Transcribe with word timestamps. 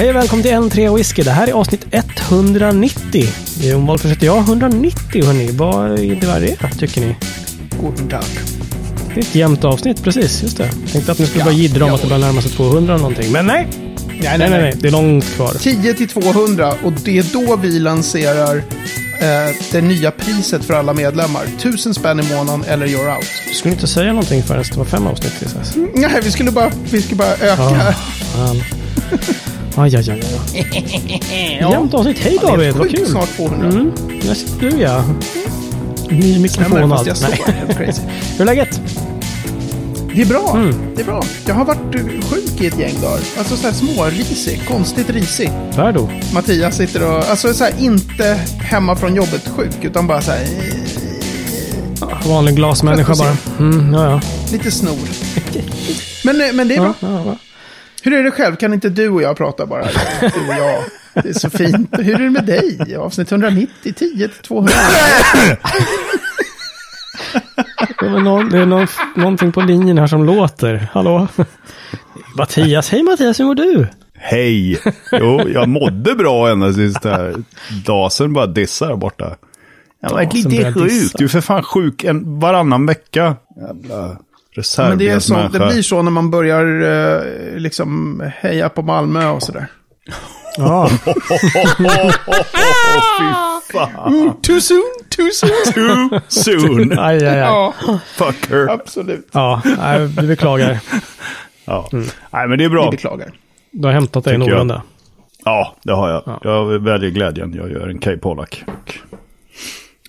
Hej 0.00 0.10
och 0.10 0.16
välkommen 0.16 0.42
till 0.42 0.52
N3 0.52 0.96
Whisky. 0.96 1.22
Det 1.22 1.30
här 1.30 1.46
är 1.46 1.52
avsnitt 1.52 1.86
190. 1.90 3.24
Det 3.60 3.70
är 3.70 3.76
om 3.76 3.86
valförsett 3.86 4.22
ja, 4.22 4.38
190 4.38 5.24
hörni. 5.24 5.50
Vad 5.50 5.98
innebär 5.98 6.40
det 6.40 6.56
tycker 6.78 7.00
ni? 7.00 7.16
Guten 7.82 8.08
Tag. 8.08 8.24
Det 9.14 9.20
är 9.20 9.24
ett 9.24 9.34
jämnt 9.34 9.64
avsnitt, 9.64 10.04
precis. 10.04 10.42
Just 10.42 10.56
det. 10.56 10.70
Tänkte 10.92 11.12
att 11.12 11.18
ni 11.18 11.26
skulle 11.26 11.40
Ja, 11.40 11.44
bara 11.44 11.54
jiddra 11.54 11.84
om 11.84 11.88
ja. 11.88 11.94
att 11.94 12.02
det 12.02 12.08
börjar 12.08 12.20
närma 12.20 12.42
sig 12.42 12.50
200 12.50 12.94
eller 12.94 13.02
någonting. 13.02 13.32
Men 13.32 13.46
nej! 13.46 13.68
Nej, 14.08 14.38
Nej, 14.38 14.38
nej, 14.38 14.50
nej. 14.50 14.76
Det 14.80 14.88
är 14.88 14.92
långt 14.92 15.24
kvar. 15.24 15.52
10 15.60 15.94
till 15.94 16.08
200 16.08 16.74
och 16.84 16.92
det 16.92 17.18
är 17.18 17.26
då 17.32 17.56
vi 17.56 17.78
lanserar 17.78 18.56
eh, 18.56 19.56
det 19.72 19.80
nya 19.80 20.10
priset 20.10 20.64
för 20.64 20.74
alla 20.74 20.94
medlemmar. 20.94 21.42
1000 21.44 21.94
spänn 21.94 22.20
i 22.20 22.34
månaden 22.34 22.64
eller 22.64 22.86
you're 22.86 23.16
out. 23.16 23.26
Du 23.48 23.54
skulle 23.54 23.74
inte 23.74 23.86
säga 23.86 24.08
någonting 24.12 24.42
förrän 24.42 24.62
det 24.70 24.76
var 24.76 24.84
fem 24.84 25.06
avsnitt 25.06 25.40
dess. 25.40 25.76
Nej, 25.94 26.20
vi 26.22 26.30
skulle 26.30 26.50
bara, 26.50 26.72
vi 26.90 27.02
skulle 27.02 27.16
bara 27.16 27.32
öka. 27.32 27.94
Ja. 28.36 28.54
Aj, 29.76 29.96
aj, 29.96 30.10
aj, 30.10 30.20
aj. 31.32 31.70
Jämnt 31.70 31.94
avsnitt. 31.94 32.18
Hej 32.18 32.38
David, 32.42 32.76
vad 32.76 32.90
kul! 32.90 33.06
snart 33.06 33.28
200. 33.36 33.66
Mm, 33.68 33.92
där 34.26 34.34
sitter 34.34 34.70
du 34.70 34.76
ja. 34.80 35.04
Ny 36.10 36.38
mikrofon 36.38 36.92
och 36.92 37.06
jag 37.06 37.08
allt. 37.08 37.24
Hur 38.38 38.40
är 38.40 38.44
läget? 38.44 38.80
Det 40.14 40.22
är 40.22 40.26
bra. 40.26 40.52
Mm. 40.56 40.74
Det 40.96 41.02
är 41.02 41.06
bra. 41.06 41.22
Jag 41.46 41.54
har 41.54 41.64
varit 41.64 41.94
eh, 41.94 42.02
sjuk 42.02 42.60
i 42.60 42.66
ett 42.66 42.78
gäng 42.78 43.00
dagar. 43.00 43.20
Alltså 43.38 43.56
så 43.56 43.66
här 43.66 43.74
smårisig, 43.74 44.60
konstigt 44.68 45.10
risig. 45.10 45.50
Värdo? 45.76 46.08
Mattias 46.34 46.76
sitter 46.76 47.06
och, 47.08 47.30
alltså 47.30 47.54
så 47.54 47.64
här 47.64 47.72
inte 47.78 48.40
hemma 48.60 48.96
från 48.96 49.14
jobbet 49.14 49.48
sjuk, 49.56 49.84
utan 49.84 50.06
bara 50.06 50.20
så 50.20 50.30
här 50.30 50.46
Vanlig 52.26 52.56
glasmänniska 52.56 53.14
bara. 53.14 53.36
Mm, 53.58 53.94
ja, 53.94 54.10
ja. 54.10 54.20
lite 54.52 54.70
snor. 54.70 55.08
Men, 56.24 56.40
eh, 56.40 56.52
men 56.52 56.68
det 56.68 56.74
är 56.74 56.80
bra. 56.80 56.94
ja, 57.00 57.22
ja. 57.26 57.36
Hur 58.02 58.12
är 58.12 58.22
det 58.22 58.30
själv? 58.30 58.56
Kan 58.56 58.74
inte 58.74 58.88
du 58.88 59.08
och 59.08 59.22
jag 59.22 59.36
prata 59.36 59.66
bara? 59.66 59.82
Du 60.20 60.26
och 60.26 60.54
jag. 60.58 60.82
Det 61.22 61.28
är 61.28 61.32
så 61.32 61.50
fint. 61.50 61.90
Hur 61.98 62.14
är 62.14 62.18
det 62.18 62.30
med 62.30 62.44
dig? 62.46 62.96
Avsnitt 62.96 63.32
190, 63.32 63.92
10 63.96 64.28
till 64.28 64.42
200. 64.42 64.72
Det 68.00 68.06
är, 68.06 68.20
någon, 68.20 68.48
det 68.50 68.58
är 68.58 68.66
någon, 68.66 68.86
någonting 69.16 69.52
på 69.52 69.60
linjen 69.60 69.98
här 69.98 70.06
som 70.06 70.24
låter. 70.24 70.88
Hallå? 70.92 71.28
Mattias, 72.36 72.90
hej 72.90 73.02
Mattias, 73.02 73.40
hur 73.40 73.44
mår 73.44 73.54
du? 73.54 73.86
Hej! 74.14 74.80
Jo, 75.12 75.48
jag 75.48 75.68
mådde 75.68 76.14
bra 76.14 76.50
ända 76.50 76.68
det 76.68 77.04
här 77.10 77.34
dasen 77.86 78.32
bara 78.32 78.46
dissar 78.46 78.88
där 78.88 78.96
borta. 78.96 79.36
Jag 80.02 80.08
har 80.08 80.16
varit 80.16 80.30
Dasen 80.30 80.50
lite 80.50 80.72
börjar 80.72 80.88
dissa. 80.88 81.02
sjuk. 81.04 81.12
Du 81.18 81.24
är 81.24 81.28
för 81.28 81.40
fan 81.40 81.62
sjuk 81.62 82.04
en, 82.04 82.40
varannan 82.40 82.86
vecka. 82.86 83.36
Jävla 83.56 84.16
Men 84.78 84.98
det, 84.98 85.08
är 85.08 85.18
så, 85.20 85.48
det 85.52 85.58
blir 85.58 85.82
så 85.82 86.02
när 86.02 86.10
man 86.10 86.30
börjar 86.30 86.82
eh, 86.82 87.58
liksom 87.58 88.22
heja 88.36 88.68
på 88.68 88.82
Malmö 88.82 89.28
och 89.30 89.42
sådär. 89.42 89.66
Ja, 90.56 90.90
Fy 93.18 93.32
fan. 93.72 94.36
Too 94.42 94.60
soon, 94.60 94.82
too 95.16 95.30
soon. 95.32 95.50
Too 96.10 96.20
soon. 96.28 96.92
aj, 96.98 97.16
aj, 97.16 97.26
aj. 97.26 97.38
Ja, 97.38 97.74
Fucker. 98.16 98.70
absolut. 98.70 99.28
Ja, 99.32 99.62
nej, 99.78 100.06
vi 100.06 100.26
beklagar. 100.26 100.78
Ja. 101.64 101.88
Nej, 102.30 102.48
men 102.48 102.58
det 102.58 102.64
är 102.64 102.68
bra. 102.68 102.84
Vi 102.84 102.90
beklagar. 102.90 103.32
Du 103.70 103.86
har 103.88 103.92
hämtat 103.92 104.24
dig 104.24 104.38
någorlunda. 104.38 104.82
Ja, 105.44 105.76
det 105.82 105.92
har 105.92 106.10
jag. 106.10 106.38
Jag 106.42 106.78
väljer 106.78 107.10
glädjen. 107.10 107.54
Jag 107.54 107.70
gör 107.70 107.88
en 107.88 107.98
K. 107.98 108.10
Pollack. 108.22 108.64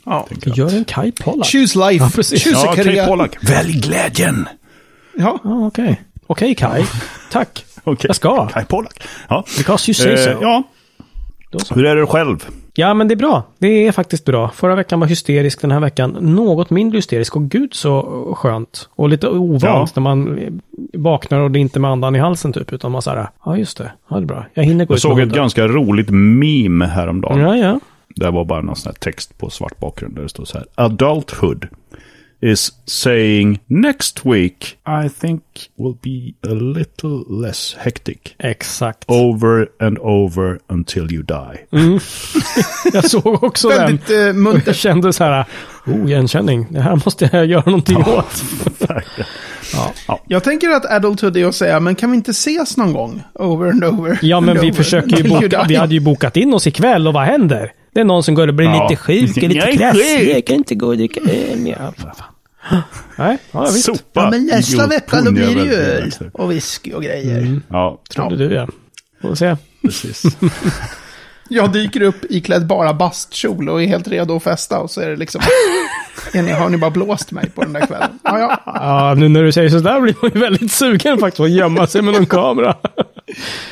Ja. 0.05 0.27
Gör 0.45 0.75
en 0.77 0.85
Kai 0.85 1.11
Pollack. 1.11 1.47
Choose 1.47 1.79
life. 1.91 2.03
Ja, 2.05 2.09
precis. 2.15 2.43
Choose 2.43 2.55
Ja, 2.65 2.71
a 2.71 2.75
K. 2.75 2.83
career. 2.83 3.07
Pollack. 3.07 3.37
Välj 3.49 3.71
glädjen. 3.79 4.47
Ja. 5.17 5.39
Ja, 5.43 5.67
okej. 5.67 6.01
Okej 6.27 6.55
Kai. 6.55 6.83
Tack. 7.31 7.65
Okej. 7.83 8.07
Jag 8.07 8.15
ska. 8.15 8.47
K. 8.47 8.59
Pollack. 8.67 9.01
Ja. 9.29 9.43
Because 9.57 9.91
you 9.91 9.93
say 9.95 10.11
Eh, 10.11 10.17
so. 10.37 10.41
ja. 10.43 10.63
Så. 11.63 11.75
Hur 11.75 11.85
är 11.85 11.95
det 11.95 12.05
själv? 12.05 12.45
Ja, 12.73 12.93
men 12.93 13.07
det 13.07 13.13
är 13.13 13.15
bra. 13.15 13.43
Det 13.59 13.67
är 13.87 13.91
faktiskt 13.91 14.25
bra. 14.25 14.49
Förra 14.55 14.75
veckan 14.75 14.99
var 14.99 15.07
hysterisk, 15.07 15.61
den 15.61 15.71
här 15.71 15.79
veckan 15.79 16.17
något 16.21 16.69
mindre 16.69 16.97
hysterisk. 16.97 17.35
Och 17.35 17.49
gud 17.49 17.73
så 17.73 18.01
skönt. 18.37 18.89
Och 18.95 19.09
lite 19.09 19.27
ovant 19.29 19.63
Ja. 19.63 19.87
när 19.95 20.01
man 20.01 20.39
vaknar 20.93 21.39
och 21.39 21.51
det 21.51 21.59
är 21.59 21.61
inte 21.61 21.79
med 21.79 21.91
andan 21.91 22.15
i 22.15 22.19
halsen 22.19 22.53
typ. 22.53 22.73
Utan 22.73 22.91
man 22.91 23.01
såhär, 23.01 23.27
ja 23.45 23.57
just 23.57 23.77
det, 23.77 23.91
ja 24.09 24.15
det 24.15 24.21
är 24.23 24.25
bra. 24.25 24.45
Jag 24.53 24.63
hinner 24.63 24.85
gå 24.85 24.91
Jag 24.93 24.95
ut 24.97 25.01
såg 25.01 25.19
ett 25.19 25.29
ganska 25.29 25.67
roligt 25.67 26.09
meme 26.09 26.85
häromdagen. 26.85 27.39
Ja, 27.39 27.55
ja. 27.57 27.79
Det 28.15 28.31
var 28.31 28.45
bara 28.45 28.61
någon 28.61 28.75
sån 28.75 28.89
här 28.89 28.99
text 28.99 29.37
på 29.37 29.49
svart 29.49 29.79
bakgrund 29.79 30.15
där 30.15 30.23
det 30.23 30.29
står 30.29 30.45
så 30.45 30.57
här. 30.57 30.67
Adulthood 30.75 31.67
is 32.41 32.71
saying 32.85 33.59
next 33.67 34.25
week 34.25 34.77
I 34.87 35.09
think 35.09 35.43
will 35.75 35.95
be 36.01 36.33
a 36.49 36.53
little 36.53 37.23
less 37.29 37.75
hectic. 37.79 38.17
Exakt. 38.39 39.09
Over 39.09 39.67
and 39.79 39.97
over 39.99 40.59
until 40.67 41.11
you 41.11 41.23
die. 41.23 41.59
Jag 42.93 43.09
såg 43.09 43.43
också 43.43 43.69
den. 43.69 43.77
Väldigt 43.77 44.09
eh, 44.09 44.47
Och 44.47 44.67
jag 44.67 44.75
kände 44.75 45.13
så 45.13 45.23
här, 45.23 45.45
oh 45.85 46.05
igenkänning, 46.09 46.67
det 46.69 46.81
här 46.81 47.01
måste 47.05 47.29
jag 47.31 47.45
göra 47.45 47.63
någonting 47.65 47.97
åt. 47.97 48.43
Jag 50.27 50.43
tänker 50.43 50.69
att 50.69 50.85
adulthood 50.85 51.37
är 51.37 51.45
att 51.45 51.55
säga, 51.55 51.79
men 51.79 51.95
kan 51.95 52.11
vi 52.11 52.17
inte 52.17 52.31
ses 52.31 52.77
någon 52.77 52.93
gång? 52.93 53.23
Over 53.33 53.69
and 53.69 53.83
over. 53.83 54.19
Ja, 54.21 54.39
men 54.39 54.61
vi 54.61 54.73
försöker 54.73 55.17
ju 55.17 55.29
boka, 55.29 55.65
vi 55.67 55.75
hade 55.75 55.93
ju 55.93 55.99
bokat 55.99 56.37
in 56.37 56.53
oss 56.53 56.67
ikväll 56.67 57.07
och 57.07 57.13
vad 57.13 57.23
händer? 57.23 57.71
Det 57.93 57.99
är 57.99 58.03
någon 58.03 58.23
som 58.23 58.33
går 58.35 58.47
och 58.47 58.53
blir 58.53 58.67
Ja. 58.67 58.87
lite 58.89 59.01
sjuk, 59.01 59.37
är 59.37 59.41
lite 59.41 59.53
Jag 59.59 59.69
är 59.69 59.77
krasslig, 59.77 60.19
sjuk. 60.19 60.35
jag 60.35 60.45
kan 60.45 60.55
inte 60.55 60.75
gå 60.75 60.87
och 60.87 60.97
dricka 60.97 61.19
öl. 61.31 61.67
Ja. 61.67 61.93
Nej, 63.17 63.37
ja 63.51 63.61
visst. 63.61 63.85
Sopa. 63.85 63.99
Ja, 64.13 64.29
men 64.29 64.45
nästa 64.45 64.87
vecka 64.87 65.21
då 65.21 65.31
blir 65.31 65.55
det 65.55 65.63
ju 65.65 65.73
öl 65.73 66.11
och 66.33 66.51
whisky 66.51 66.93
och 66.93 67.03
grejer. 67.03 67.61
Ja, 67.69 68.01
Trodde 68.09 68.35
du 68.47 68.55
ja. 68.55 68.67
Får 69.21 69.35
se. 69.35 69.57
precis. 69.81 70.23
Jag 71.53 71.71
dyker 71.71 72.01
upp 72.01 72.15
iklädd 72.29 72.67
bara 72.67 72.93
bastkjol 72.93 73.69
och 73.69 73.83
är 73.83 73.87
helt 73.87 74.07
redo 74.07 74.35
att 74.35 74.43
festa 74.43 74.79
och 74.79 74.91
så 74.91 75.01
är 75.01 75.09
det 75.09 75.15
liksom... 75.15 75.41
är 76.33 76.41
ni, 76.41 76.51
har 76.51 76.69
ni 76.69 76.77
bara 76.77 76.91
blåst 76.91 77.31
mig 77.31 77.49
på 77.49 77.61
den 77.63 77.73
där 77.73 77.85
kvällen? 77.85 78.09
Ja, 78.23 78.39
ja. 78.39 78.59
Ja, 78.65 79.13
nu 79.17 79.29
när 79.29 79.43
du 79.43 79.51
säger 79.51 79.69
sådär 79.69 80.01
blir 80.01 80.15
man 80.21 80.31
ju 80.33 80.39
väldigt 80.39 80.71
sugen 80.71 81.17
faktiskt 81.17 81.37
på 81.37 81.43
att 81.43 81.51
gömma 81.51 81.87
sig 81.87 82.01
med 82.01 82.13
någon 82.13 82.25
kamera. 82.37 82.75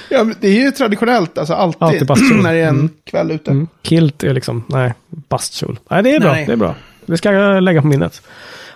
ja 0.09 0.23
men 0.23 0.35
det 0.39 0.47
är 0.47 0.62
ju 0.66 0.72
traditionellt, 0.72 1.38
alltså 1.38 1.53
alltid, 1.53 2.12
Alltid 2.12 2.44
när 2.44 2.53
det 2.53 2.59
är 2.59 2.68
en 2.68 2.75
Mm. 2.75 2.89
kväll 3.06 3.31
ute. 3.31 3.51
Mm. 3.51 3.68
Kilt 3.84 4.23
är 4.23 4.34
liksom, 4.34 4.63
nej, 4.68 4.94
bastkjol. 5.09 5.79
Nej, 5.89 6.03
det 6.03 6.16
är 6.16 6.19
bra, 6.19 6.31
Nej. 6.31 6.45
det 6.45 6.51
är 6.51 6.56
bra. 6.57 6.75
Det 7.06 7.18
ska 7.18 7.31
jag 7.31 7.63
lägga 7.63 7.81
på 7.81 7.88
minnet. 7.88 8.22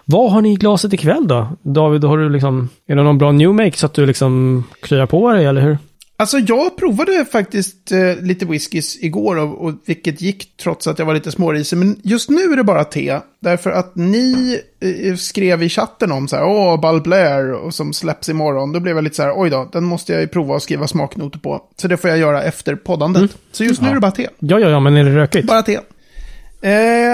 Vad 0.06 0.32
har 0.32 0.42
ni 0.42 0.52
i 0.54 0.56
glaset 0.56 0.94
ikväll 0.94 1.28
då? 1.28 1.48
David, 1.62 2.04
har 2.04 2.18
du 2.18 2.30
liksom, 2.30 2.70
är 2.88 2.96
det 2.96 3.04
någon 3.04 3.18
bra 3.18 3.32
new 3.32 3.54
make 3.54 3.78
så 3.78 3.86
att 3.86 3.94
du 3.94 4.06
liksom 4.06 4.64
kryar 4.82 5.06
på 5.06 5.32
dig, 5.32 5.46
eller 5.46 5.62
hur? 5.62 5.78
Alltså 6.24 6.40
jag 6.40 6.78
provade 6.78 7.26
faktiskt 7.32 7.92
eh, 7.92 8.16
lite 8.22 8.46
whiskys 8.46 9.04
igår 9.04 9.36
och, 9.36 9.66
och 9.66 9.74
vilket 9.86 10.22
gick 10.22 10.58
trots 10.58 10.88
att 10.88 11.00
jag 11.00 11.06
var 11.06 11.14
lite 11.14 11.32
smårisig. 11.32 11.78
Men 11.78 12.00
just 12.04 12.30
nu 12.30 12.42
är 12.42 12.58
det 12.58 12.64
bara 12.64 12.84
te. 12.84 13.20
Därför 13.40 13.72
att 13.72 13.96
ni 13.96 14.60
eh, 14.80 15.16
skrev 15.16 15.64
i 15.64 15.70
chatten 15.70 16.12
om 16.12 16.28
så 16.28 16.36
här, 16.36 16.46
åh, 16.46 16.80
Ball 16.80 17.02
Blair 17.02 17.52
och 17.52 17.74
som 17.74 17.94
släpps 17.94 18.30
imorgon. 18.30 18.72
Då 18.72 18.80
blev 18.80 18.96
jag 18.96 19.04
lite 19.04 19.16
så 19.16 19.24
här, 19.24 19.34
oj 19.36 19.50
då, 19.50 19.70
den 19.72 19.84
måste 19.84 20.14
jag 20.14 20.22
ju 20.22 20.28
prova 20.28 20.56
att 20.56 20.64
skriva 20.64 20.88
smaknoter 20.88 21.40
på. 21.40 21.62
Så 21.78 21.88
det 21.88 21.98
får 21.98 22.10
jag 22.10 22.20
göra 22.20 22.44
efter 22.44 22.76
poddandet. 22.76 23.22
Mm. 23.22 23.34
Så 23.52 23.64
just 23.64 23.82
nu 23.82 23.90
är 23.90 23.94
det 23.94 24.00
bara 24.00 24.12
te. 24.12 24.28
Ja, 24.40 24.60
ja, 24.60 24.70
ja, 24.70 24.80
men 24.80 24.96
är 24.96 25.04
det 25.04 25.16
rökigt? 25.16 25.48
Bara 25.48 25.62
te. 25.62 25.76
Eh, 25.76 25.82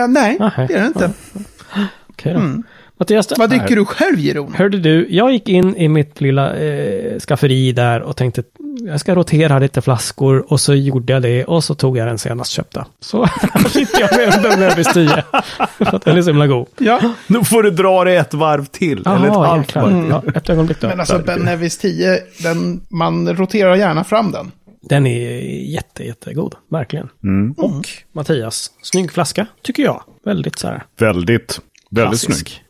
nej, 0.08 0.38
Nähä. 0.40 0.68
det 0.68 0.74
är 0.74 0.81
det 0.81 0.88
inte. 0.88 1.12
Okej 2.09 2.34
då. 2.34 2.64
Mattias, 3.00 3.28
Mm. 3.32 3.40
Vad 3.40 3.50
dricker 3.50 3.76
du 3.76 3.86
själv, 3.86 4.20
Jeroen? 4.20 4.54
Hörde 4.54 4.78
du, 4.80 5.08
jag 5.10 5.32
gick 5.32 5.50
in 5.50 5.76
i 5.76 5.88
mitt 5.88 6.22
lilla 6.22 6.56
eh, 6.56 7.20
skafferi 7.20 7.72
där 7.72 8.02
och 8.02 8.16
tänkte 8.18 8.44
jag 8.86 9.00
ska 9.00 9.16
rotera 9.16 9.60
lite 9.60 9.82
flaskor 9.82 10.54
och 10.54 10.60
så 10.62 10.74
gjorde 10.74 11.14
jag 11.14 11.22
det 11.22 11.46
och 11.46 11.64
så 11.64 11.76
tog 11.76 11.98
jag 11.98 12.08
den 12.08 12.18
senast 12.18 12.52
köpta. 12.52 12.86
Så 13.00 13.28
sitter 13.70 14.00
jag 14.02 14.18
med 14.18 14.34
en 14.34 14.42
Ben 14.44 14.60
Nevis 14.60 14.94
10. 14.94 15.24
För 15.78 15.96
att 15.96 16.06
den 16.06 16.18
är 16.18 16.22
så 16.22 16.30
himla 16.30 16.48
god. 16.48 16.68
Ja, 16.78 17.00
Nu 17.28 17.44
får 17.44 17.64
du 17.64 17.72
dra 17.72 18.04
det 18.04 18.16
ett 18.16 18.34
varv 18.34 18.66
till. 18.66 19.08
eller 19.08 19.28
ett 19.28 19.34
halvt 19.34 19.76
varv. 19.76 20.08
Ja, 20.10 20.24
ett 20.36 20.50
ögonblick 20.50 20.81
då. 20.81 20.88
men 20.88 21.00
alltså 21.00 21.20
Ben 21.20 21.40
Nevis 21.40 21.78
10, 21.78 22.19
den, 22.44 22.81
man 22.90 23.36
roterar 23.36 23.75
gärna 23.75 24.04
fram 24.04 24.31
den. 24.31 24.51
Den 24.81 25.07
är 25.07 25.40
jätte, 25.74 26.04
jättegod. 26.04 26.56
Verkligen. 26.72 27.10
Mm. 27.24 27.51
Och 27.51 27.88
Mattias, 28.16 28.72
snygg 28.81 29.12
flaska 29.12 29.46
tycker 29.63 29.84
jag. 29.84 30.04
Väldigt 30.25 30.60
så 30.60 30.68
här 30.68 30.84
Väldigt, 31.00 31.60
väldigt 31.92 32.22
klassisk. 32.22 32.50
snygg. 32.50 32.63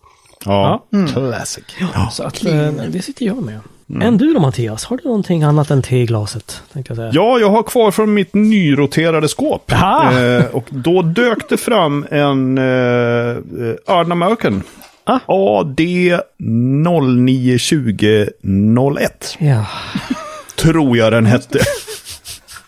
Ja, 0.46 0.86
Ja. 0.90 1.08
classic. 1.14 1.64
Så 2.12 2.24
att, 2.24 2.46
eh, 2.46 2.68
det 2.90 3.02
sitter 3.02 3.26
jag 3.26 3.44
med. 3.44 3.60
Än 4.02 4.18
du 4.18 4.34
då 4.34 4.40
Mattias? 4.40 4.86
Har 4.86 4.98
du 4.98 5.04
någonting 5.04 5.44
annat 5.44 5.72
än 5.72 5.82
te 5.82 5.98
i 5.98 6.06
glaset? 6.06 6.62
Tänkte 6.74 6.92
jag 6.92 6.98
säga. 6.98 7.12
Ja, 7.14 7.40
jag 7.40 7.50
har 7.50 7.64
kvar 7.64 7.92
från 7.92 8.14
mitt 8.14 8.34
nyroterade 8.34 9.28
skåp. 9.28 9.72
Eh, 9.72 10.46
och 10.52 10.66
då 10.70 11.02
dök 11.02 11.50
det 11.50 11.58
fram 11.58 12.06
en 12.12 12.58
eh, 12.58 12.64
Arden 13.88 14.12
American. 14.12 14.64
Ah. 15.04 15.20
AD 15.26 15.80
092001. 16.38 19.36
Ja. 19.40 19.66
Tror 20.56 20.98
jag 20.98 21.12
den 21.14 21.26
hette. 21.26 21.60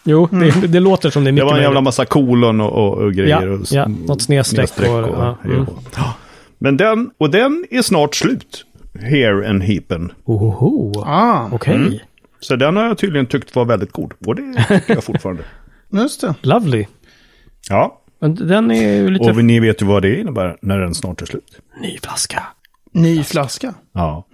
Jo, 0.04 0.28
det, 0.32 0.68
det 0.68 0.80
låter 0.80 1.10
som 1.10 1.24
det 1.24 1.30
är 1.30 1.32
Det 1.32 1.36
mycket 1.36 1.50
var 1.52 1.58
en 1.58 1.64
jävla 1.64 1.82
massa 1.82 2.06
kolon 2.06 2.62
och, 2.62 2.72
och, 2.72 2.98
och 2.98 3.14
grejer. 3.14 3.48
Ja, 3.48 3.54
och, 3.54 3.60
ja, 3.72 3.88
något 4.08 4.22
snedstreck 4.22 4.72
och- 4.80 4.86
ja, 4.88 5.38
mm. 5.46 5.62
och. 5.68 5.84
Ja. 5.96 6.14
Men 6.63 6.78
den, 6.78 7.12
och 7.18 7.31
den 7.31 7.66
är 7.72 7.81
snart 7.81 8.16
slut. 8.16 8.66
Here 9.00 9.50
and 9.50 9.63
Heapen. 9.63 10.12
Ohoho. 10.25 11.04
Ah, 11.06 11.50
Okej. 11.52 12.06
Så 12.40 12.56
den 12.56 12.75
har 12.75 12.84
jag 12.84 12.98
tydligen 12.98 13.25
tyckt 13.25 13.56
var 13.56 13.66
väldigt 13.66 13.92
god. 13.92 14.13
Och 14.25 14.36
det 14.36 14.66
tycker 14.68 14.94
jag 14.94 15.04
fortfarande. 15.04 15.44
Just 15.92 16.22
det. 16.22 16.36
Lovely. 16.42 16.86
Ja, 17.69 18.02
Men 18.19 18.36
den 18.36 18.72
är 18.72 18.94
ju 18.94 19.10
lite... 19.10 19.31
och 19.31 19.46
ni 19.46 19.60
vet 19.60 19.81
ju 19.81 19.86
vad 19.86 20.02
det 20.02 20.19
innebär 20.19 20.58
när 20.62 20.80
den 20.80 20.96
snart 20.96 21.22
är 21.22 21.25
slut. 21.25 21.58
Ny 21.81 21.98
flaska. 22.04 22.44
Ny 22.94 23.24
flaska. 23.24 23.74
Ja. 23.94 24.28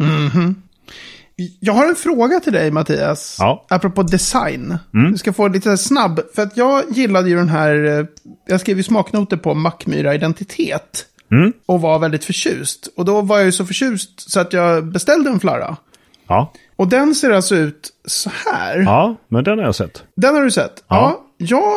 Jag 1.59 1.73
har 1.73 1.89
en 1.89 1.95
fråga 1.95 2.39
till 2.39 2.53
dig 2.53 2.71
Mattias. 2.71 3.35
Ja. 3.39 3.65
Apropå 3.69 4.03
design. 4.03 4.77
Du 4.91 5.17
ska 5.17 5.33
få 5.33 5.47
lite 5.47 5.77
snabb. 5.77 6.19
För 6.35 6.41
att 6.41 6.57
jag 6.57 6.83
gillade 6.89 7.29
ju 7.29 7.35
den 7.35 7.49
här, 7.49 7.99
eh, 7.99 8.05
jag 8.47 8.59
skrev 8.61 8.77
ju 8.77 8.83
smaknoter 8.83 9.37
på 9.37 9.53
Mackmyra 9.53 10.15
identitet. 10.15 11.05
Och 11.65 11.81
var 11.81 11.99
väldigt 11.99 12.25
förtjust. 12.25 12.89
Och 12.95 13.05
då 13.05 13.21
var 13.21 13.37
jag 13.37 13.45
ju 13.45 13.51
så 13.51 13.65
förtjust 13.65 14.31
så 14.31 14.39
att 14.39 14.53
jag 14.53 14.85
beställde 14.85 15.29
en 15.29 15.39
flarra. 15.39 15.77
Ja. 16.27 16.53
Och 16.75 16.87
den 16.87 17.15
ser 17.15 17.31
alltså 17.31 17.55
ut 17.55 17.89
så 18.05 18.31
här. 18.45 18.77
ja, 18.77 19.15
men 19.27 19.43
den 19.43 19.57
har 19.57 19.65
jag 19.65 19.75
sett. 19.75 20.03
Den 20.15 20.35
har 20.35 20.41
du 20.43 20.51
sett? 20.51 20.83
Ja. 20.87 21.23
Jag 21.37 21.73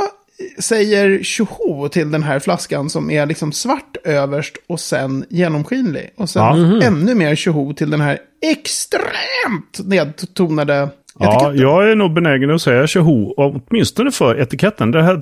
säger 0.58 1.23
tjoho 1.23 1.88
till 1.88 2.11
den 2.11 2.23
här 2.23 2.38
flaskan 2.38 2.91
som 2.91 3.11
är 3.11 3.26
liksom 3.26 3.52
svart 3.52 3.97
överst 4.05 4.56
och 4.69 4.81
sen 4.81 5.25
genomskinlig. 5.31 6.11
Och 6.17 6.31
sen 6.31 6.43
Ja. 6.43 6.87
ännu 6.87 7.14
mer 7.14 7.35
tjoho 7.35 7.73
till 7.75 7.91
den 7.91 8.00
här 8.00 8.19
extremt 8.43 9.81
nedtonade 9.85 10.88
Ja, 11.20 11.52
jag 11.55 11.90
är 11.90 11.94
nog 11.94 12.12
benägen 12.12 12.50
att 12.50 12.62
säga 12.62 12.87
tjoho, 12.87 13.34
åtminstone 13.37 14.11
för 14.11 14.40
etiketten. 14.40 14.90
Det 14.90 15.02
här 15.02 15.20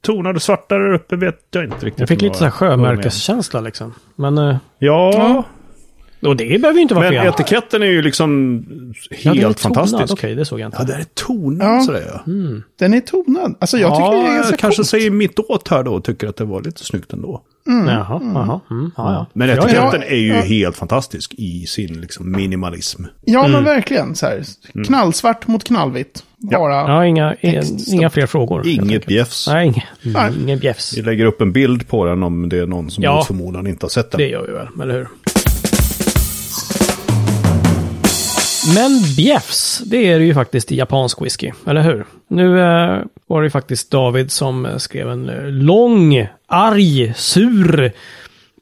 tonade 0.00 0.40
svarta 0.40 0.78
där 0.78 0.92
uppe 0.94 1.16
vet 1.16 1.38
jag 1.50 1.64
inte 1.64 1.86
riktigt. 1.86 2.00
Jag 2.00 2.08
fick 2.08 2.22
lite 2.22 2.38
så 2.38 2.44
här 2.44 2.50
sjömärkeskänsla 2.50 3.60
liksom. 3.60 3.94
Men... 4.16 4.38
eh, 4.38 4.56
Ja, 4.78 5.44
Och 6.26 6.36
det 6.36 6.60
behöver 6.60 6.74
ju 6.74 6.82
inte 6.82 6.94
vara 6.94 7.10
men 7.10 7.22
fel. 7.22 7.26
etiketten 7.34 7.82
är 7.82 7.86
ju 7.86 8.02
liksom 8.02 8.64
Ja, 9.22 9.32
det 9.32 9.38
är 9.38 9.42
helt 9.42 9.60
fantastisk. 9.60 10.12
Okej, 10.12 10.34
det 10.34 10.44
såg 10.44 10.60
jag 10.60 10.66
inte. 10.68 10.76
Ja, 10.80 10.84
det 10.84 10.92
är 10.94 11.04
tonad 11.14 11.68
Ja. 11.76 11.80
sådär 11.80 12.04
ja. 12.12 12.32
Den 12.78 12.94
är 12.94 13.00
tonad. 13.00 13.54
Alltså 13.60 13.78
jag 13.78 13.96
tycker 13.96 14.10
det 14.12 14.18
är 14.18 14.30
ja, 14.30 14.34
ganska 14.36 14.56
kanske 14.56 14.78
coolt. 14.78 14.88
säger 14.88 15.10
mitt 15.10 15.38
åt 15.38 15.68
här 15.68 15.82
då 15.82 15.92
och 15.94 16.04
tycker 16.04 16.26
att 16.28 16.36
det 16.36 16.44
var 16.44 16.62
lite 16.62 16.84
snyggt 16.84 17.12
ändå. 17.12 17.42
Jaha, 17.66 18.20
jaha. 18.34 18.60
Mm, 18.70 18.90
ja, 18.96 19.12
ja. 19.12 19.26
Men 19.32 19.48
Ja, 19.48 19.54
ja. 19.56 19.62
etiketten 19.62 20.02
är 20.02 20.16
ju 20.16 20.28
ja. 20.34 20.40
helt 20.40 20.76
fantastisk 20.76 21.34
i 21.38 21.66
sin 21.66 22.00
liksom 22.00 22.32
minimalism. 22.32 23.04
Ja, 23.24 23.40
Mm. 23.40 23.52
men 23.52 23.64
verkligen. 23.64 24.14
Så 24.14 24.26
här, 24.26 24.42
knallsvart 24.86 25.46
mot 25.46 25.64
knallvitt. 25.64 26.24
Bara. 26.36 26.74
Ja, 26.74 27.06
inga, 27.06 27.34
Text. 27.42 27.88
inga 27.92 28.10
fler 28.10 28.26
frågor. 28.26 28.64
helt 28.64 28.66
Inget 28.66 29.06
bjäfs. 29.06 29.48
Nej, 29.48 29.66
inga, 29.66 29.82
Nej. 30.02 30.32
ingen 30.42 30.58
bjäfs. 30.58 30.96
Vi 30.98 31.02
lägger 31.02 31.24
upp 31.24 31.40
en 31.40 31.52
bild 31.52 31.88
på 31.88 32.04
den 32.04 32.22
om 32.22 32.48
det 32.48 32.58
är 32.58 32.66
någon 32.66 32.90
som 32.90 33.04
Ja. 33.04 33.14
mot 33.16 33.26
förmodan 33.26 33.66
inte 33.66 33.84
har 33.84 33.90
sett 33.90 34.10
den. 34.10 34.18
Det 34.18 34.26
gör 34.28 34.46
vi 34.46 34.52
väl, 34.52 34.66
eller 34.82 34.94
hur? 34.98 35.08
Men 38.74 39.02
bjäfs, 39.16 39.82
det 39.86 39.96
är 40.12 40.18
det 40.18 40.24
ju 40.24 40.34
faktiskt 40.34 40.72
i 40.72 40.76
japansk 40.76 41.22
whisky, 41.22 41.50
eller 41.66 41.82
hur? 41.82 42.06
Nu 42.28 42.60
eh, 42.60 42.98
var 43.26 43.40
det 43.40 43.46
ju 43.46 43.50
faktiskt 43.50 43.90
David 43.90 44.30
som 44.30 44.66
eh, 44.66 44.76
skrev 44.76 45.10
en 45.10 45.28
eh, 45.28 45.44
lång, 45.46 46.26
arg, 46.48 47.12
sur 47.16 47.92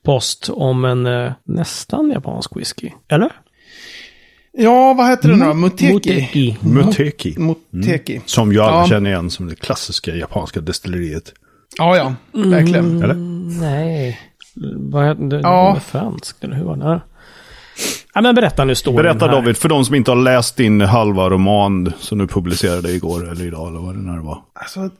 post 0.04 0.50
om 0.52 0.84
en 0.84 1.06
eh, 1.06 1.32
nästan 1.44 2.10
japansk 2.10 2.56
whisky. 2.56 2.90
Eller? 3.08 3.30
Ja, 4.52 4.94
vad 4.94 5.08
heter 5.08 5.28
den 5.28 5.38
då? 5.38 5.54
Muteki. 5.54 5.92
Muteki. 5.94 6.56
Muteki. 6.60 7.34
Muteki. 7.38 8.20
Som 8.26 8.52
jag 8.52 8.64
Ja. 8.72 8.86
känner 8.86 9.10
igen 9.10 9.30
som 9.30 9.48
det 9.48 9.54
klassiska 9.54 10.14
japanska 10.14 10.60
destilleriet. 10.60 11.32
Ja, 11.78 11.96
ja. 11.96 12.14
Verkligen. 12.32 13.02
Eller? 13.02 13.14
Nej. 13.60 14.20
Vad 14.76 15.06
heter 15.08 15.22
det? 15.24 15.36
Ja. 15.36 15.66
Det 15.68 15.72
var 15.72 15.80
franskt, 15.80 16.44
eller 16.44 16.56
hur 16.56 16.64
var 16.64 16.76
det? 16.76 17.00
Ja, 18.14 18.20
men 18.20 18.34
berätta 18.34 18.64
nu 18.64 18.74
storyn 18.74 18.96
Berätta 18.96 19.26
här. 19.26 19.32
David, 19.32 19.56
för 19.56 19.68
de 19.68 19.84
som 19.84 19.94
inte 19.94 20.10
har 20.10 20.16
läst 20.16 20.56
din 20.56 20.80
halva 20.80 21.30
roman 21.30 21.92
som 21.98 22.18
du 22.18 22.26
publicerade 22.26 22.92
igår 22.92 23.30
eller 23.32 23.44
idag 23.46 23.68
eller 23.68 23.80
vad 23.80 23.94
det 23.94 24.00
nu 24.12 24.20
var. 24.20 24.38
Alltså, 24.52 24.90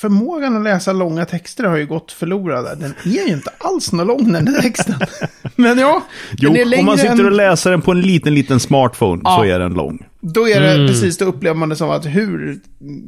förmågan 0.00 0.56
att 0.56 0.62
läsa 0.62 0.92
långa 0.92 1.24
texter 1.24 1.64
har 1.64 1.76
ju 1.76 1.86
gått 1.86 2.12
förlorad. 2.12 2.78
Den 2.80 2.94
är 3.04 3.26
ju 3.28 3.32
inte 3.34 3.50
alls 3.58 3.92
någon 3.92 4.06
lång 4.06 4.32
den 4.32 4.44
där 4.44 4.62
texten. 4.62 4.94
Men 5.56 5.78
ja, 5.78 6.02
Jo, 6.38 6.50
den 6.52 6.60
är 6.60 6.64
längre 6.64 6.80
om 6.80 6.86
man 6.86 6.98
sitter 6.98 7.26
och 7.26 7.32
läser 7.32 7.70
den 7.70 7.80
på 7.82 7.90
en 7.90 8.00
liten, 8.00 8.34
liten 8.34 8.60
smartphone 8.60 9.22
så 9.22 9.28
Ja. 9.44 9.46
är 9.46 9.58
den 9.58 9.74
lång. 9.74 10.06
Då 10.20 10.48
är 10.48 10.60
det 10.60 10.70
Mm. 10.74 10.86
precis, 10.88 11.18
då 11.18 11.24
upplever 11.24 11.56
man 11.56 11.68
det 11.68 11.76
som 11.76 11.90
att 11.90 12.06
hur 12.06 12.58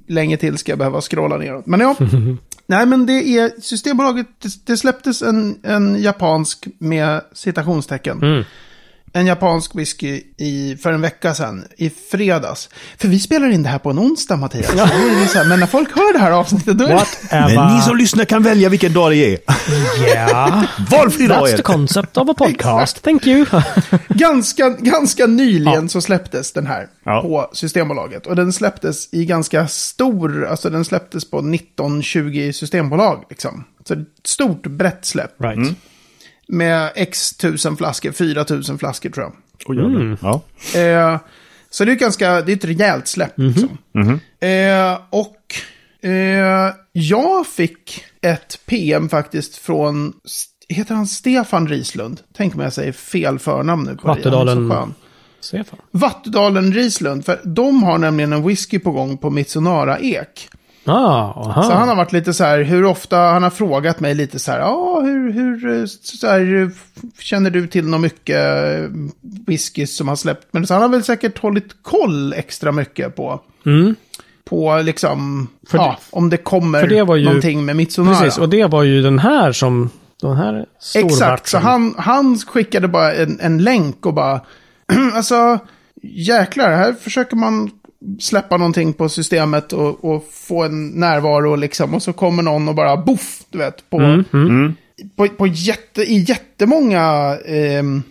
länge 0.08 0.36
till 0.36 0.58
ska 0.58 0.72
jag 0.72 0.78
behöva 0.78 1.00
scrolla 1.00 1.36
neråt. 1.36 1.66
Men 1.66 1.80
ja, 1.80 1.96
nej 2.66 2.86
men 2.86 3.06
det 3.06 3.12
är 3.38 3.60
Systembolaget, 3.60 4.26
det, 4.42 4.48
det 4.66 4.76
släpptes 4.76 5.22
en, 5.22 5.58
en 5.62 6.02
japansk 6.02 6.66
med 6.78 7.20
citationstecken. 7.34 8.22
Mm. 8.22 8.44
En 9.12 9.26
japansk 9.26 9.74
whisky 9.74 10.22
i, 10.38 10.76
för 10.82 10.92
en 10.92 11.00
vecka 11.00 11.34
sedan, 11.34 11.64
i 11.76 11.90
fredags. 11.90 12.68
För 12.98 13.08
vi 13.08 13.18
spelar 13.20 13.48
in 13.50 13.62
det 13.62 13.68
här 13.68 13.78
på 13.78 13.90
en 13.90 13.98
onsdag, 13.98 14.36
Mattias. 14.36 14.66
Så 15.32 15.38
här, 15.38 15.44
men 15.48 15.60
när 15.60 15.66
folk 15.66 15.96
hör 15.96 16.12
det 16.12 16.18
här 16.18 16.30
avsnittet, 16.30 16.78
då 16.78 16.84
är 16.84 16.88
det... 16.88 16.94
Whatever. 16.94 17.94
lyssnar 17.98 18.24
kan 18.24 18.42
välja 18.42 18.68
vilken 18.68 18.92
dag 18.92 19.10
det 19.12 19.16
är. 19.16 19.38
Yeah. 20.06 20.64
Valfri 20.90 21.26
dag 21.26 21.38
That's 21.38 21.46
är 21.46 21.50
the 21.50 21.56
det. 21.56 21.62
concept 21.62 22.16
of 22.16 22.28
a 22.28 22.34
podcast. 22.38 23.02
Thank 23.02 23.26
you. 23.26 23.46
ganska, 24.08 24.68
ganska 24.68 25.26
nyligen 25.26 25.88
så 25.88 26.00
släpptes 26.00 26.52
den 26.52 26.66
här 26.66 26.86
Ja. 27.04 27.22
på 27.22 27.50
Systembolaget. 27.52 28.26
Och 28.26 28.36
den 28.36 28.52
släpptes 28.52 29.08
i 29.14 29.24
ganska 29.24 29.68
stor, 29.68 30.46
alltså 30.46 30.70
den 30.70 30.84
släpptes 30.84 31.30
på 31.30 31.40
19-20 31.40 32.52
systembolag. 32.52 33.24
Liksom. 33.30 33.64
Så 33.88 33.94
ett 33.94 34.00
stort 34.24 34.66
brett 34.66 35.04
släpp. 35.04 35.40
right. 35.40 35.76
Med 36.48 36.92
x 36.94 37.36
tusen 37.36 37.76
flaskor, 37.76 38.12
4 38.12 38.44
tusen 38.44 38.78
flaskor 38.78 39.10
tror 39.10 39.24
jag. 39.24 39.32
Oj, 39.66 39.76
jävlar. 39.76 40.18
Ja. 40.22 40.42
Eh, 40.80 41.20
så 41.70 41.84
det 41.84 41.92
är, 41.92 41.96
ganska, 41.96 42.40
det 42.42 42.52
är 42.52 42.56
ett 42.56 42.64
rejält 42.64 43.06
släpp. 43.06 43.32
Liksom. 43.36 43.78
Eh, 44.40 44.98
och 45.10 45.54
eh, 46.08 46.74
jag 46.92 47.46
fick 47.46 48.04
ett 48.20 48.60
PM 48.66 49.08
faktiskt 49.08 49.56
från, 49.56 50.12
heter 50.68 50.94
han 50.94 51.06
Stefan 51.06 51.68
Rislund? 51.68 52.20
Tänk 52.36 52.54
om 52.54 52.60
jag 52.60 52.72
säger 52.72 52.92
fel 52.92 53.38
förnamn 53.38 53.84
nu. 53.84 53.96
Vattudalen. 54.02 54.94
Stefan. 55.40 55.78
Vattudalen 55.90 56.72
Rislund, 56.72 57.24
för 57.24 57.40
de 57.44 57.82
har 57.82 57.98
nämligen 57.98 58.32
en 58.32 58.46
whisky 58.46 58.78
på 58.78 58.90
gång 58.90 59.18
på 59.18 59.30
Mitsunara 59.30 59.98
Ek. 59.98 60.48
Ah, 60.86 61.32
aha. 61.46 61.62
Så 61.62 61.72
han 61.72 61.88
har 61.88 61.96
varit 61.96 62.12
lite 62.12 62.32
så 62.34 62.44
här, 62.44 62.62
hur 62.62 62.84
ofta, 62.84 63.16
han 63.16 63.42
har 63.42 63.50
frågat 63.50 64.00
mig 64.00 64.14
lite 64.14 64.38
så 64.38 64.50
här, 64.52 64.58
ja, 64.58 65.00
hur, 65.00 65.32
hur, 65.32 65.80
eh, 65.80 65.84
så 66.02 66.26
här, 66.26 66.70
känner 67.18 67.50
du 67.50 67.66
till 67.66 67.88
något 67.88 68.00
mycket 68.00 68.36
eh, 68.78 68.90
whisky 69.46 69.86
som 69.86 70.08
har 70.08 70.16
släppt? 70.16 70.46
Men 70.50 70.66
så 70.66 70.74
han 70.74 70.82
har 70.82 70.88
väl 70.88 71.04
säkert 71.04 71.38
hållit 71.38 71.82
koll 71.82 72.32
extra 72.32 72.72
mycket 72.72 73.16
på, 73.16 73.40
Mm. 73.66 73.94
på 74.44 74.80
liksom, 74.84 75.48
För 75.68 75.78
ja, 75.78 75.96
om 76.10 76.30
det 76.30 76.36
kommer 76.36 76.80
för 76.80 76.86
det 76.88 77.02
var 77.02 77.16
ju- 77.16 77.24
någonting 77.24 77.64
med 77.64 77.76
Mitsunara. 77.76 78.16
Precis, 78.20 78.38
och 78.38 78.48
det 78.48 78.66
var 78.66 78.82
ju 78.82 79.02
den 79.02 79.18
här 79.18 79.52
som... 79.52 79.90
Den 80.22 80.36
här 80.36 80.66
Exakt, 80.94 81.48
så 81.48 81.58
han, 81.58 81.94
han 81.98 82.38
skickade 82.38 82.88
bara 82.88 83.14
en, 83.14 83.40
en 83.40 83.58
länk 83.58 84.06
och 84.06 84.14
bara, 84.14 84.40
alltså, 85.14 85.58
jäklar, 86.02 86.70
här 86.70 86.92
försöker 86.92 87.36
man 87.36 87.70
släppa 88.20 88.56
någonting 88.56 88.92
på 88.92 89.08
systemet 89.08 89.72
och, 89.72 90.04
och 90.04 90.24
få 90.32 90.62
en 90.64 90.88
närvaro 90.88 91.56
liksom. 91.56 91.94
Och 91.94 92.02
så 92.02 92.12
kommer 92.12 92.42
någon 92.42 92.68
och 92.68 92.74
bara 92.74 92.96
boff, 92.96 93.38
du 93.50 93.58
vet, 93.58 93.90
på, 93.90 94.00
Mm, 94.32 94.74
på, 95.16 95.28
på 95.28 95.46
jätte, 95.46 96.02
i 96.02 96.24
jättemånga 96.28 97.36
ehm, 97.46 98.02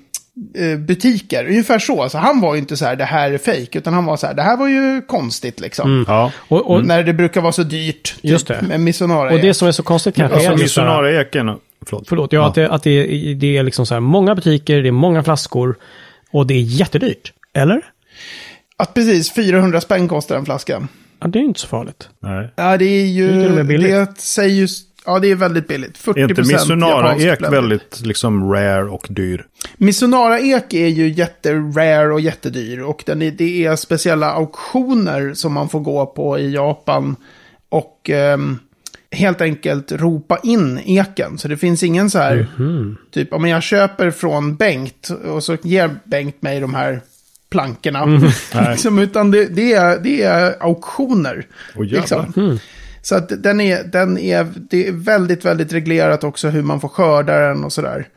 eh, 0.57 0.77
butiker. 0.79 1.45
Ungefär 1.47 1.79
så. 1.79 2.03
Alltså, 2.03 2.17
han 2.17 2.41
var 2.41 2.53
ju 2.55 2.59
inte 2.59 2.77
så 2.77 2.85
här, 2.85 2.95
det 2.95 3.03
här 3.03 3.31
är 3.31 3.37
fejk, 3.37 3.75
utan 3.75 3.93
han 3.93 4.05
var 4.05 4.17
så 4.17 4.27
här, 4.27 4.33
det 4.33 4.41
här 4.41 4.57
var 4.57 4.67
ju 4.67 5.01
konstigt 5.07 5.59
liksom. 5.59 6.05
Ja. 6.07 6.31
Och, 6.37 6.71
och, 6.71 6.85
När 6.85 7.03
det 7.03 7.13
brukar 7.13 7.41
vara 7.41 7.51
så 7.51 7.63
dyrt. 7.63 8.15
Typ, 8.15 8.31
Just 8.31 8.47
det. 8.47 8.61
Med 8.61 8.79
Misonara. 8.79 9.33
och 9.33 9.39
det 9.39 9.53
som 9.53 9.67
är 9.67 9.71
så 9.71 9.83
konstigt 9.83 10.15
kanske 10.15 10.35
Alltså 10.35 10.51
är 10.51 10.57
just 10.57 10.75
det 10.75 10.81
här- 10.81 10.87
Missionara 10.87 11.21
Eken. 11.21 11.51
Förlåt. 11.85 12.05
Förlåt, 12.09 12.33
ja, 12.33 12.47
Att, 12.47 12.55
det, 12.55 12.69
att 12.69 12.83
det, 12.83 13.03
det 13.33 13.57
är 13.57 13.63
liksom 13.63 13.85
så 13.85 13.93
här 13.93 14.01
många 14.01 14.35
butiker, 14.35 14.81
det 14.81 14.87
är 14.87 14.91
många 14.91 15.23
flaskor 15.23 15.75
och 16.31 16.47
det 16.47 16.53
är 16.53 16.61
jättedyrt. 16.61 17.33
Eller? 17.53 17.81
Att 18.77 18.93
precis 18.93 19.31
400 19.31 19.81
spänn 19.81 20.07
kostar 20.07 20.35
en 20.35 20.45
flaska. 20.45 20.87
Ja, 21.19 21.27
det 21.27 21.39
är 21.39 21.43
inte 21.43 21.59
så 21.59 21.67
farligt. 21.67 22.09
Nej. 22.19 22.53
Ja, 22.55 22.77
det 22.77 22.85
är 22.85 23.05
ju... 23.05 23.31
Det 23.31 23.45
är 23.45 23.55
till 23.55 23.63
billigt. 23.65 23.91
Det 24.15 24.21
säger 24.21 24.55
ju... 24.55 24.67
Ja, 25.05 25.19
det 25.19 25.31
är 25.31 25.35
väldigt 25.35 25.67
billigt. 25.67 25.97
40 25.97 26.19
Är 26.19 26.29
inte 26.29 26.41
japansk 26.41 27.25
Ek 27.25 27.39
blended. 27.39 27.61
väldigt 27.61 28.01
liksom 28.05 28.53
rare 28.53 28.89
och 28.89 29.07
dyr? 29.09 29.45
Missionara 29.77 30.39
Ek 30.39 30.73
är 30.73 30.87
ju 30.87 31.09
jätterare 31.09 32.13
och 32.13 32.21
jättedyr. 32.21 32.79
Och 32.81 33.03
den 33.05 33.21
är, 33.21 33.31
det 33.31 33.65
är 33.65 33.75
speciella 33.75 34.31
auktioner 34.31 35.33
som 35.33 35.53
man 35.53 35.69
får 35.69 35.79
gå 35.79 36.05
på 36.05 36.39
i 36.39 36.53
Japan. 36.53 37.15
Och 37.69 38.09
ehm, 38.09 38.59
helt 39.11 39.41
enkelt 39.41 39.91
ropa 39.91 40.39
in 40.43 40.79
eken. 40.85 41.37
Så 41.37 41.47
det 41.47 41.57
finns 41.57 41.83
ingen 41.83 42.09
så 42.09 42.19
här... 42.19 42.47
Typ, 43.11 43.33
om 43.33 43.47
jag 43.47 43.63
köper 43.63 44.11
från 44.11 44.55
Bengt 44.55 45.09
och 45.09 45.43
så 45.43 45.57
ger 45.63 45.89
Bengt 46.03 46.41
mig 46.41 46.59
de 46.59 46.73
här 46.73 47.01
plankorna. 47.55 48.05
liksom, 48.71 48.99
utan 48.99 49.31
det, 49.31 49.45
det, 49.45 49.73
är, 49.73 49.99
det 49.99 50.21
är 50.21 50.63
auktioner. 50.63 51.47
Jävlar. 51.75 51.99
liksom. 51.99 52.59
Så 53.01 53.15
att 53.15 53.43
den 53.43 53.61
är, 53.61 53.83
den 53.83 54.17
är, 54.17 54.47
det 54.69 54.87
är 54.87 54.91
väldigt, 54.91 55.45
väldigt 55.45 55.73
reglerat 55.73 56.23
också 56.23 56.49
hur 56.49 56.61
man 56.61 56.81
får 56.81 56.89
skörda 56.89 57.39
den 57.39 57.63
och 57.63 57.73
sådär. 57.73 58.07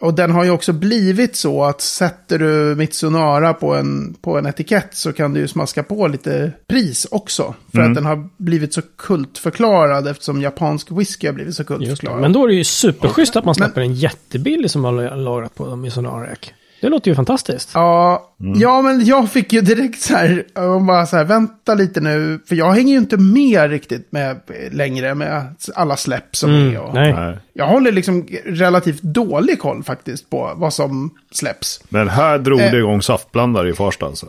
Och 0.00 0.14
den 0.14 0.30
har 0.30 0.44
ju 0.44 0.50
också 0.50 0.72
blivit 0.72 1.36
så 1.36 1.64
att 1.64 1.80
sätter 1.80 2.38
du 2.38 2.74
Mitsunara 2.76 3.54
på 3.54 3.74
en, 3.74 4.14
på 4.20 4.38
en 4.38 4.46
etikett 4.46 4.94
så 4.94 5.12
kan 5.12 5.34
du 5.34 5.40
ju 5.40 5.48
smaska 5.48 5.82
på 5.82 6.06
lite 6.06 6.52
pris 6.66 7.06
också. 7.10 7.54
För 7.72 7.80
att 7.80 7.94
den 7.94 8.06
har 8.06 8.28
blivit 8.36 8.74
så 8.74 8.82
kultförklarad 8.96 10.08
eftersom 10.08 10.42
japansk 10.42 10.90
whisky 10.90 11.26
har 11.26 11.34
blivit 11.34 11.56
så 11.56 11.64
kultförklarad. 11.64 12.20
Men 12.20 12.32
då 12.32 12.44
är 12.44 12.48
det 12.48 12.54
ju 12.54 12.64
superschysst 12.64 13.36
att 13.36 13.44
man 13.44 13.54
släpper 13.54 13.80
en 13.80 13.94
jättebillig 13.94 14.70
som 14.70 14.84
har 14.84 15.16
lagrat 15.16 15.54
på 15.54 15.90
Sonarak. 15.90 16.54
Det 16.80 16.88
låter 16.88 17.10
ju 17.10 17.14
fantastiskt. 17.14 17.70
Ja, 17.74 18.32
ja, 18.56 18.82
men 18.82 19.04
jag 19.04 19.30
fick 19.30 19.52
ju 19.52 19.60
direkt 19.60 20.00
så 20.02 20.14
här, 20.16 20.44
bara 20.86 21.06
så 21.06 21.16
här, 21.16 21.24
vänta 21.24 21.74
lite 21.74 22.00
nu, 22.00 22.40
för 22.48 22.56
jag 22.56 22.72
hänger 22.72 22.92
ju 22.92 22.98
inte 22.98 23.16
med 23.16 23.70
riktigt 23.70 24.12
med 24.12 24.40
längre 24.70 25.14
med 25.14 25.54
alla 25.74 25.96
släpp 25.96 26.36
som 26.36 26.50
är. 26.54 26.78
Och, 26.80 26.94
nej. 26.94 27.38
Jag 27.52 27.66
håller 27.66 27.92
liksom 27.92 28.26
relativt 28.44 29.02
dålig 29.02 29.58
koll 29.58 29.82
faktiskt 29.84 30.30
på 30.30 30.52
vad 30.56 30.74
som 30.74 31.10
släpps. 31.32 31.80
Men 31.88 32.08
här 32.08 32.38
drog 32.38 32.60
Eh. 32.60 32.70
det 32.70 32.78
igång 32.78 33.02
saftblandare 33.02 33.70
i 33.70 33.72
Farsta 33.72 34.06
alltså. 34.06 34.26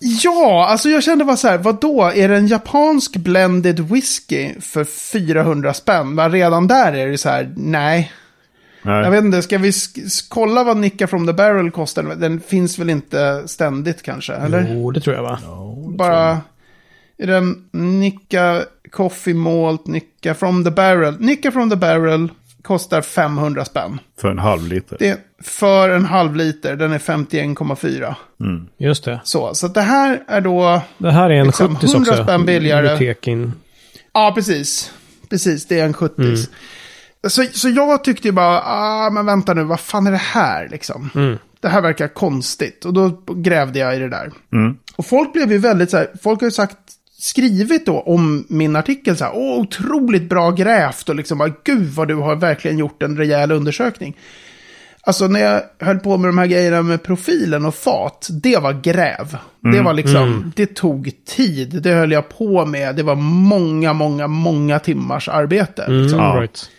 Ja, 0.00 0.66
alltså 0.68 0.88
jag 0.88 1.02
kände 1.02 1.24
bara 1.24 1.36
så 1.36 1.48
här, 1.48 1.58
vad 1.58 1.80
då 1.80 2.02
Är 2.14 2.28
det 2.28 2.36
en 2.36 2.46
japansk 2.46 3.16
blended 3.16 3.80
whisky 3.80 4.60
för 4.60 4.84
400 4.84 5.74
spänn? 5.74 6.14
Men 6.14 6.32
redan 6.32 6.66
där 6.66 6.92
är 6.92 7.06
det 7.08 7.18
så 7.18 7.28
här, 7.28 7.52
nej. 7.56 8.12
Nej. 8.82 9.04
Jag 9.04 9.10
vet 9.10 9.24
inte, 9.24 9.42
ska 9.42 9.58
vi 9.58 9.72
kolla 10.28 10.64
vad 10.64 10.76
Nicka 10.76 11.06
from 11.06 11.26
the 11.26 11.32
Barrel 11.32 11.70
kostar? 11.70 12.02
Den 12.02 12.40
finns 12.40 12.78
väl 12.78 12.90
inte 12.90 13.42
ständigt 13.48 14.02
kanske, 14.02 14.32
eller? 14.34 14.66
Jo, 14.74 14.90
det 14.90 15.00
tror 15.00 15.16
jag 15.16 15.22
va? 15.22 15.38
Bara... 15.98 16.40
Är 17.22 17.26
den 17.26 17.68
Nicka 17.72 18.64
Coffee 18.90 19.34
Malt, 19.34 19.86
Nicka 19.86 20.34
from 20.34 20.64
the 20.64 20.70
Barrel? 20.70 21.20
Nicka 21.20 21.50
from 21.50 21.70
the 21.70 21.76
Barrel 21.76 22.28
kostar 22.62 23.00
500 23.02 23.64
spänn. 23.64 23.98
För 24.20 24.30
en 24.30 24.38
halv 24.38 24.66
liter. 24.66 24.96
Det 24.98 25.08
är 25.08 25.16
för 25.42 25.88
en 25.90 26.04
halv 26.04 26.36
liter, 26.36 26.76
den 26.76 26.92
är 26.92 26.98
51,4. 26.98 28.14
Just 28.78 29.04
det. 29.04 29.20
Så, 29.24 29.54
så 29.54 29.68
det 29.68 29.80
här 29.80 30.22
är 30.28 30.40
då... 30.40 30.80
Det 30.98 31.10
här 31.10 31.30
är 31.30 31.34
en 31.34 31.46
Liksom, 31.46 31.76
70 31.76 31.86
100 31.86 32.10
också. 32.12 32.22
spänn 32.24 32.46
billigare. 32.46 32.82
Biblioteken. 32.82 33.52
Ja, 34.12 34.32
precis. 34.34 34.92
Precis, 35.30 35.66
det 35.66 35.80
är 35.80 35.84
en 35.84 35.92
70 35.92 36.22
Mm. 36.22 36.36
Så, 37.28 37.44
så 37.52 37.68
jag 37.68 38.04
tyckte 38.04 38.28
ju 38.28 38.32
bara, 38.32 38.62
ah, 38.64 39.10
men 39.10 39.26
vänta 39.26 39.54
nu, 39.54 39.64
vad 39.64 39.80
fan 39.80 40.06
är 40.06 40.10
det 40.10 40.16
här 40.16 40.68
liksom? 40.70 41.10
Mm. 41.14 41.38
Det 41.60 41.68
här 41.68 41.80
verkar 41.80 42.08
konstigt. 42.08 42.84
Och 42.84 42.92
då 42.92 43.22
grävde 43.36 43.78
jag 43.78 43.96
i 43.96 43.98
det 43.98 44.08
där. 44.08 44.30
Mm. 44.52 44.76
Och 44.96 45.06
folk 45.06 45.32
blev 45.32 45.52
ju 45.52 45.58
väldigt 45.58 45.90
så 45.90 45.96
här, 45.96 46.08
folk 46.22 46.40
har 46.40 46.46
ju 46.46 46.52
sagt, 46.52 46.76
skrivit 47.18 47.86
då 47.86 48.00
om 48.00 48.44
min 48.48 48.76
artikel 48.76 49.16
så 49.16 49.24
här, 49.24 49.32
åh, 49.36 49.58
otroligt 49.60 50.28
bra 50.28 50.50
grävt 50.50 51.08
och 51.08 51.14
liksom 51.14 51.38
bara, 51.38 51.52
gud 51.64 51.88
vad 51.88 52.08
du 52.08 52.14
har 52.14 52.36
verkligen 52.36 52.78
gjort 52.78 53.02
en 53.02 53.16
rejäl 53.16 53.52
undersökning. 53.52 54.16
Alltså 55.02 55.26
när 55.26 55.40
jag 55.40 55.62
höll 55.80 55.98
på 55.98 56.16
med 56.16 56.28
de 56.28 56.38
här 56.38 56.46
grejerna 56.46 56.82
med 56.82 57.02
profilen 57.02 57.64
och 57.64 57.74
fat, 57.74 58.28
det 58.30 58.58
var 58.58 58.72
gräv. 58.72 59.36
Det 59.72 59.80
var 59.82 59.92
liksom, 59.92 60.52
det 60.56 60.74
tog 60.74 61.12
tid. 61.26 61.82
Det 61.82 61.92
höll 61.92 62.12
jag 62.12 62.28
på 62.28 62.66
med. 62.66 62.96
Det 62.96 63.02
var 63.02 63.14
många, 63.14 63.92
många, 63.92 64.26
många 64.26 64.78
timmars 64.78 65.28
arbete. 65.28 65.88
liksom. 65.88 66.18
Mm, 66.20 66.30
Ja. 66.34 66.40
right. 66.40 66.70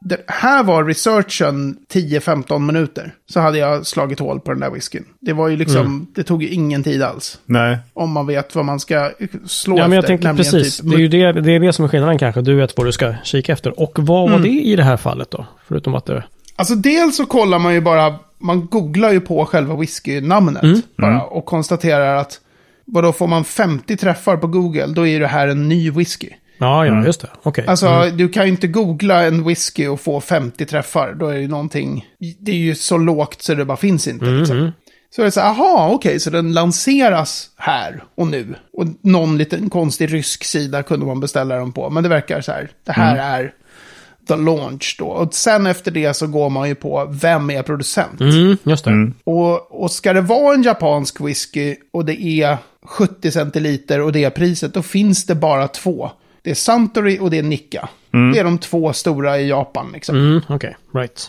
Det 0.00 0.20
här 0.26 0.62
var 0.64 0.84
researchen 0.84 1.76
10-15 1.92 2.58
minuter. 2.58 3.14
Så 3.30 3.40
hade 3.40 3.58
jag 3.58 3.86
slagit 3.86 4.18
hål 4.18 4.40
på 4.40 4.50
den 4.50 4.60
där 4.60 4.70
whiskyn. 4.70 5.04
Det 5.20 5.32
var 5.32 5.48
ju 5.48 5.56
liksom, 5.56 6.06
det 6.14 6.22
tog 6.22 6.42
ju 6.42 6.48
ingen 6.48 6.82
tid 6.82 7.02
alls. 7.02 7.38
Nej. 7.44 7.78
Om 7.94 8.10
man 8.10 8.26
vet 8.26 8.54
vad 8.54 8.64
man 8.64 8.80
ska 8.80 9.10
slå 9.46 9.78
Ja, 9.78 9.82
men 9.88 9.92
jag 9.96 10.04
efter. 10.04 10.18
tänkte 10.18 10.34
precis. 10.42 10.76
typ- 10.78 10.90
Det 10.90 10.96
är 10.96 11.00
ju 11.00 11.08
det, 11.08 11.32
det 11.40 11.52
är 11.52 11.60
det 11.60 11.72
som 11.72 11.84
är 11.84 11.88
skillnaden 11.88 12.18
kanske. 12.18 12.40
Du 12.40 12.54
vet 12.54 12.76
vad 12.76 12.86
du 12.86 12.92
ska 12.92 13.14
kika 13.24 13.52
efter. 13.52 13.80
Och 13.80 13.92
vad 13.98 14.28
Mm. 14.28 14.32
var 14.40 14.48
det 14.48 14.54
i 14.54 14.76
det 14.76 14.82
här 14.84 14.96
fallet 14.96 15.30
då? 15.30 15.46
Förutom 15.68 15.94
att 15.94 16.06
det... 16.06 16.24
Alltså 16.56 16.74
dels 16.74 17.16
så 17.16 17.26
kollar 17.26 17.58
man 17.58 17.74
ju 17.74 17.80
bara, 17.80 18.14
man 18.38 18.66
googlar 18.66 19.12
ju 19.12 19.20
på 19.20 19.46
själva 19.46 19.76
whiskynamnet 19.76 20.62
Mm. 20.62 20.82
bara 20.98 21.22
och 21.22 21.44
konstaterar 21.46 22.16
att 22.16 22.40
vadå 22.84 23.12
får 23.12 23.26
man 23.26 23.44
50 23.44 23.96
träffar 23.96 24.36
på 24.36 24.46
Google, 24.46 24.86
då 24.86 25.06
är 25.06 25.20
det 25.20 25.26
här 25.26 25.48
en 25.48 25.68
ny 25.68 25.90
whisky. 25.90 26.28
Ja, 26.58 26.86
ja, 26.86 27.04
just 27.04 27.20
det. 27.20 27.28
Okej. 27.42 27.64
Alltså, 27.66 27.86
Mm. 27.88 28.16
du 28.16 28.28
kan 28.28 28.44
ju 28.44 28.50
inte 28.50 28.66
googla 28.66 29.22
en 29.22 29.44
whisky 29.44 29.86
och 29.86 30.00
få 30.00 30.20
50 30.20 30.66
träffar. 30.66 31.12
Då 31.14 31.26
är 31.28 31.34
det 31.34 31.40
ju 31.40 31.48
någonting, 31.48 32.06
det 32.40 32.52
är 32.52 32.56
ju 32.56 32.74
så 32.74 32.96
lågt 32.96 33.42
så 33.42 33.54
det 33.54 33.64
bara 33.64 33.76
finns 33.76 34.08
inte. 34.08 34.24
Mm, 34.26 34.38
Liksom. 34.38 34.72
Så 35.14 35.20
är 35.22 35.24
det 35.24 35.30
så 35.30 35.40
här, 35.40 35.48
aha, 35.50 35.90
okej, 35.92 36.20
så 36.20 36.30
den 36.30 36.52
lanseras 36.52 37.50
här 37.56 38.02
och 38.14 38.26
nu. 38.26 38.54
Och 38.72 38.86
någon 39.02 39.38
liten 39.38 39.70
konstig 39.70 40.12
rysk 40.14 40.44
sida 40.44 40.82
kunde 40.82 41.06
man 41.06 41.20
beställa 41.20 41.54
den 41.56 41.72
på. 41.72 41.90
Men 41.90 42.02
det 42.02 42.08
verkar 42.08 42.40
så 42.40 42.52
här, 42.52 42.70
det 42.84 42.92
här 42.92 43.16
är 43.40 43.52
the 44.28 44.36
launch 44.36 44.96
då. 44.98 45.06
Och 45.06 45.34
sen 45.34 45.66
efter 45.66 45.90
det 45.90 46.14
så 46.14 46.26
går 46.26 46.50
man 46.50 46.68
ju 46.68 46.74
på, 46.74 47.06
vem 47.22 47.50
är 47.50 47.62
producent? 47.62 48.20
Mm, 48.20 48.56
just 48.62 48.84
det. 48.84 49.12
Och, 49.24 49.82
och 49.82 49.90
ska 49.90 50.12
det 50.12 50.20
vara 50.20 50.54
en 50.54 50.62
japansk 50.62 51.20
whisky 51.20 51.76
och 51.92 52.04
det 52.04 52.22
är 52.22 52.56
70 52.86 53.30
centiliter 53.30 54.00
och 54.00 54.12
det 54.12 54.24
är 54.24 54.30
priset, 54.30 54.74
då 54.74 54.82
finns 54.82 55.26
det 55.26 55.34
bara 55.34 55.68
två. 55.68 56.10
Det 56.42 56.50
är 56.50 56.54
Suntory 56.54 57.18
och 57.20 57.30
det 57.30 57.38
är 57.38 57.42
Nikka. 57.42 57.88
Det 58.32 58.38
är 58.38 58.44
de 58.44 58.58
två 58.58 58.92
stora 58.92 59.38
i 59.38 59.48
Japan 59.48 59.90
liksom. 59.92 60.16
Mm, 60.16 60.40
okej. 60.48 60.76
Right. 60.94 61.28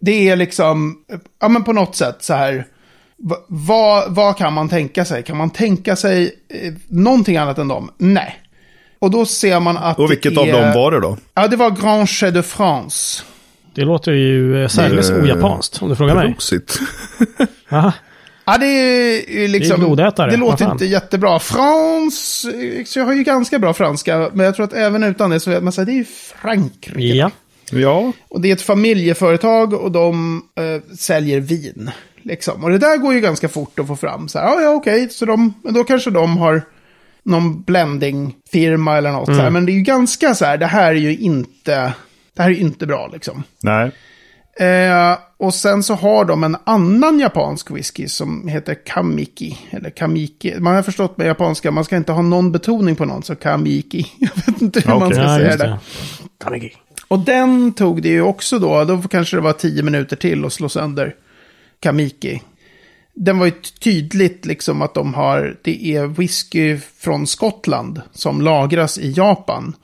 Det 0.00 0.28
är 0.28 0.36
liksom, 0.36 0.98
ja 1.40 1.48
men 1.48 1.64
på 1.64 1.72
något 1.72 1.96
sätt 1.96 2.16
så 2.20 2.34
här, 2.34 2.66
va- 3.16 3.36
vad, 3.48 4.14
vad 4.14 4.36
kan 4.36 4.52
man 4.52 4.68
tänka 4.68 5.04
sig? 5.04 5.22
Kan 5.22 5.36
man 5.36 5.50
tänka 5.50 5.96
sig 5.96 6.34
eh, 6.48 6.72
någonting 6.88 7.36
annat 7.36 7.58
än 7.58 7.68
dem? 7.68 7.90
Nej. 7.98 8.38
Och 8.98 9.10
då 9.10 9.26
ser 9.26 9.60
man 9.60 9.76
att 9.76 9.98
Och 9.98 10.10
vilket 10.10 10.34
det 10.34 10.40
av 10.40 10.46
är, 10.48 10.52
dem 10.62 10.72
var 10.74 10.90
det 10.90 11.00
då? 11.00 11.16
Ja, 11.34 11.48
det 11.48 11.56
var 11.56 11.70
Grand 11.70 12.08
Chef 12.10 12.34
de 12.34 12.42
France. 12.42 13.22
Det 13.74 13.82
låter 13.84 14.12
ju 14.12 14.62
eh, 14.62 14.68
särdeles 14.68 15.10
Eh, 15.10 15.22
ojapanskt 15.22 15.82
om 15.82 15.88
du 15.88 15.96
frågar 15.96 16.14
mig. 16.14 16.32
Prosit. 16.32 16.78
Ja, 18.52 18.58
det 18.58 18.66
är 18.66 19.30
ju 19.30 19.48
liksom... 19.48 19.80
Det 19.80 19.84
är 19.84 19.86
blodätare, 19.86 20.30
Det 20.30 20.36
låter 20.36 20.72
inte 20.72 20.86
jättebra. 20.86 21.38
Frans, 21.38 22.46
så 22.86 22.98
jag 22.98 23.06
har 23.06 23.14
ju 23.14 23.22
ganska 23.22 23.58
bra 23.58 23.74
franska, 23.74 24.30
men 24.32 24.46
jag 24.46 24.56
tror 24.56 24.64
att 24.64 24.72
även 24.72 25.02
utan 25.02 25.30
det 25.30 25.40
så 25.40 25.50
vet 25.50 25.62
man 25.62 25.72
säga 25.72 25.84
det 25.84 25.92
är 25.92 25.96
ju 25.96 26.04
Frankrike. 26.42 27.14
Ja. 27.16 27.30
Ja. 27.70 28.12
Och 28.28 28.40
det 28.40 28.48
är 28.48 28.52
ett 28.52 28.62
familjeföretag 28.62 29.72
och 29.72 29.92
de 29.92 30.42
eh, 30.58 30.96
säljer 30.96 31.40
vin. 31.40 31.90
Liksom. 32.22 32.64
Och 32.64 32.70
det 32.70 32.78
där 32.78 32.96
går 32.96 33.14
ju 33.14 33.20
ganska 33.20 33.48
fort 33.48 33.78
att 33.78 33.86
få 33.86 33.96
fram. 33.96 34.28
Så 34.28 34.38
här, 34.38 34.46
ja, 34.46 34.60
ja, 34.60 34.70
okej, 34.70 35.08
så 35.10 35.24
de, 35.24 35.54
men 35.64 35.74
då 35.74 35.84
kanske 35.84 36.10
de 36.10 36.36
har 36.36 36.62
någon 37.22 37.62
blending-firma 37.62 38.96
eller 38.96 39.12
något. 39.12 39.26
Så 39.26 39.32
här. 39.32 39.50
Men 39.50 39.66
det 39.66 39.72
är 39.72 39.74
ju 39.74 39.82
ganska 39.82 40.34
så 40.34 40.44
här, 40.44 40.58
det 40.58 40.66
här 40.66 40.90
är 40.90 40.94
ju 40.94 41.16
inte, 41.16 41.92
det 42.36 42.42
här 42.42 42.50
är 42.50 42.54
ju 42.54 42.60
inte 42.60 42.86
bra 42.86 43.10
liksom. 43.12 43.42
Nej. 43.62 43.90
Eh, 44.60 45.18
och 45.36 45.54
sen 45.54 45.82
så 45.82 45.94
har 45.94 46.24
de 46.24 46.44
en 46.44 46.56
annan 46.64 47.18
japansk 47.18 47.70
whisky 47.70 48.08
som 48.08 48.48
heter 48.48 48.74
Kamiki. 48.86 49.58
Eller 49.70 49.90
Kamiki. 49.90 50.54
Man 50.60 50.74
har 50.74 50.82
förstått 50.82 51.16
med 51.18 51.26
japanska, 51.26 51.70
man 51.70 51.84
ska 51.84 51.96
inte 51.96 52.12
ha 52.12 52.22
någon 52.22 52.52
betoning 52.52 52.96
på 52.96 53.04
någon, 53.04 53.22
så 53.22 53.34
Kamiki. 53.34 54.06
Jag 54.18 54.30
vet 54.46 54.62
inte 54.62 54.80
hur 54.80 54.88
man 54.88 55.02
Okej. 55.02 55.14
ska 55.14 55.22
Ja, 55.22 55.36
säga 55.38 55.56
det. 55.56 55.64
det. 55.64 55.78
Kanegi. 56.44 56.72
Och 57.08 57.18
den 57.18 57.72
tog 57.72 58.02
det 58.02 58.08
ju 58.08 58.22
också 58.22 58.58
då, 58.58 58.84
då 58.84 59.02
kanske 59.02 59.36
det 59.36 59.40
var 59.40 59.52
tio 59.52 59.82
minuter 59.82 60.16
till 60.16 60.44
att 60.44 60.52
slå 60.52 60.68
sönder 60.68 61.14
Kamiki. 61.80 62.42
Den 63.14 63.38
var 63.38 63.46
ju 63.46 63.52
tydligt 63.80 64.46
liksom 64.46 64.82
att 64.82 64.94
de 64.94 65.14
har, 65.14 65.56
det 65.62 65.96
är 65.96 66.06
whisky 66.06 66.78
från 66.98 67.26
Skottland 67.26 68.00
som 68.12 68.40
lagras 68.40 68.98
i 68.98 69.12
Japan. 69.12 69.74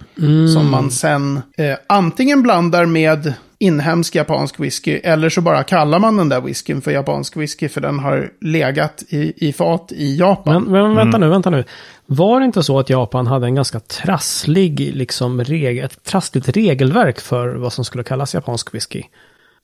Som 0.55 0.71
man 0.71 0.91
sen 0.91 1.41
eh, 1.57 1.75
antingen 1.87 2.43
blandar 2.43 2.87
med 2.87 3.35
inhemsk 3.59 4.15
japansk 4.15 4.61
whisky 4.61 5.01
eller 5.05 5.29
så 5.29 5.41
bara 5.41 5.63
kallar 5.63 5.99
man 5.99 6.17
den 6.17 6.29
där 6.29 6.41
whiskyn 6.41 6.81
för 6.81 6.91
japansk 6.91 7.37
whisky 7.37 7.69
för 7.69 7.81
den 7.81 7.99
har 7.99 8.31
legat 8.41 9.05
i, 9.09 9.49
i 9.49 9.53
fat 9.53 9.93
i 9.93 10.17
Japan. 10.17 10.63
Men, 10.63 10.73
men 10.73 10.95
vänta 10.95 11.19
nu, 11.19 11.29
vänta 11.29 11.51
nu. 11.51 11.65
Var 12.07 12.41
det 12.41 12.47
inte 12.47 12.63
så 12.63 12.79
att 12.79 12.91
Japan 12.91 13.27
hade 13.27 13.47
en 13.47 13.55
ganska 13.55 13.81
trasslig, 13.81 14.81
liksom, 14.95 15.45
reg 15.45 15.79
ett 15.79 16.05
trassligt 16.05 16.49
regelverk 16.49 17.21
för 17.21 17.55
vad 17.55 17.73
som 17.73 17.85
skulle 17.85 18.05
kallas 18.05 18.35
japansk 18.35 18.75
whisky? 18.75 19.03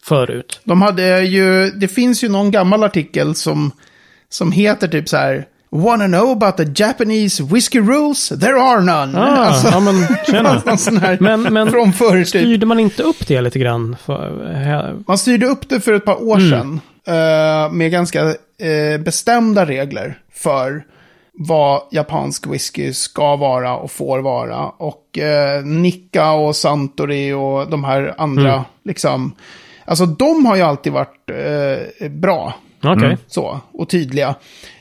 Förut. 0.05 0.61
De 0.65 0.83
hade 0.83 1.21
ju, 1.23 1.71
det 1.71 1.89
finns 1.89 2.25
ju 2.25 2.29
någon 2.29 2.51
gammal 2.51 2.85
artikel 2.85 3.35
som, 3.35 3.71
som 4.29 4.53
heter 4.53 4.89
typ 4.89 5.09
så 5.09 5.17
här. 5.17 5.47
Wanna 5.71 6.07
know 6.07 6.31
about 6.31 6.57
the 6.57 6.83
Japanese 6.83 7.43
whiskey 7.43 7.81
rules? 7.81 8.29
There 8.29 8.61
are 8.61 8.81
none. 8.81 9.19
Ah, 9.21 9.61
ja 9.73 9.81
men 9.81 9.95
tjena. 10.27 10.63
Men, 11.21 11.43
men 11.43 11.71
från 11.71 11.93
förr 11.93 12.17
typ. 12.19 12.29
styrde 12.29 12.67
man 12.67 12.81
inte 12.81 13.03
upp 13.03 13.27
det 13.27 13.41
lite 13.41 13.59
grann? 13.59 13.97
För, 14.07 14.53
här, 14.55 14.97
Man 15.07 15.19
styrde 15.19 15.47
upp 15.47 15.69
det 15.69 15.81
för 15.81 15.93
ett 15.93 16.05
par 16.05 16.23
år 16.23 16.39
sedan. 16.39 16.81
eh, 17.07 17.73
med 17.73 17.91
ganska 17.91 18.21
eh, 18.59 19.01
bestämda 19.05 19.67
regler 19.67 20.19
för 20.33 20.85
vad 21.33 21.83
japansk 21.91 22.47
whisky 22.47 22.93
ska 22.93 23.37
vara 23.37 23.77
och 23.77 23.91
får 23.91 24.19
vara. 24.19 24.65
Och 24.67 25.19
eh, 25.19 25.65
Nikka 25.65 26.31
och 26.33 26.57
Santori 26.57 27.33
och 27.33 27.71
de 27.71 27.85
här 27.85 28.15
andra, 28.19 28.65
liksom. 28.85 29.35
Alltså 29.85 30.07
de 30.07 30.47
har 30.47 30.57
ju 30.57 30.63
alltid 30.63 30.93
varit 30.93 31.31
eh, 32.01 32.09
bra. 32.09 32.55
Okej. 32.83 33.19
Så, 33.27 33.61
och 33.73 33.89
tydliga. 33.89 34.35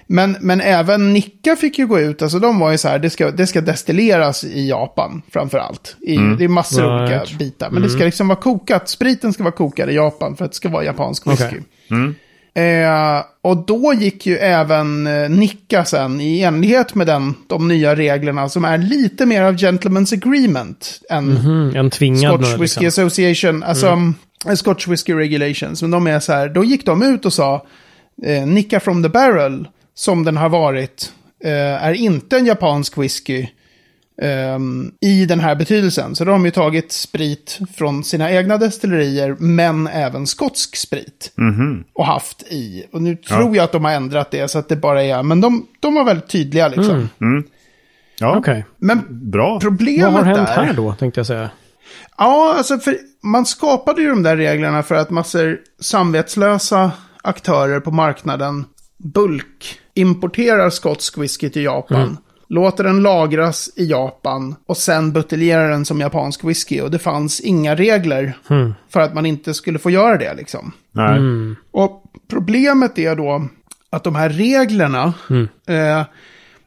Men, 0.08 0.38
men 0.42 0.62
även 0.62 1.14
Nikka 1.14 1.56
fick 1.56 1.80
ju 1.80 1.88
gå 1.88 2.00
ut, 2.00 2.22
alltså 2.22 2.40
de 2.40 2.60
var 2.60 2.72
ju 2.72 2.78
så 2.78 2.88
här, 2.88 3.00
det 3.00 3.10
ska, 3.10 3.32
det 3.32 3.48
ska 3.48 3.62
destilleras 3.62 4.44
i 4.44 4.70
Japan 4.70 5.22
framför 5.34 5.58
allt. 5.58 5.96
I, 6.02 6.16
Det 6.18 6.44
är 6.44 6.48
massor 6.48 6.84
av 6.84 7.02
Right. 7.10 7.22
olika 7.22 7.38
bitar. 7.38 7.70
Men 7.70 7.82
det 7.84 7.90
ska 7.90 8.04
liksom 8.04 8.28
vara 8.28 8.40
kokat, 8.40 8.90
spriten 8.90 9.34
ska 9.34 9.44
vara 9.44 9.52
kokad 9.54 9.90
i 9.90 9.94
Japan 9.94 10.36
för 10.36 10.46
att 10.46 10.52
det 10.52 10.56
ska 10.56 10.70
vara 10.70 10.84
japansk 10.84 11.28
whisky. 11.28 11.46
Okej. 11.46 12.14
Eh, 12.56 13.24
och 13.42 13.58
då 13.66 13.94
gick 13.94 14.26
ju 14.26 14.38
även 14.38 15.08
eh, 15.08 15.30
Nikka 15.30 15.86
sen 15.86 16.22
i 16.22 16.42
enlighet 16.42 16.96
med 16.96 17.08
den, 17.08 17.36
de 17.48 17.68
nya 17.68 17.96
reglerna 17.96 18.50
som 18.50 18.66
är 18.66 18.78
lite 18.78 19.26
mer 19.26 19.42
av 19.42 19.56
gentleman's 19.56 20.14
agreement 20.14 21.00
än 21.10 21.38
Mm, 21.38 21.76
en 21.76 21.90
tvingad 21.90 22.34
Scotch 22.34 22.52
nu, 22.52 22.58
Whisky 22.62 22.84
liksom. 22.84 23.06
Association, 23.06 23.64
alltså 23.64 23.88
eh, 23.88 23.98
Scotch 24.56 24.88
Whisky 24.88 25.14
Regulations. 25.14 25.82
Men 25.82 25.92
de 25.92 26.08
är 26.08 26.20
så 26.20 26.34
här, 26.34 26.50
då 26.50 26.64
gick 26.64 26.86
de 26.86 27.02
ut 27.04 27.26
och 27.26 27.34
sa, 27.34 27.66
eh, 28.24 28.46
Nicka 28.48 28.80
from 28.80 29.04
the 29.04 29.10
Barrel, 29.10 29.68
som 29.94 30.24
den 30.24 30.38
har 30.38 30.50
varit, 30.50 31.14
eh, 31.44 31.52
är 31.86 31.94
inte 31.94 32.38
en 32.38 32.46
japansk 32.46 32.98
whisky 32.98 33.48
ehm, 34.22 34.92
i 35.02 35.26
den 35.26 35.40
här 35.40 35.56
betydelsen. 35.56 36.16
Så 36.16 36.26
då 36.26 36.32
har 36.32 36.38
de 36.38 36.46
ju 36.46 36.52
tagit 36.52 36.92
sprit 36.92 37.60
från 37.76 38.04
sina 38.04 38.32
egna 38.32 38.58
destillerier, 38.58 39.36
men 39.40 39.88
även 39.88 40.28
skotsk 40.28 40.76
sprit. 40.76 41.32
Och 41.94 42.06
haft 42.06 42.44
i. 42.44 42.86
Och 42.92 43.02
nu 43.02 43.16
tror 43.16 43.56
jag 43.56 43.64
att 43.64 43.72
de 43.72 43.86
har 43.86 43.92
ändrat 43.92 44.32
det 44.32 44.48
så 44.48 44.60
att 44.60 44.70
det 44.70 44.76
bara 44.76 45.04
är, 45.04 45.24
men 45.24 45.42
de, 45.42 45.68
de 45.80 45.96
var 45.96 46.06
väldigt 46.06 46.30
tydliga 46.30 46.68
liksom. 46.68 47.10
Ja, 48.20 48.38
Okej. 48.38 48.66
Men 48.78 49.02
bra. 49.10 49.60
problemet 49.60 50.04
Vad 50.04 50.14
har 50.14 50.24
hänt 50.24 50.50
är... 50.50 50.64
här 50.64 50.74
då, 50.74 50.94
tänkte 50.94 51.20
jag 51.20 51.28
säga. 51.28 51.50
Ja, 52.18 52.54
alltså 52.58 52.78
för 52.78 52.98
man 53.24 53.46
skapade 53.46 54.02
ju 54.02 54.10
de 54.10 54.24
där 54.24 54.38
reglerna 54.38 54.84
för 54.84 54.96
att 54.96 55.10
massor 55.10 55.60
samvetslösa 55.80 56.92
aktörer 57.22 57.80
på 57.80 57.92
marknaden 57.92 58.66
bulk 58.98 59.80
importerar 59.94 60.70
skotsk 60.70 61.18
whisky 61.18 61.50
till 61.50 61.64
Japan. 61.64 62.18
Låter 62.50 62.84
den 62.84 63.02
lagras 63.02 63.70
i 63.76 63.86
Japan 63.86 64.56
och 64.66 64.78
sen 64.78 65.12
buteljerar 65.12 65.70
den 65.70 65.86
som 65.86 66.00
japansk 66.00 66.44
whisky. 66.44 66.82
Och 66.82 66.92
det 66.92 67.00
fanns 67.00 67.40
inga 67.40 67.76
regler 67.76 68.38
för 68.90 69.00
att 69.00 69.14
man 69.14 69.26
inte 69.26 69.54
skulle 69.54 69.80
få 69.80 69.90
göra 69.90 70.18
det 70.18 70.34
liksom. 70.34 70.72
Nej. 70.92 71.20
Och 71.72 72.04
problemet 72.30 73.00
är 73.00 73.16
då 73.16 73.48
att 73.90 74.04
de 74.04 74.16
här 74.16 74.30
reglerna, 74.30 75.14
eh, 75.68 76.06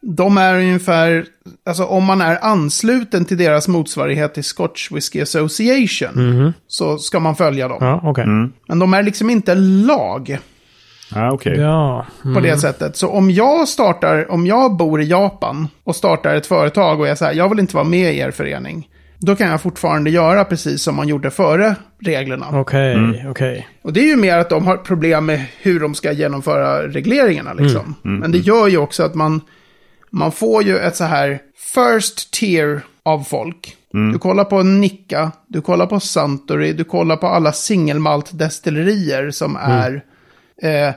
de 0.08 0.38
är 0.38 0.54
ungefär, 0.54 1.24
alltså 1.66 1.84
om 1.84 2.04
man 2.04 2.20
är 2.20 2.44
ansluten 2.44 3.24
till 3.24 3.38
deras 3.38 3.68
motsvarighet 3.68 4.34
till 4.34 4.44
Scotch 4.44 4.90
Whisky 4.90 5.20
Association, 5.20 6.52
så 6.66 6.98
ska 6.98 7.20
man 7.20 7.36
följa 7.36 7.68
dem. 7.68 7.78
Ja, 7.80 8.00
okej. 8.04 8.26
Men 8.68 8.78
de 8.78 8.94
är 8.94 9.02
liksom 9.02 9.30
inte 9.30 9.54
lag 9.54 10.38
Ja, 11.14 11.32
okej. 11.32 11.60
Ja. 11.60 12.06
på 12.34 12.40
det 12.40 12.58
sättet. 12.58 12.96
Så 12.96 13.08
om 13.08 13.30
jag 13.30 13.68
startar, 13.68 14.30
om 14.30 14.46
jag 14.46 14.76
bor 14.76 15.02
i 15.02 15.06
Japan 15.06 15.68
och 15.84 15.96
startar 15.96 16.34
ett 16.34 16.46
företag 16.46 17.00
och 17.00 17.18
så 17.18 17.24
här, 17.24 17.32
jag 17.32 17.48
vill 17.48 17.58
inte 17.58 17.76
vara 17.76 17.84
med 17.84 18.14
i 18.14 18.18
er 18.18 18.30
förening. 18.30 18.88
Då 19.18 19.36
kan 19.36 19.48
jag 19.50 19.62
fortfarande 19.62 20.10
göra 20.10 20.44
precis 20.44 20.82
som 20.82 20.96
man 20.96 21.08
gjorde 21.08 21.30
före 21.30 21.74
reglerna. 22.00 22.46
Okej, 22.52 23.26
okej. 23.28 23.68
Och 23.82 23.92
det 23.92 24.00
är 24.00 24.06
ju 24.06 24.16
mer 24.16 24.38
att 24.38 24.48
de 24.50 24.66
har 24.66 24.76
problem 24.76 25.26
med 25.26 25.44
hur 25.60 25.80
de 25.80 25.94
ska 25.94 26.12
genomföra 26.12 26.88
regleringarna 26.88 27.52
liksom. 27.52 27.94
Men 28.02 28.32
det 28.32 28.38
gör 28.38 28.68
ju 28.68 28.78
också 28.78 29.02
att 29.02 29.14
man, 29.14 29.40
man 30.16 30.32
får 30.32 30.62
ju 30.62 30.78
ett 30.78 30.96
så 30.96 31.04
här 31.04 31.38
first 31.74 32.30
tier 32.30 32.80
av 33.02 33.22
folk. 33.22 33.76
Du 34.12 34.18
kollar 34.18 34.44
på 34.44 34.62
Nicka, 34.62 35.32
du 35.48 35.60
kollar 35.60 35.86
på 35.86 36.00
Suntory, 36.00 36.72
du 36.72 36.84
kollar 36.84 37.16
på 37.16 37.26
alla 37.26 37.50
singelmalt-destillerier 37.50 39.30
som 39.30 39.56
är 39.56 40.04
eh, 40.62 40.94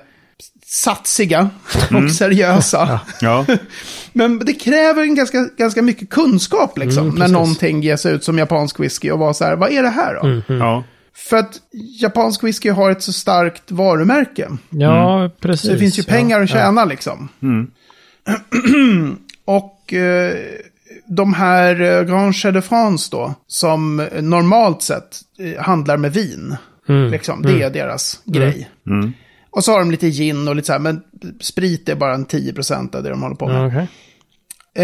satsiga 0.66 1.50
och 1.94 2.12
seriösa. 2.12 3.00
Ja. 3.22 3.46
Men 4.14 4.40
det 4.40 4.54
kräver 4.54 5.04
en 5.04 5.16
ganska, 5.16 5.50
ganska 5.58 5.82
mycket 5.82 6.10
kunskap 6.10 6.78
liksom. 6.78 7.08
när 7.10 7.16
precis. 7.16 7.32
någonting 7.32 7.82
ges 7.82 8.06
ut 8.06 8.24
som 8.24 8.38
japansk 8.38 8.80
whisky 8.80 9.12
och 9.12 9.20
vara 9.20 9.34
så 9.34 9.46
här, 9.46 9.56
vad 9.56 9.72
är 9.72 9.84
det 9.84 9.90
här 9.90 10.20
då? 10.22 10.54
ja. 10.54 10.84
För 11.16 11.38
att 11.38 11.60
japansk 12.02 12.44
whisky 12.44 12.70
har 12.70 12.92
ett 12.92 13.04
så 13.04 13.14
starkt 13.14 13.72
varumärke. 13.72 14.50
Ja, 14.70 15.30
precis. 15.40 15.66
Så 15.66 15.74
det 15.74 15.80
finns 15.80 16.00
ju 16.00 16.04
ja. 16.08 16.14
pengar 16.14 16.42
att 16.42 16.50
tjäna 16.50 16.86
liksom. 16.86 17.30
och 19.46 19.94
eh, 19.94 20.36
de 21.06 21.34
här 21.34 21.82
eh, 21.82 22.04
Grand 22.04 22.36
Chais 22.36 22.54
de 22.54 22.62
France 22.62 23.10
då, 23.12 23.34
som 23.48 24.08
normalt 24.22 24.82
sett 24.82 25.18
eh, 25.40 25.64
handlar 25.64 25.98
med 25.98 26.14
vin. 26.14 26.56
Mm. 26.90 27.12
Liksom, 27.12 27.42
det 27.42 27.62
är 27.62 27.70
deras 27.70 28.22
grej. 28.26 28.70
Och 29.52 29.64
så 29.64 29.72
har 29.72 29.80
de 29.80 29.92
lite 29.92 30.10
gin 30.10 30.48
och 30.48 30.56
lite 30.56 30.66
så 30.66 30.72
här, 30.72 30.80
men 30.80 31.02
sprit 31.42 31.90
är 31.90 31.96
bara 31.96 32.14
en 32.14 32.26
10% 32.26 32.96
av 32.96 33.04
det 33.04 33.10
de 33.10 33.22
håller 33.22 33.36
på 33.36 33.48
med. 33.48 33.68
Okej. 33.68 33.88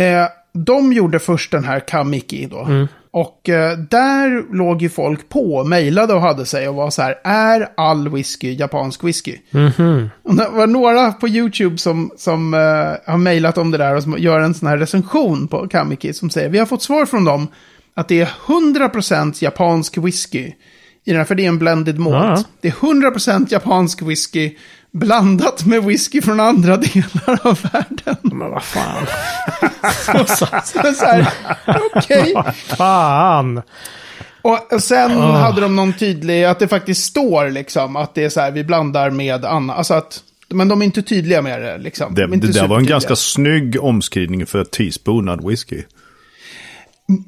Eh, 0.03 0.27
de 0.53 0.93
gjorde 0.93 1.19
först 1.19 1.51
den 1.51 1.63
här 1.63 1.79
Kamiki 1.79 2.45
då. 2.45 2.87
Mm. 3.15 3.25
Och 3.25 3.49
eh, 3.49 3.77
där 3.77 4.55
låg 4.55 4.81
ju 4.81 4.89
folk 4.89 5.29
på, 5.29 5.63
mejlade 5.63 6.13
och 6.13 6.21
hade 6.21 6.45
sig 6.45 6.69
och 6.69 6.75
var 6.75 6.89
så 6.89 7.01
här, 7.01 7.15
är 7.23 7.69
all 7.77 8.09
whisky 8.09 8.53
japansk 8.53 9.03
whisky? 9.03 9.37
Mhm. 9.51 10.09
Och 10.23 10.35
det 10.35 10.49
var 10.49 10.67
några 10.67 11.11
på 11.11 11.27
YouTube 11.27 11.77
som, 11.77 12.11
som 12.17 12.53
eh, 12.53 13.11
har 13.11 13.17
mejlat 13.17 13.57
om 13.57 13.71
det 13.71 13.77
där 13.77 13.95
och 13.95 14.03
som 14.03 14.15
gör 14.17 14.39
en 14.39 14.53
sån 14.53 14.67
här 14.67 14.77
recension 14.77 15.47
på 15.47 15.67
Kamiki 15.67 16.13
som 16.13 16.29
säger, 16.29 16.49
vi 16.49 16.57
har 16.57 16.65
fått 16.65 16.83
svar 16.83 17.05
från 17.05 17.25
dem 17.25 17.47
att 17.93 18.07
det 18.07 18.21
är 18.21 18.29
100% 18.47 19.43
japansk 19.43 19.97
whisky. 19.97 20.51
I 21.05 21.11
den 21.11 21.17
här, 21.17 21.25
för 21.25 21.35
det 21.35 21.45
är 21.45 21.47
en 21.47 21.59
blended 21.59 21.99
malt. 21.99 22.15
Ja. 22.15 22.43
Det 22.61 22.67
är 22.67 22.71
100% 22.71 23.47
japansk 23.49 24.01
whisky 24.01 24.55
blandat 24.91 25.65
med 25.65 25.83
whisky 25.83 26.21
från 26.21 26.39
andra 26.39 26.77
delar 26.93 27.39
av 27.47 27.59
världen. 27.73 28.17
Men 28.21 28.51
vad 28.51 28.63
fan. 28.63 29.05
Så 30.27 30.93
så 30.93 31.05
här, 31.05 31.27
okej. 31.95 32.33
Fan. 32.55 33.61
Och 34.41 34.81
sen 34.81 35.11
hade 35.11 35.61
de 35.61 35.75
någon 35.75 35.93
tydlig, 35.93 36.43
att 36.43 36.59
det 36.59 36.67
faktiskt 36.67 37.03
står 37.03 37.49
liksom, 37.49 37.95
att 37.95 38.15
det 38.15 38.23
är 38.23 38.29
så 38.29 38.39
här, 38.39 38.51
vi 38.51 38.63
blandar 38.63 39.09
med 39.09 39.45
annat. 39.45 39.77
Alltså 39.77 39.93
att, 39.93 40.23
men 40.49 40.67
de 40.67 40.81
är 40.81 40.85
inte 40.85 41.01
tydliga 41.01 41.41
med 41.41 41.61
det 41.61 41.77
liksom. 41.77 42.15
Det, 42.15 42.27
De 42.27 42.39
det 42.39 42.51
där 42.51 42.67
var 42.67 42.79
en 42.79 42.85
ganska 42.85 43.15
snygg 43.15 43.83
omskrivning 43.83 44.45
för 44.45 44.63
teaspoonad 44.63 45.47
whisky. 45.47 45.83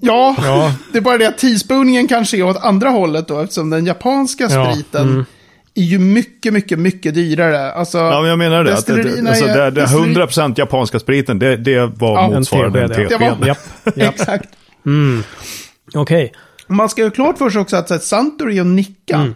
Ja, 0.01 0.35
Ja. 0.41 0.73
det 0.91 0.97
är 0.97 1.01
bara 1.01 1.17
det 1.17 1.27
att 1.27 1.37
teaspooningen 1.37 2.07
kanske 2.07 2.37
är 2.37 2.43
åt 2.43 2.57
andra 2.57 2.89
hållet 2.89 3.27
då, 3.27 3.39
eftersom 3.39 3.69
den 3.69 3.85
japanska 3.85 4.47
Ja, 4.49 4.73
spriten 4.73 5.09
mm. 5.09 5.25
är 5.75 5.81
ju 5.83 5.99
mycket, 5.99 6.53
mycket, 6.53 6.79
mycket 6.79 7.13
dyrare. 7.13 7.71
Alltså, 7.71 7.97
Ja, 7.97 8.19
men 8.21 8.29
jag 8.29 8.39
menar 8.39 8.63
det. 8.63 8.73
Att 8.77 8.85
det, 8.85 8.93
det 8.93 9.03
destillerierna 9.03 9.29
alltså, 9.29 9.45
det, 9.45 9.71
det 9.71 9.85
destilleri- 9.85 10.27
100% 10.27 10.53
japanska 10.57 10.99
spriten, 10.99 11.39
det, 11.39 11.57
det 11.57 11.85
var 11.85 12.21
Ja, 12.21 12.29
motsvarande 12.29 12.81
en 12.83 12.89
tesked, 12.89 13.05
ja. 13.11 13.17
tesked. 13.17 13.29
Det 13.31 13.39
var- 13.39 13.47
Japp, 13.47 13.57
japp. 13.97 13.97
Exakt. 14.19 14.49
Okej. 15.93 16.33
Man 16.67 16.89
ska 16.89 17.03
ju 17.03 17.11
klart 17.11 17.37
för 17.37 17.49
sig 17.49 17.61
också 17.61 17.75
att 17.77 18.03
Suntory 18.03 18.59
och 18.61 18.65
Nicka, 18.67 19.15
Mm. 19.15 19.35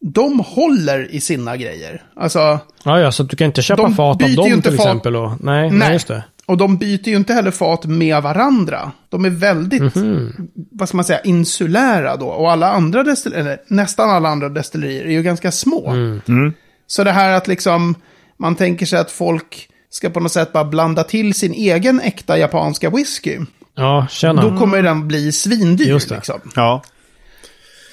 de 0.00 0.40
håller 0.40 1.14
i 1.14 1.20
sina 1.20 1.56
grejer. 1.56 2.02
Alltså, 2.16 2.38
Ja, 2.84 3.00
ja, 3.00 3.12
så 3.12 3.22
du 3.22 3.36
kan 3.36 3.44
inte 3.46 3.62
köpa 3.62 3.90
fat 3.90 4.22
av 4.22 4.30
dem 4.34 4.46
inte 4.46 4.68
till 4.70 4.78
fat. 4.78 4.86
exempel. 4.86 5.16
Och, 5.16 5.30
nej, 5.40 5.70
nej, 5.70 5.92
just 5.92 6.08
det. 6.08 6.24
Och 6.46 6.56
de 6.56 6.76
byter 6.76 7.08
ju 7.08 7.16
inte 7.16 7.34
heller 7.34 7.50
fat 7.50 7.84
med 7.84 8.22
varandra. 8.22 8.92
De 9.08 9.24
är 9.24 9.30
väldigt, 9.30 9.94
Mhm. 9.94 10.32
vad 10.72 10.88
ska 10.88 10.96
man 10.96 11.04
säga, 11.04 11.20
insulära 11.20 12.16
då. 12.16 12.26
Och 12.26 12.50
alla 12.52 12.70
andra 12.72 13.02
destillerier, 13.02 13.58
nästan 13.68 14.10
alla 14.10 14.28
andra 14.28 14.48
destillerier 14.48 15.04
är 15.04 15.10
ju 15.10 15.22
ganska 15.22 15.52
små. 15.52 15.88
Mm. 15.90 16.52
Så 16.86 17.04
det 17.04 17.12
här 17.12 17.32
att 17.36 17.48
liksom, 17.48 17.94
man 18.38 18.54
tänker 18.56 18.86
sig 18.86 18.98
att 18.98 19.10
folk 19.10 19.68
ska 19.90 20.10
på 20.10 20.20
något 20.20 20.32
sätt 20.32 20.52
bara 20.52 20.64
blanda 20.64 21.04
till 21.04 21.34
sin 21.34 21.52
egen 21.52 22.00
äkta 22.00 22.38
japanska 22.38 22.90
whisky. 22.90 23.38
Ja, 23.76 24.06
tjena. 24.10 24.42
Då 24.42 24.56
kommer 24.58 24.82
den 24.82 25.08
bli 25.08 25.32
svindyr. 25.32 25.86
Just 25.88 26.08
det. 26.08 26.14
Liksom. 26.14 26.40
Ja. 26.54 26.82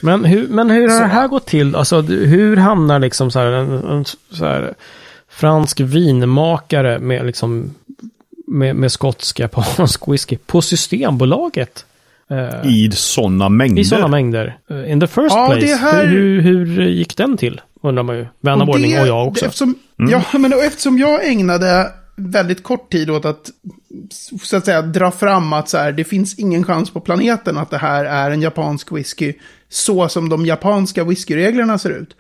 Men 0.02 0.26
hur, 0.26 0.48
men 0.48 0.70
hur 0.70 0.82
har 0.90 0.98
Så. 0.98 1.02
det 1.04 1.10
här 1.10 1.28
gått 1.28 1.46
till? 1.46 1.76
Alltså, 1.76 2.02
hur 2.02 2.58
hamnar 2.58 3.00
liksom 3.00 3.32
så 3.32 3.40
här, 3.40 3.46
en, 3.48 3.72
en 3.72 4.06
så 4.32 4.46
här 4.46 4.74
fransk 5.30 5.80
vinmakare 5.80 7.00
med 7.00 7.26
liksom 7.26 7.76
med, 8.52 8.76
med 8.76 8.92
skotsk 8.98 9.40
japansk 9.40 10.08
whisky 10.08 10.38
på 10.38 10.62
Systembolaget? 10.62 11.86
Eh, 12.30 12.68
I 12.72 12.92
sådana 12.94 13.50
mängder. 13.50 13.82
I 13.82 13.86
sådana 13.86 14.08
mängder. 14.08 14.58
Eh, 14.70 14.92
In 14.92 15.00
the 15.00 15.08
first 15.08 15.36
Ja, 15.36 15.48
place. 15.52 15.76
här- 15.76 16.06
Hur, 16.06 16.42
hur, 16.42 16.82
gick 16.90 17.18
den 17.18 17.38
till? 17.38 17.62
Undrar 17.84 18.04
man 18.04 18.16
ju. 18.18 18.26
Vän 18.42 18.62
av 18.62 18.70
ordning 18.70 19.00
och 19.00 19.08
jag 19.08 19.28
också. 19.28 19.46
Eftersom, 19.46 19.76
ja, 19.98 20.24
men 20.34 20.54
och 20.54 20.64
eftersom 20.64 20.98
jag 21.00 21.28
ägnade 21.32 21.92
väldigt 22.16 22.64
kort 22.64 22.92
tid 22.92 23.10
åt 23.10 23.26
att, 23.26 23.50
så 24.42 24.58
att 24.58 24.66
säga, 24.66 24.82
dra 24.82 25.12
fram 25.12 25.54
att 25.54 25.70
så 25.70 25.78
här, 25.78 25.92
det 25.92 26.04
finns 26.04 26.40
ingen 26.40 26.64
chans 26.64 26.90
på 26.90 27.00
planeten 27.00 27.58
att 27.58 27.70
det 27.70 27.78
här 27.78 28.06
är 28.06 28.32
en 28.32 28.42
japansk 28.42 28.92
whisky 28.92 29.34
så 29.70 30.10
som 30.10 30.30
de 30.30 30.46
japanska 30.46 31.04
whiskyreglerna 31.04 31.78
ser 31.78 31.90
ut. 31.90 32.16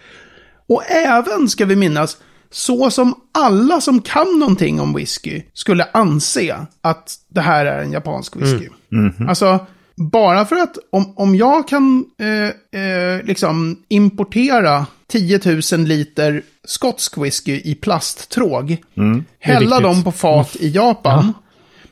Och 0.67 0.83
även, 0.91 1.49
ska 1.49 1.65
vi 1.65 1.75
minnas, 1.75 2.17
så 2.51 2.91
som 2.91 3.15
alla 3.31 3.81
som 3.81 4.01
kan 4.01 4.39
någonting 4.39 4.81
om 4.81 4.93
whisky 4.93 5.41
skulle 5.53 5.87
anse 5.93 6.65
att 6.81 7.15
det 7.29 7.41
här 7.41 7.65
är 7.65 7.83
en 7.83 7.91
japansk 7.91 8.35
whisky. 8.35 8.67
Alltså, 9.27 9.59
bara 9.95 10.45
för 10.45 10.55
att 10.55 10.77
om, 10.91 11.13
om 11.17 11.35
jag 11.35 11.67
kan 11.67 12.05
eh, 12.19 12.81
eh, 12.81 13.23
liksom 13.23 13.77
importera 13.87 14.85
10 15.07 15.39
000 15.73 15.81
liter 15.81 16.41
skotsk 16.63 17.17
whisky 17.17 17.61
i 17.63 17.75
plasttråg, 17.75 18.77
hälla 19.39 19.59
viktigt. 19.75 19.83
dem 19.83 20.03
på 20.03 20.11
fat 20.11 20.55
i 20.59 20.69
Japan. 20.69 21.33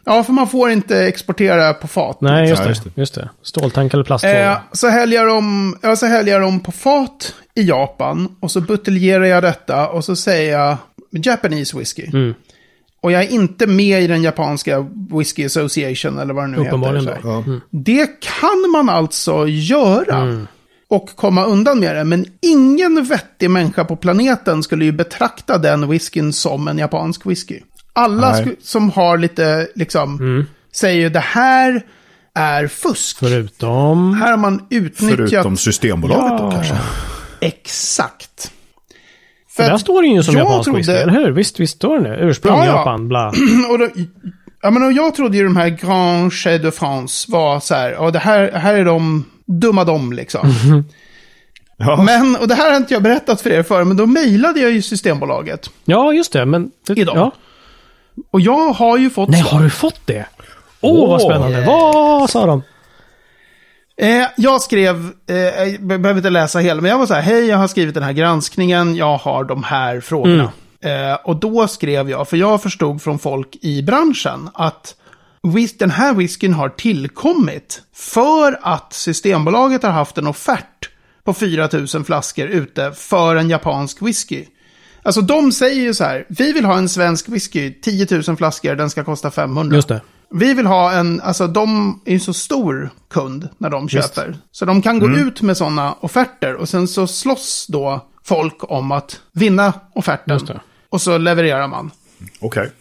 Ja. 0.05 0.23
för 0.23 0.33
man 0.33 0.47
får 0.47 0.69
inte 0.69 1.05
exportera 1.05 1.73
på 1.73 1.87
fat. 1.87 2.21
Nej, 2.21 2.49
just 2.49 2.61
Ja, 2.61 2.67
det. 2.67 2.91
just 3.01 3.15
det. 3.15 3.29
Ståltank 3.41 3.93
eller 3.93 4.03
plastråd. 4.03 4.35
Eh, 4.35 4.57
så, 4.71 4.87
häller 4.87 5.17
jag 5.17 5.27
dem, 5.27 5.77
ja, 5.81 5.95
så 5.95 6.05
dem 6.41 6.59
på 6.59 6.71
fat 6.71 7.33
i 7.59 7.63
Japan 7.67 8.35
och 8.39 8.51
så 8.51 8.61
buteljerar 8.61 9.25
jag 9.25 9.43
detta 9.43 9.87
och 9.89 10.05
så 10.05 10.15
säger 10.15 10.59
jag 10.59 10.77
Japanese 11.11 11.77
whisky. 11.77 12.05
Mm. 12.13 12.33
Och 13.01 13.11
jag 13.11 13.23
är 13.23 13.27
inte 13.31 13.67
med 13.67 14.01
i 14.03 14.07
den 14.07 14.23
japanska 14.23 14.85
Whisky 15.17 15.45
Association 15.45 16.19
eller 16.19 16.33
vad 16.33 16.43
det 16.43 16.47
nu 16.47 16.57
Uppenbarligen 16.57 17.07
heter. 17.07 17.21
då. 17.21 17.43
Så 17.43 17.51
här. 17.51 17.59
Det 17.69 18.07
kan 18.21 18.71
man 18.71 18.89
alltså 18.89 19.47
göra. 19.47 20.15
Mm. 20.17 20.47
Och 20.89 21.09
komma 21.15 21.45
undan 21.45 21.79
med 21.79 21.95
det. 21.95 22.03
Men 22.03 22.25
ingen 22.41 23.03
vettig 23.03 23.49
människa 23.49 23.83
på 23.85 23.95
planeten 23.95 24.63
skulle 24.63 24.85
ju 24.85 24.91
betrakta 24.91 25.57
den 25.57 25.89
whiskyn 25.89 26.33
som 26.33 26.67
en 26.67 26.77
japansk 26.77 27.25
whisky. 27.25 27.59
Alla 27.93 28.45
som 28.61 28.89
har 28.91 29.17
lite, 29.17 29.67
liksom, 29.75 30.15
Mm. 30.19 30.45
säger 30.71 31.01
ju 31.01 31.09
det 31.09 31.19
här 31.19 31.85
är 32.33 32.67
fusk. 32.67 33.17
Förutom... 33.19 34.13
Här 34.13 34.31
har 34.31 34.37
man 34.37 34.65
utnyttjat... 34.69 35.29
Förutom 35.29 35.57
Systembolaget 35.57 36.39
då 36.39 36.51
kanske. 36.51 36.75
Exakt. 37.41 38.51
För 39.49 39.63
För 39.63 39.69
där 39.69 39.77
står 39.77 40.01
det 40.01 40.07
ju 40.07 40.23
som 40.23 40.35
japansk 40.37 40.63
trodde- 40.63 40.77
whisky, 40.77 40.93
eller 40.93 41.13
hur? 41.13 41.31
Visst, 41.31 41.59
visst 41.59 41.75
står 41.75 41.99
det 41.99 42.09
det? 42.09 42.17
Ursprung 42.25 42.57
Ja, 42.57 42.65
ja. 42.65 42.71
Japan, 42.77 43.07
bla. 43.07 43.27
och 43.71 43.79
då, 43.79 43.87
ja, 44.61 44.71
men 44.71 44.83
och 44.83 44.91
jag 44.91 45.15
trodde 45.15 45.37
ju 45.37 45.43
de 45.43 45.55
här 45.57 45.69
Grand 45.69 46.33
Chais 46.33 46.61
de 46.61 46.71
France 46.71 47.31
var 47.31 47.59
så 47.59 47.75
här, 47.75 47.91
ja 47.91 48.11
det 48.11 48.19
här, 48.19 48.51
här 48.51 48.73
är 48.75 48.85
de 48.85 49.25
dumma 49.45 49.83
dom 49.83 50.13
liksom. 50.13 50.41
Ja. 51.81 52.03
Men, 52.03 52.35
och 52.35 52.47
det 52.47 52.55
här 52.55 52.69
har 52.71 52.77
inte 52.77 52.93
jag 52.93 53.03
berättat 53.03 53.41
för 53.41 53.49
er 53.49 53.63
för, 53.63 53.83
men 53.83 53.97
då 53.97 54.05
mejlade 54.05 54.59
jag 54.59 54.71
ju 54.71 54.81
Systembolaget. 54.81 55.69
Ja, 55.85 56.13
just 56.13 56.33
det, 56.33 56.45
men... 56.45 56.71
Det, 56.87 56.93
Idag. 56.93 57.17
Ja. 57.17 57.31
Och 58.31 58.41
jag 58.41 58.73
har 58.73 58.97
ju 58.97 59.09
fått 59.09 59.29
Nej, 59.29 59.41
har 59.41 59.63
du 59.63 59.69
fått 59.69 59.99
det? 60.07 60.25
Åh, 60.81 61.09
vad 61.09 61.21
Åh, 61.21 61.29
spännande. 61.29 61.65
Vad 61.65 62.29
sa 62.29 62.45
de? 62.45 62.63
Eh, 63.99 64.27
jag 64.37 64.61
skrev, 64.61 65.11
eh, 65.27 65.35
jag 65.35 65.81
behöver 65.81 66.17
inte 66.17 66.29
läsa 66.29 66.59
hela, 66.59 66.81
men 66.81 66.91
jag 66.91 66.97
var 66.99 67.05
så 67.05 67.13
här, 67.13 67.21
hej, 67.21 67.45
jag 67.45 67.57
har 67.57 67.67
skrivit 67.67 67.93
den 67.93 68.03
här 68.03 68.13
granskningen, 68.13 68.95
jag 68.95 69.17
har 69.17 69.43
de 69.43 69.63
här 69.63 69.99
frågorna. 70.01 70.51
Eh, 70.81 71.13
och 71.23 71.35
då 71.35 71.67
skrev 71.67 72.09
jag, 72.09 72.29
för 72.29 72.37
jag 72.37 72.63
förstod 72.63 73.01
från 73.01 73.19
folk 73.19 73.55
i 73.61 73.81
branschen 73.83 74.49
att 74.53 74.95
den 75.79 75.91
här 75.91 76.13
whiskyn 76.13 76.53
har 76.53 76.69
tillkommit 76.69 77.81
för 77.95 78.59
att 78.61 78.93
Systembolaget 78.93 79.83
har 79.83 79.91
haft 79.91 80.17
en 80.17 80.27
offert 80.27 80.89
på 81.23 81.33
4 81.33 81.69
000 81.73 81.87
flaskor 82.05 82.47
ute 82.47 82.91
för 82.91 83.35
en 83.35 83.49
japansk 83.49 84.01
whisky. 84.01 84.45
Alltså 85.03 85.21
de 85.21 85.51
säger 85.51 85.81
ju 85.81 85.93
så 85.93 86.03
här, 86.03 86.25
vi 86.29 86.51
vill 86.51 86.65
ha 86.65 86.77
en 86.77 86.89
svensk 86.89 87.29
whisky, 87.29 87.73
10 87.81 88.07
000 88.27 88.37
flaskor, 88.37 88.75
den 88.75 88.89
ska 88.89 89.03
kosta 89.03 89.31
500. 89.31 89.75
Just 89.75 89.87
det. 89.87 90.01
Vi 90.31 90.53
vill 90.53 90.65
ha 90.65 90.91
en, 90.91 91.21
alltså 91.21 91.47
de 91.47 91.99
är 92.05 92.11
ju 92.13 92.19
så 92.19 92.33
stor 92.33 92.89
kund 93.09 93.49
när 93.57 93.69
de 93.69 93.89
köper. 93.89 94.37
Så 94.51 94.65
de 94.65 94.81
kan 94.81 94.99
gå 94.99 95.05
Mm. 95.05 95.27
ut 95.27 95.41
med 95.41 95.57
sådana 95.57 95.93
offerter 95.99 96.55
och 96.55 96.69
sen 96.69 96.87
så 96.87 97.07
slåss 97.07 97.65
då 97.69 98.05
folk 98.23 98.55
om 98.59 98.91
att 98.91 99.19
vinna 99.33 99.73
offerten. 99.95 100.33
Just. 100.39 100.51
Och 100.89 101.01
så 101.01 101.17
levererar 101.17 101.67
man. 101.67 101.91
Okej. 102.39 102.71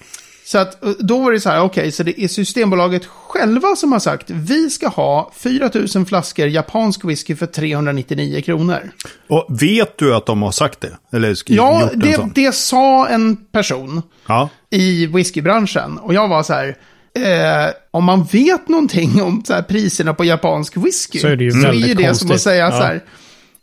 Så 0.44 0.58
att 0.58 0.84
eh, 0.84 0.90
då 0.98 1.18
var 1.22 1.32
det 1.32 1.40
så 1.40 1.48
här, 1.50 1.60
okej, 1.60 1.92
så 1.92 2.02
det 2.02 2.20
är 2.20 2.28
Systembolaget 2.28 3.06
själva 3.06 3.76
som 3.76 3.92
har 3.92 3.98
sagt, 3.98 4.30
vi 4.30 4.70
ska 4.70 4.88
ha 4.88 5.30
4 5.36 5.70
000 5.94 6.06
flaskor 6.06 6.46
japansk 6.46 7.04
whisky 7.04 7.36
för 7.36 7.46
399 7.46 8.40
kronor. 8.42 8.90
Och 9.28 9.46
vet 9.62 9.98
du 9.98 10.14
att 10.14 10.26
de 10.26 10.42
har 10.42 10.50
sagt 10.50 10.80
det? 10.80 10.96
Eller 11.16 11.36
Ja, 11.46 11.82
gjort 11.82 11.92
en 11.92 11.98
det, 12.00 12.12
sån? 12.14 12.32
det 12.34 12.54
sa 12.54 13.08
en 13.08 13.36
person. 13.36 14.02
Ja. 14.26 14.48
i 14.70 15.06
whiskybranschen. 15.06 15.98
Och 15.98 16.14
jag 16.14 16.28
var 16.28 16.42
så 16.42 16.52
här, 16.52 16.76
eh, 17.14 17.70
om 17.90 18.04
man 18.04 18.24
vet 18.24 18.68
någonting 18.68 19.22
om 19.22 19.42
så 19.46 19.54
här, 19.54 19.62
priserna 19.62 20.14
på 20.14 20.24
japansk 20.24 20.76
whisky, 20.76 21.18
Så 21.18 21.26
är 21.28 21.36
det 21.36 21.44
ju 21.44 21.50
så 21.50 21.58
är 21.58 21.94
det 21.94 22.14
som 22.14 22.30
att 22.30 22.40
säga 22.40 22.64
Ja. 22.64 22.70
så 22.70 22.82
här, 22.82 23.00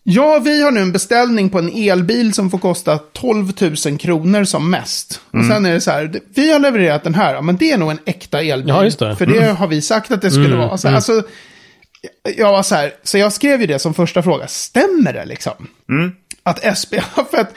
ja, 0.03 0.39
vi 0.39 0.63
har 0.63 0.71
nu 0.71 0.79
en 0.81 0.91
beställning 0.91 1.49
på 1.49 1.59
en 1.59 1.69
elbil 1.75 2.33
som 2.33 2.51
får 2.51 2.57
kosta 2.57 2.97
12 2.97 3.51
000 3.85 3.97
kronor 3.97 4.43
som 4.43 4.69
mest. 4.69 5.21
Och 5.27 5.33
Mm. 5.35 5.47
sen 5.49 5.65
är 5.65 5.73
det 5.73 5.81
så 5.81 5.91
här, 5.91 6.19
vi 6.35 6.51
har 6.53 6.59
levererat 6.59 7.03
den 7.03 7.15
här, 7.15 7.41
men 7.41 7.57
det 7.57 7.71
är 7.71 7.77
nog 7.77 7.91
en 7.91 7.99
äkta 8.05 8.41
elbil. 8.41 8.69
Ja, 8.69 8.83
just 8.83 8.99
det. 8.99 9.05
Mm. 9.05 9.17
För 9.17 9.25
det 9.25 9.45
har 9.45 9.67
vi 9.67 9.81
sagt 9.81 10.11
att 10.11 10.21
det 10.21 10.31
skulle 10.31 10.55
vara. 10.55 10.77
Så, 10.77 10.87
här, 10.87 10.95
alltså, 10.95 11.23
jag 12.37 12.51
var 12.51 12.63
så 12.63 12.75
här, 12.75 12.93
så 13.03 13.17
jag 13.17 13.33
skrev 13.33 13.61
ju 13.61 13.67
det 13.67 13.79
som 13.79 13.93
första 13.93 14.23
fråga, 14.23 14.47
stämmer 14.47 15.13
det 15.13 15.25
liksom? 15.25 15.67
Att 16.43 16.63
SB, 16.63 17.01
för 17.31 17.37
att, 17.37 17.53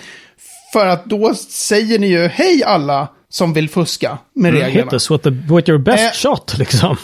för 0.73 0.87
att 0.87 1.05
då 1.05 1.35
säger 1.51 1.99
ni 1.99 2.07
ju 2.09 2.27
hej 2.27 2.65
alla 2.65 3.09
som 3.31 3.53
vill 3.53 3.69
fuska 3.71 4.19
med 4.35 4.53
reglerna. 4.53 4.85
Hit 4.85 4.93
us 4.93 5.11
with, 5.11 5.25
the, 5.25 5.31
with 5.31 5.69
your 5.71 5.79
best 5.79 6.03
Eh. 6.25 6.31
shot, 6.31 6.59
liksom. 6.59 6.97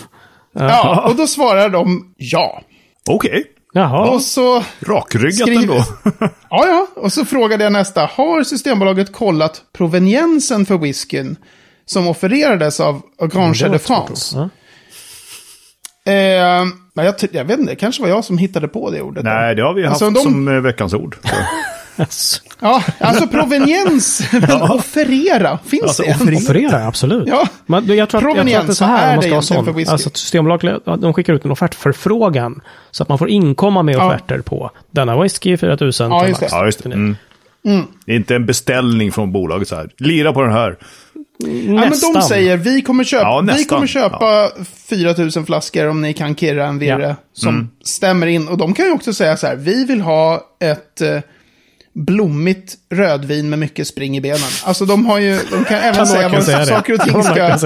Ja, 0.54 1.04
och 1.08 1.16
då 1.16 1.26
svarar 1.26 1.68
de 1.68 2.14
ja. 2.16 2.62
Okej. 3.10 3.44
Jaha. 3.76 4.10
Och 4.10 4.20
så, 4.22 4.64
Rakryggat 4.80 5.48
Skriv- 5.48 5.60
ändå. 5.60 5.74
ja 6.50 6.66
ja, 6.66 6.86
och 6.96 7.12
så 7.12 7.24
frågade 7.24 7.64
jag 7.64 7.72
nästa, 7.72 8.10
har 8.12 8.42
Systembolaget 8.44 9.12
kollat 9.12 9.62
proveniensen 9.72 10.66
för 10.66 10.78
whiskyn 10.78 11.36
som 11.86 12.08
offererades 12.08 12.80
av 12.80 13.02
Grand 13.32 13.56
Chais 13.56 13.72
de 13.72 13.78
France? 13.78 14.36
Ja. 14.36 14.48
Eh, 16.12 16.64
men 16.94 17.04
jag, 17.04 17.14
jag 17.32 17.44
vet 17.44 17.58
inte, 17.58 17.72
det 17.72 17.76
kanske 17.76 18.02
var 18.02 18.08
jag 18.08 18.24
som 18.24 18.38
hittade 18.38 18.68
på 18.68 18.90
det 18.90 19.02
ordet. 19.02 19.24
Nej, 19.24 19.54
det 19.54 19.62
har 19.62 19.74
vi 19.74 19.86
haft 19.86 20.02
Alltså, 20.02 20.20
de- 20.20 20.30
som 20.32 20.48
eh, 20.48 20.54
veckans 20.60 20.94
ord. 20.94 21.16
Så. 21.96 22.02
Yes. 22.02 22.42
Ja, 22.60 22.82
alltså 22.98 23.26
proveniens, 23.26 24.22
men 24.32 24.62
offerera, 24.62 25.58
finns 25.66 25.82
Alltså, 25.82 26.02
det? 26.02 26.10
offerera. 26.14 26.36
Offerera, 26.38 26.86
absolut. 26.86 27.28
Ja. 27.28 27.48
Men 27.66 27.86
jag, 27.86 27.86
tror 27.86 27.92
att, 27.92 27.98
jag 27.98 28.08
tror 28.08 28.18
att 28.30 28.34
det 28.36 28.40
är 28.40 28.44
Proveniens, 28.44 28.78
så 28.78 28.84
här 28.84 29.10
är 29.12 29.14
man 29.16 29.22
ska 29.22 29.34
ha 29.34 29.42
sån. 29.64 29.78
Alltså 29.88 30.08
att 30.08 30.16
Systembolaget, 30.16 30.82
ja, 30.84 30.96
de 30.96 31.14
skickar 31.14 31.32
ut 31.32 31.44
en 31.44 31.50
offertförfrågan. 31.50 32.60
Så 32.90 33.02
att 33.02 33.08
man 33.08 33.18
får 33.18 33.28
inkomma 33.30 33.82
med 33.82 33.94
Ja. 33.94 34.06
offerter 34.06 34.38
på 34.40 34.70
denna 34.90 35.22
whisky 35.22 35.56
4000 35.56 36.10
Ja, 36.10 36.20
till 36.20 36.28
just 36.28 36.40
det. 36.40 36.44
max 36.44 36.52
Ja, 36.52 36.64
just 36.66 36.78
det. 36.78 36.82
39. 36.90 37.14
Mm. 37.66 37.86
Det 38.06 38.12
är 38.12 38.16
inte 38.16 38.34
en 38.34 38.46
beställning 38.46 39.12
från 39.12 39.32
bolaget 39.32 39.68
så 39.68 39.76
här. 39.76 39.88
Lira 39.98 40.32
på 40.32 40.42
den 40.42 40.52
här. 40.52 40.76
Ja, 41.38 41.46
men 41.48 41.76
de 41.76 41.88
Nästan. 41.88 42.22
säger 42.22 42.56
vi 42.56 42.82
kommer 42.82 43.04
köpa, 43.04 43.22
Ja, 43.28 43.40
vi 43.40 43.46
nästan. 43.46 43.76
kommer 43.76 43.86
köpa 43.86 44.48
4 44.88 45.14
000 45.36 45.46
flaskor 45.46 45.88
om 45.88 46.00
ni 46.00 46.12
kan 46.12 46.34
kirra 46.36 46.66
en 46.66 46.78
virre 46.78 47.08
Ja. 47.08 47.14
som 47.32 47.70
stämmer 47.84 48.26
in. 48.26 48.48
Och 48.48 48.58
de 48.58 48.74
kan 48.74 48.86
ju 48.86 48.92
också 48.92 49.12
säga 49.14 49.36
så 49.36 49.46
här, 49.46 49.56
vi 49.56 49.84
vill 49.84 50.00
ha 50.00 50.40
ett 50.60 51.00
eh, 51.00 51.18
blommigt 51.94 52.74
rödvin 52.90 53.50
med 53.50 53.58
mycket 53.58 53.86
spring 53.86 54.16
i 54.16 54.20
benen. 54.20 54.38
Alltså 54.64 54.84
de 54.84 55.06
har 55.06 55.18
ju, 55.18 55.38
de 55.50 55.64
kan 55.64 55.78
även 55.78 56.06
säga 56.06 56.28
vad 56.28 56.44
saker 56.68 56.92
och 56.94 57.00
ting 57.00 57.22
ska... 57.22 57.58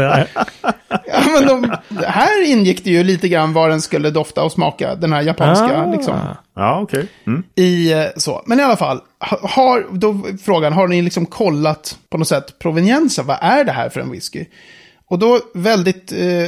Ja, 1.07 1.21
men 1.33 1.47
de, 1.47 1.77
här 2.07 2.47
ingick 2.51 2.85
det 2.85 2.91
ju 2.91 3.05
lite 3.05 3.29
grann 3.29 3.53
vad 3.53 3.71
den 3.71 3.81
skulle 3.81 4.11
dofta 4.11 4.43
och 4.43 4.53
smaka, 4.53 4.95
den 4.95 5.12
här 5.12 5.23
japanska 5.23 5.83
Ah. 5.83 5.93
liksom. 5.93 6.19
Ja, 6.57 6.81
okej. 6.83 7.07
Mm. 7.27 7.43
I 7.55 7.93
eh, 7.93 8.05
så. 8.17 8.43
Men 8.47 8.61
i 8.61 8.62
alla 8.62 8.77
fall, 8.77 9.01
ha- 9.21 9.49
har, 9.49 9.87
då 9.93 10.27
frågan, 10.45 10.73
har 10.73 10.88
ni 10.88 11.03
liksom 11.03 11.27
kollat 11.27 11.99
på 12.11 12.19
något 12.19 12.29
sätt 12.29 12.59
proveniensen? 12.59 13.27
Vad 13.27 13.38
är 13.41 13.64
det 13.64 13.73
här 13.73 13.88
för 13.88 14.01
en 14.01 14.11
whisky? 14.11 14.45
Och 15.11 15.19
då 15.19 15.41
väldigt 15.55 16.12
eh, 16.12 16.45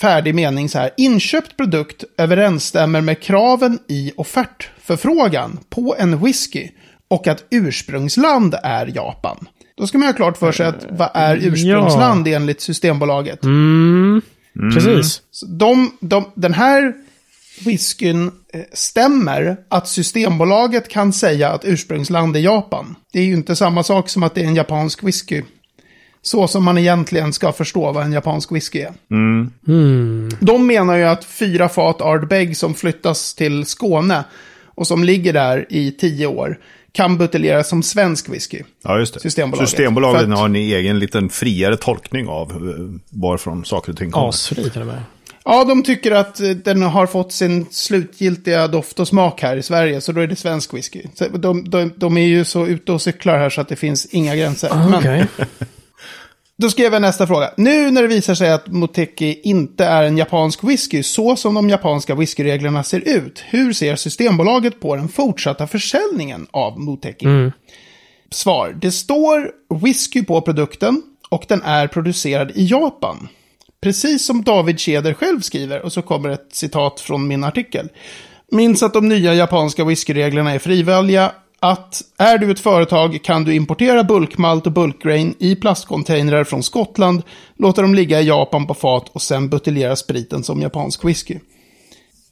färdig 0.00 0.34
mening 0.34 0.68
så 0.68 0.78
här. 0.78 0.90
Inköpt 0.96 1.56
produkt 1.56 2.04
överensstämmer 2.18 3.00
med 3.00 3.20
kraven 3.20 3.78
i 3.88 4.12
offertförfrågan 4.16 5.58
på 5.70 5.96
en 5.98 6.24
whisky. 6.24 6.68
Och 7.08 7.26
att 7.26 7.44
ursprungsland 7.50 8.54
är 8.62 8.86
Japan. 8.94 9.48
Då 9.76 9.86
ska 9.86 9.98
man 9.98 10.06
ha 10.06 10.14
klart 10.14 10.38
för 10.38 10.52
sig 10.52 10.66
att 10.66 10.86
vad 10.90 11.10
är 11.14 11.36
ursprungsland 11.36 12.28
enligt 12.28 12.60
Systembolaget? 12.60 13.44
Mm. 13.44 14.22
Precis. 14.74 15.22
Så 15.30 15.46
de, 15.46 15.96
de, 16.00 16.24
den 16.34 16.54
här 16.54 16.94
whiskyn 17.64 18.30
eh, 18.52 18.60
stämmer 18.72 19.56
att 19.68 19.88
Systembolaget 19.88 20.88
kan 20.88 21.12
säga 21.12 21.50
att 21.50 21.64
ursprungsland 21.64 22.36
är 22.36 22.40
Japan. 22.40 22.94
Det 23.12 23.20
är 23.20 23.24
ju 23.24 23.32
inte 23.32 23.56
samma 23.56 23.82
sak 23.82 24.08
som 24.08 24.22
att 24.22 24.34
det 24.34 24.40
är 24.40 24.46
en 24.46 24.56
japansk 24.56 25.02
whisky. 25.02 25.42
Så 26.22 26.48
som 26.48 26.64
man 26.64 26.78
egentligen 26.78 27.32
ska 27.32 27.52
förstå 27.52 27.92
vad 27.92 28.04
en 28.04 28.12
japansk 28.12 28.52
whisky 28.52 28.80
är. 28.80 28.92
De 30.44 30.66
menar 30.66 30.96
ju 30.96 31.04
att 31.04 31.24
fyra 31.24 31.68
fat 31.68 32.00
Ardbeg 32.00 32.56
som 32.56 32.74
flyttas 32.74 33.34
till 33.34 33.66
Skåne 33.66 34.24
och 34.64 34.86
som 34.86 35.04
ligger 35.04 35.32
där 35.32 35.66
i 35.68 35.92
tio 35.92 36.26
år 36.26 36.58
kan 36.96 37.18
buteljeras 37.18 37.68
som 37.68 37.82
svensk 37.82 38.28
whisky. 38.28 38.62
Ja, 38.84 38.98
just 38.98 39.14
det. 39.14 39.20
Systembolaget. 39.20 39.68
Systembolaget 39.70 40.22
att- 40.22 40.38
har 40.38 40.46
en 40.46 40.56
egen 40.56 40.98
liten 40.98 41.28
friare 41.28 41.76
tolkning 41.76 42.28
av 42.28 42.50
eh, 42.50 43.18
varifrån 43.20 43.64
saker 43.64 43.92
och 43.92 43.98
ting 43.98 44.10
kommer. 44.10 44.28
Asfri 44.28 44.70
till 44.70 44.80
och 44.80 44.86
med. 44.86 45.02
Ja, 45.44 45.64
de 45.64 45.82
tycker 45.82 46.12
att 46.12 46.40
eh, 46.40 46.50
den 46.50 46.82
har 46.82 47.06
fått 47.06 47.32
sin 47.32 47.66
slutgiltiga 47.70 48.68
doft 48.68 49.00
och 49.00 49.08
smak 49.08 49.42
här 49.42 49.56
i 49.56 49.62
Sverige, 49.62 50.00
så 50.00 50.12
då 50.12 50.20
är 50.20 50.26
det 50.26 50.36
svensk 50.36 50.74
whisky. 50.74 51.02
De, 51.32 51.70
de, 51.70 51.92
de 51.96 52.16
är 52.16 52.26
ju 52.26 52.44
så 52.44 52.66
ute 52.66 52.92
och 52.92 53.02
cyklar 53.02 53.38
här 53.38 53.50
så 53.50 53.60
att 53.60 53.68
det 53.68 53.76
finns 53.76 54.06
inga 54.06 54.36
gränser. 54.36 54.68
Ah, 54.72 54.88
Men, 54.88 54.94
Okej. 54.94 55.26
Då 56.58 56.70
skrev 56.70 56.92
jag 56.92 57.02
nästa 57.02 57.26
fråga. 57.26 57.50
Nu 57.56 57.90
när 57.90 58.02
det 58.02 58.08
visar 58.08 58.34
sig 58.34 58.52
att 58.52 58.66
Moteki 58.66 59.40
inte 59.44 59.84
är 59.84 60.02
en 60.02 60.18
japansk 60.18 60.64
whisky 60.64 61.02
så 61.02 61.36
som 61.36 61.54
de 61.54 61.68
japanska 61.68 62.14
whiskyreglerna 62.14 62.82
ser 62.82 63.08
ut, 63.08 63.44
hur 63.48 63.72
ser 63.72 63.96
Systembolaget 63.96 64.80
på 64.80 64.96
den 64.96 65.08
fortsatta 65.08 65.66
försäljningen 65.66 66.46
av 66.50 66.80
Moteki? 66.80 67.26
Svar. 68.30 68.76
Det 68.80 68.90
står 68.90 69.50
whisky 69.82 70.24
på 70.24 70.40
produkten 70.40 71.02
och 71.28 71.44
den 71.48 71.62
är 71.62 71.86
producerad 71.86 72.50
i 72.54 72.66
Japan. 72.66 73.28
Precis 73.80 74.26
som 74.26 74.42
David 74.42 74.80
Keder 74.80 75.14
själv 75.14 75.40
skriver, 75.40 75.82
och 75.82 75.92
så 75.92 76.02
kommer 76.02 76.28
ett 76.28 76.48
citat 76.52 77.00
från 77.00 77.28
min 77.28 77.44
artikel. 77.44 77.88
Minns 78.50 78.82
att 78.82 78.92
de 78.92 79.08
nya 79.08 79.34
japanska 79.34 79.84
whiskyreglerna 79.84 80.50
är 80.52 80.58
frivilliga. 80.58 81.32
Att 81.60 82.02
är 82.18 82.38
du 82.38 82.50
ett 82.50 82.60
företag 82.60 83.18
kan 83.22 83.44
du 83.44 83.54
importera 83.54 84.04
bulkmalt 84.04 84.66
och 84.66 84.72
bulkgrain 84.72 85.34
i 85.38 85.56
plastcontainrar 85.56 86.44
från 86.44 86.62
Skottland, 86.62 87.22
låta 87.56 87.82
dem 87.82 87.94
ligga 87.94 88.20
i 88.20 88.26
Japan 88.26 88.66
på 88.66 88.74
fat 88.74 89.08
och 89.12 89.22
sen 89.22 89.48
buteljera 89.48 89.96
spriten 89.96 90.42
som 90.42 90.62
japansk 90.62 91.04
whisky. 91.04 91.38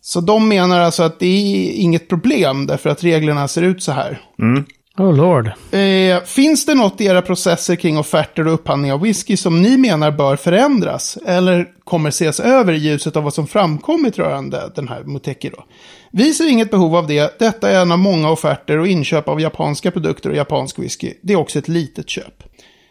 Så 0.01 0.21
de 0.21 0.49
menar 0.49 0.81
alltså 0.81 1.03
att 1.03 1.19
det 1.19 1.27
är 1.27 1.73
inget 1.73 2.09
problem 2.09 2.67
därför 2.67 2.91
att 2.91 3.05
reglerna 3.05 3.49
ser 3.49 3.63
ut 3.63 3.83
så 3.83 3.93
här. 3.93 4.21
Mm. 4.39 4.65
Oh 4.99 5.17
lord. 5.17 5.51
Eh, 5.71 6.23
finns 6.25 6.67
det 6.67 6.75
något 6.75 7.01
i 7.01 7.05
era 7.05 7.23
processer 7.23 7.77
kring 7.77 7.99
offerter 7.99 8.47
och 8.47 8.55
upphandling 8.55 8.93
av 8.93 9.01
whisky 9.01 9.37
som 9.37 9.63
ni 9.63 9.77
menar 9.77 10.11
bör 10.11 10.37
förändras? 10.37 11.19
Eller 11.27 11.67
kommer 11.85 12.09
ses 12.09 12.41
över 12.41 12.73
i 12.73 12.77
ljuset 12.77 13.17
av 13.17 13.23
vad 13.23 13.35
som 13.35 13.47
framkommit 13.47 14.19
rörande 14.19 14.73
den 14.75 14.89
här 14.89 15.03
Moteki 15.05 15.49
då? 15.49 15.65
Vi 16.13 16.35
ser 16.35 16.49
inget 16.49 16.71
behov 16.71 16.97
av 16.97 17.07
det. 17.07 17.39
Detta 17.39 17.71
är 17.71 17.83
en 17.83 17.93
av 17.93 17.99
många 17.99 18.31
offerter 18.31 18.79
och 18.79 18.89
inköp 18.89 19.29
av 19.29 19.41
japanska 19.41 19.91
produkter 19.91 20.31
och 20.31 20.37
japansk 20.37 20.79
whisky. 20.79 21.13
Det 21.23 21.33
är 21.33 21.37
också 21.37 21.59
ett 21.59 21.69
litet 21.69 22.09
köp. 22.09 22.43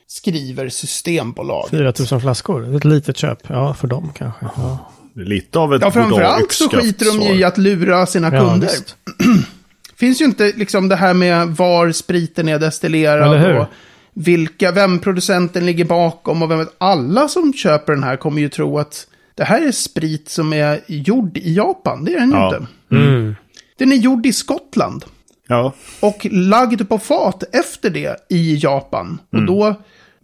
Skriver 0.08 0.70
Systembolaget. 0.70 1.72
4 1.72 1.94
000 2.12 2.22
flaskor. 2.22 2.76
Ett 2.76 2.86
litet 2.86 3.18
köp. 3.18 3.38
Ja, 3.48 3.74
för 3.74 3.88
dem 3.88 4.12
kanske. 4.16 4.46
Ja, 4.58 4.92
Det 5.14 5.22
är 5.22 5.26
lite 5.26 5.60
av 5.60 5.74
ett 5.74 5.82
Ja, 5.82 5.92
framförallt 5.92 6.52
så 6.52 6.70
skiter 6.70 7.06
de 7.06 7.26
ju 7.26 7.40
i 7.40 7.44
att 7.44 7.58
lura 7.58 8.06
sina 8.06 8.34
ja 8.34 8.40
kunder. 8.50 8.70
finns 10.04 10.22
ju 10.22 10.26
inte 10.26 10.52
liksom 10.56 10.90
det 10.90 10.96
här 10.96 11.14
med 11.14 11.48
var 11.48 11.92
spriten 11.92 12.48
är 12.50 12.52
Eller 12.56 12.66
destillerad 12.66 13.40
hur? 13.40 13.58
och 13.58 13.68
vilka, 14.14 14.72
vem 14.72 15.00
producenten 15.00 15.66
ligger 15.66 15.86
bakom 15.86 16.42
och 16.42 16.52
vem, 16.52 16.68
alla 16.78 17.28
som 17.28 17.54
köper 17.54 17.94
den 17.94 18.04
här 18.04 18.16
kommer 18.16 18.42
ju 18.42 18.50
tro 18.50 18.80
att 18.80 19.08
det 19.36 19.44
här 19.44 19.68
är 19.68 19.72
sprit 19.72 20.30
som 20.30 20.54
är 20.54 20.80
gjord 20.88 21.38
i 21.38 21.54
Japan. 21.56 22.06
Det 22.06 22.14
är 22.14 22.20
den 22.20 22.30
ju 22.30 22.36
Ja. 22.36 22.56
inte. 22.56 22.68
Mm. 22.92 23.36
Den 23.78 23.92
är 23.92 23.96
gjord 23.96 24.26
i 24.26 24.34
Skottland 24.34 25.06
Ja, 25.48 25.74
och 26.00 26.28
lagd 26.32 26.90
på 26.90 27.00
fat 27.00 27.44
efter 27.56 27.90
det 27.90 28.16
i 28.30 28.56
Japan. 28.56 29.20
Och 29.32 29.46
då 29.46 29.76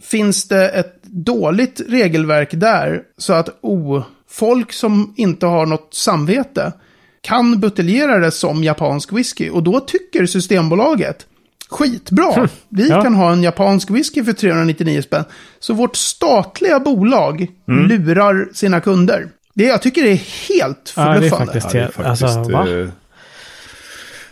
finns 0.02 0.48
det 0.48 0.70
ett 0.70 1.04
dåligt 1.04 1.82
regelverk 1.88 2.50
där 2.54 3.02
så 3.18 3.34
att 3.34 3.50
oh, 3.62 4.04
folk 4.30 4.74
som 4.74 5.14
inte 5.18 5.46
har 5.46 5.66
något 5.66 5.94
samvete 5.94 6.74
kan 7.22 7.60
buteljera 7.60 8.20
det 8.20 8.32
som 8.32 8.64
japansk 8.64 9.14
whisky. 9.14 9.50
Och 9.50 9.64
då 9.64 9.80
tycker 9.80 10.26
Systembolaget 10.26 11.26
skitbra. 11.70 12.48
Vi 12.70 12.90
Ja. 12.90 13.02
kan 13.04 13.16
ha 13.16 13.32
en 13.32 13.44
japansk 13.44 13.90
whisky 13.90 14.24
för 14.24 14.34
399 14.34 15.02
spänn. 15.02 15.24
Så 15.60 15.74
vårt 15.74 15.96
statliga 15.96 16.80
bolag 16.80 17.48
lurar 17.68 18.50
sina 18.54 18.82
kunder. 18.82 19.28
Det 19.54 19.64
jag 19.64 19.82
tycker 19.82 20.04
det 20.04 20.10
är 20.12 20.22
helt 20.50 20.94
Ja, 20.96 21.04
det 21.04 21.10
är 21.10 21.14
förbluffande. 21.14 21.46
faktiskt 21.54 21.74
ja 21.74 21.80
det 21.80 21.86
är 21.86 21.92
faktiskt 21.92 22.24
Alltså, 22.24 22.52
va? 22.52 22.70
eh, 22.70 22.88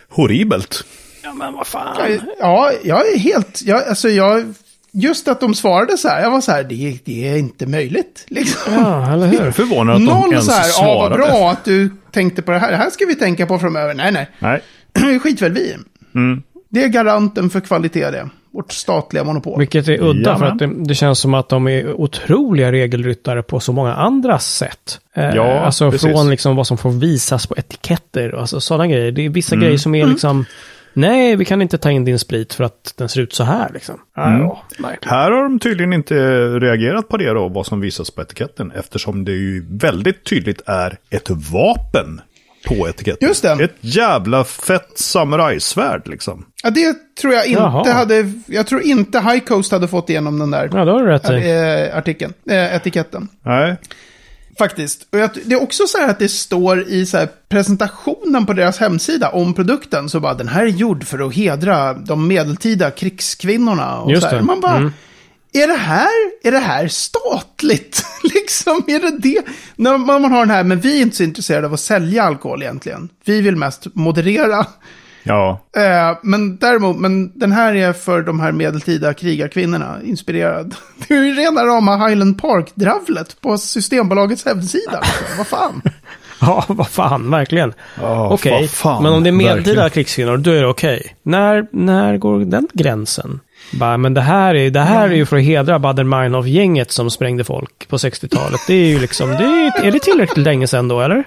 horribelt. 0.08 0.84
Ja, 1.22 1.32
men 1.34 1.52
vad 1.54 1.66
fan. 1.66 1.96
Ja, 1.98 2.18
Ja, 2.38 2.72
jag 2.84 3.08
är 3.14 3.18
helt... 3.18 3.62
Jag, 3.64 3.84
alltså 3.88 4.08
jag, 4.08 4.54
just 4.92 5.28
att 5.28 5.40
de 5.40 5.54
svarade 5.54 5.98
så 5.98 6.08
här, 6.08 6.22
jag 6.22 6.30
var 6.30 6.40
så 6.40 6.52
här, 6.52 6.62
det, 6.64 6.98
det 7.04 7.28
är 7.28 7.36
inte 7.36 7.66
möjligt. 7.66 8.24
Liksom. 8.28 8.72
Ja, 8.74 9.12
eller 9.12 9.26
hur? 9.26 9.50
Förvånad 9.50 9.94
att 9.96 10.00
de 10.06 10.12
Noll 10.20 10.30
ens 10.32 10.46
så 10.46 10.52
här, 10.52 10.68
ja 10.68 10.72
vad 10.98 11.08
svarade. 11.12 11.16
bra 11.32 11.50
att 11.50 11.64
du 11.64 11.90
tänkte 12.18 12.42
på 12.42 12.50
det 12.52 12.58
här, 12.58 12.70
det 12.70 12.76
här 12.76 12.90
ska 12.90 13.04
vi 13.06 13.14
tänka 13.14 13.46
på 13.46 13.58
framöver. 13.58 13.94
Nej, 13.94 14.12
nej, 14.12 14.28
Nej. 14.38 15.18
skit 15.22 15.42
väl 15.42 15.52
vi. 15.52 15.74
Mm. 16.14 16.42
Det 16.68 16.82
är 16.84 16.88
garanten 16.88 17.50
för 17.50 17.60
kvalitet 17.60 18.10
det. 18.10 18.28
Vårt 18.52 18.72
statliga 18.72 19.24
monopol. 19.24 19.58
Vilket 19.58 19.88
är 19.88 20.02
udda 20.02 20.38
för 20.38 20.44
Jajamän. 20.46 20.52
att 20.52 20.58
det, 20.78 20.84
det 20.88 20.94
känns 20.94 21.18
som 21.18 21.34
att 21.34 21.48
de 21.48 21.68
är 21.68 21.92
otroliga 22.00 22.72
regelryttare 22.72 23.42
på 23.42 23.60
så 23.60 23.72
många 23.72 23.94
andra 23.94 24.38
sätt. 24.38 25.00
Eh, 25.16 25.24
Ja, 25.34 25.58
alltså 25.60 25.90
precis. 25.90 26.12
från 26.12 26.30
liksom 26.30 26.56
vad 26.56 26.66
som 26.66 26.78
får 26.78 26.90
visas 26.90 27.46
på 27.46 27.54
etiketter 27.56 28.34
och 28.34 28.40
alltså 28.40 28.60
sådana 28.60 28.86
grejer. 28.86 29.12
Det 29.12 29.24
är 29.24 29.28
vissa 29.28 29.54
Mm. 29.54 29.64
grejer 29.64 29.78
som 29.78 29.94
är 29.94 30.06
liksom, 30.06 30.44
nej 31.00 31.36
vi 31.36 31.44
kan 31.44 31.62
inte 31.62 31.78
ta 31.78 31.90
in 31.90 32.04
din 32.04 32.18
sprit 32.18 32.54
för 32.54 32.64
att 32.64 32.94
den 32.96 33.08
ser 33.08 33.20
ut 33.20 33.32
så 33.34 33.44
här 33.44 33.70
liksom. 33.74 34.00
Mm. 34.16 34.40
Ja. 34.40 34.62
Här 35.02 35.30
har 35.30 35.42
de 35.42 35.58
tydligen 35.58 35.92
inte 35.92 36.14
reagerat 36.48 37.08
på 37.08 37.16
det 37.16 37.30
då, 37.30 37.48
vad 37.48 37.66
som 37.66 37.80
visas 37.80 38.10
på 38.10 38.22
etiketten. 38.22 38.72
Eftersom 38.74 39.24
det 39.24 39.32
ju 39.32 39.66
väldigt 39.70 40.24
tydligt 40.24 40.60
är 40.66 40.98
ett 41.10 41.30
vapen 41.30 42.20
på 42.66 42.88
etiketten. 42.88 43.28
Just 43.28 43.42
det. 43.42 43.52
Ett 43.64 43.76
jävla 43.80 44.44
fett 44.44 44.98
samurajsvärd 44.98 46.08
liksom. 46.08 46.44
Ja, 46.62 46.70
det 46.70 46.96
tror 47.20 47.34
jag 47.34 47.46
inte 47.46 47.60
Jaha. 47.60 47.92
hade... 47.92 48.32
Jag 48.46 48.66
tror 48.66 48.82
inte 48.82 49.20
High 49.20 49.38
Coast 49.38 49.72
hade 49.72 49.88
fått 49.88 50.10
igenom 50.10 50.38
den 50.38 50.50
där 50.50 50.70
Ja, 50.72 50.84
då 50.84 50.92
har 50.92 51.00
du 51.00 51.06
rätt 51.06 51.30
i. 51.30 51.50
eh, 51.90 51.98
artikeln, 51.98 52.32
eh, 52.50 52.74
etiketten. 52.76 53.28
Nej. 53.42 53.76
Faktiskt. 54.58 55.06
Och 55.12 55.18
jag, 55.18 55.30
det 55.44 55.54
är 55.54 55.62
också 55.62 55.86
så 55.86 55.98
här 55.98 56.08
att 56.08 56.18
det 56.18 56.28
står 56.28 56.82
i 56.88 57.06
så 57.06 57.26
presentationen 57.48 58.46
på 58.46 58.52
deras 58.52 58.78
hemsida 58.78 59.28
om 59.28 59.54
produkten. 59.54 60.08
Så 60.08 60.20
bara, 60.20 60.34
den 60.34 60.48
här 60.48 60.62
är 60.62 60.66
gjord 60.66 61.04
för 61.04 61.26
att 61.26 61.34
hedra 61.34 61.94
de 61.94 62.26
medeltida 62.26 62.90
krigskvinnorna. 62.90 63.98
Och 64.00 64.10
Just 64.10 64.22
så 64.22 64.28
här. 64.28 64.36
det. 64.36 64.42
Man 64.42 64.60
bara, 64.60 64.76
Mm. 64.76 64.92
är, 65.52 65.66
det 65.68 65.74
här, 65.78 66.08
är 66.42 66.52
det 66.52 66.58
här 66.58 66.88
statligt? 66.88 68.04
liksom, 68.22 68.82
är 68.86 69.00
det 69.00 69.18
det? 69.18 69.42
När 69.76 69.98
man, 69.98 70.22
man 70.22 70.32
har 70.32 70.40
den 70.40 70.50
här, 70.50 70.64
men 70.64 70.80
vi 70.80 70.98
är 70.98 71.02
inte 71.02 71.16
så 71.16 71.22
intresserade 71.22 71.66
av 71.66 71.74
att 71.74 71.80
sälja 71.80 72.22
alkohol 72.22 72.62
egentligen. 72.62 73.08
Vi 73.24 73.40
vill 73.40 73.56
mest 73.56 73.86
moderera. 73.94 74.66
Ja. 75.28 75.60
Eh, 75.76 76.18
men 76.22 76.56
däremot, 76.56 76.96
men 76.96 77.38
den 77.38 77.52
här 77.52 77.74
är 77.74 77.92
för 77.92 78.22
de 78.22 78.40
här 78.40 78.52
medeltida 78.52 79.14
krigarkvinnorna 79.14 79.96
inspirerad. 80.04 80.74
Det 81.08 81.14
är 81.14 81.22
ju 81.24 81.34
rena 81.34 81.64
rama 81.64 82.08
Highland 82.08 82.42
Park-dravlet 82.42 83.40
på 83.40 83.58
Systembolagets 83.58 84.44
hemsida. 84.44 85.02
Vad 85.38 85.46
fan? 85.46 85.82
Ja, 86.40 86.64
vad 86.68 86.88
fan, 86.88 87.30
verkligen. 87.30 87.72
Ja, 88.00 88.28
okej, 88.30 88.68
fan, 88.68 89.02
men 89.02 89.12
om 89.12 89.22
det 89.22 89.30
är 89.30 89.32
medeltida 89.32 89.90
krigskvinnor, 89.90 90.36
då 90.36 90.50
är 90.50 90.60
det 90.60 90.68
okej. 90.68 91.16
När, 91.22 91.66
när 91.72 92.16
går 92.16 92.38
den 92.40 92.68
gränsen? 92.72 93.40
Bara, 93.72 93.96
men 93.96 94.14
det 94.14 94.20
här 94.20 94.54
är, 94.54 94.70
det 94.70 94.80
här 94.80 95.08
är 95.08 95.14
ju 95.14 95.26
för 95.26 95.36
att 95.36 95.42
hedra 95.42 95.78
Baden-Meinhof-gänget 95.78 96.90
som 96.90 97.10
sprängde 97.10 97.44
folk 97.44 97.88
på 97.88 97.96
60-talet. 97.96 98.60
Det 98.66 98.74
är 98.74 98.86
ju 98.86 98.98
liksom, 98.98 99.30
det 99.30 99.44
är, 99.44 99.84
är 99.84 99.92
det 99.92 99.98
tillräckligt 99.98 100.46
länge 100.46 100.66
sedan 100.66 100.88
då, 100.88 101.00
eller? 101.00 101.24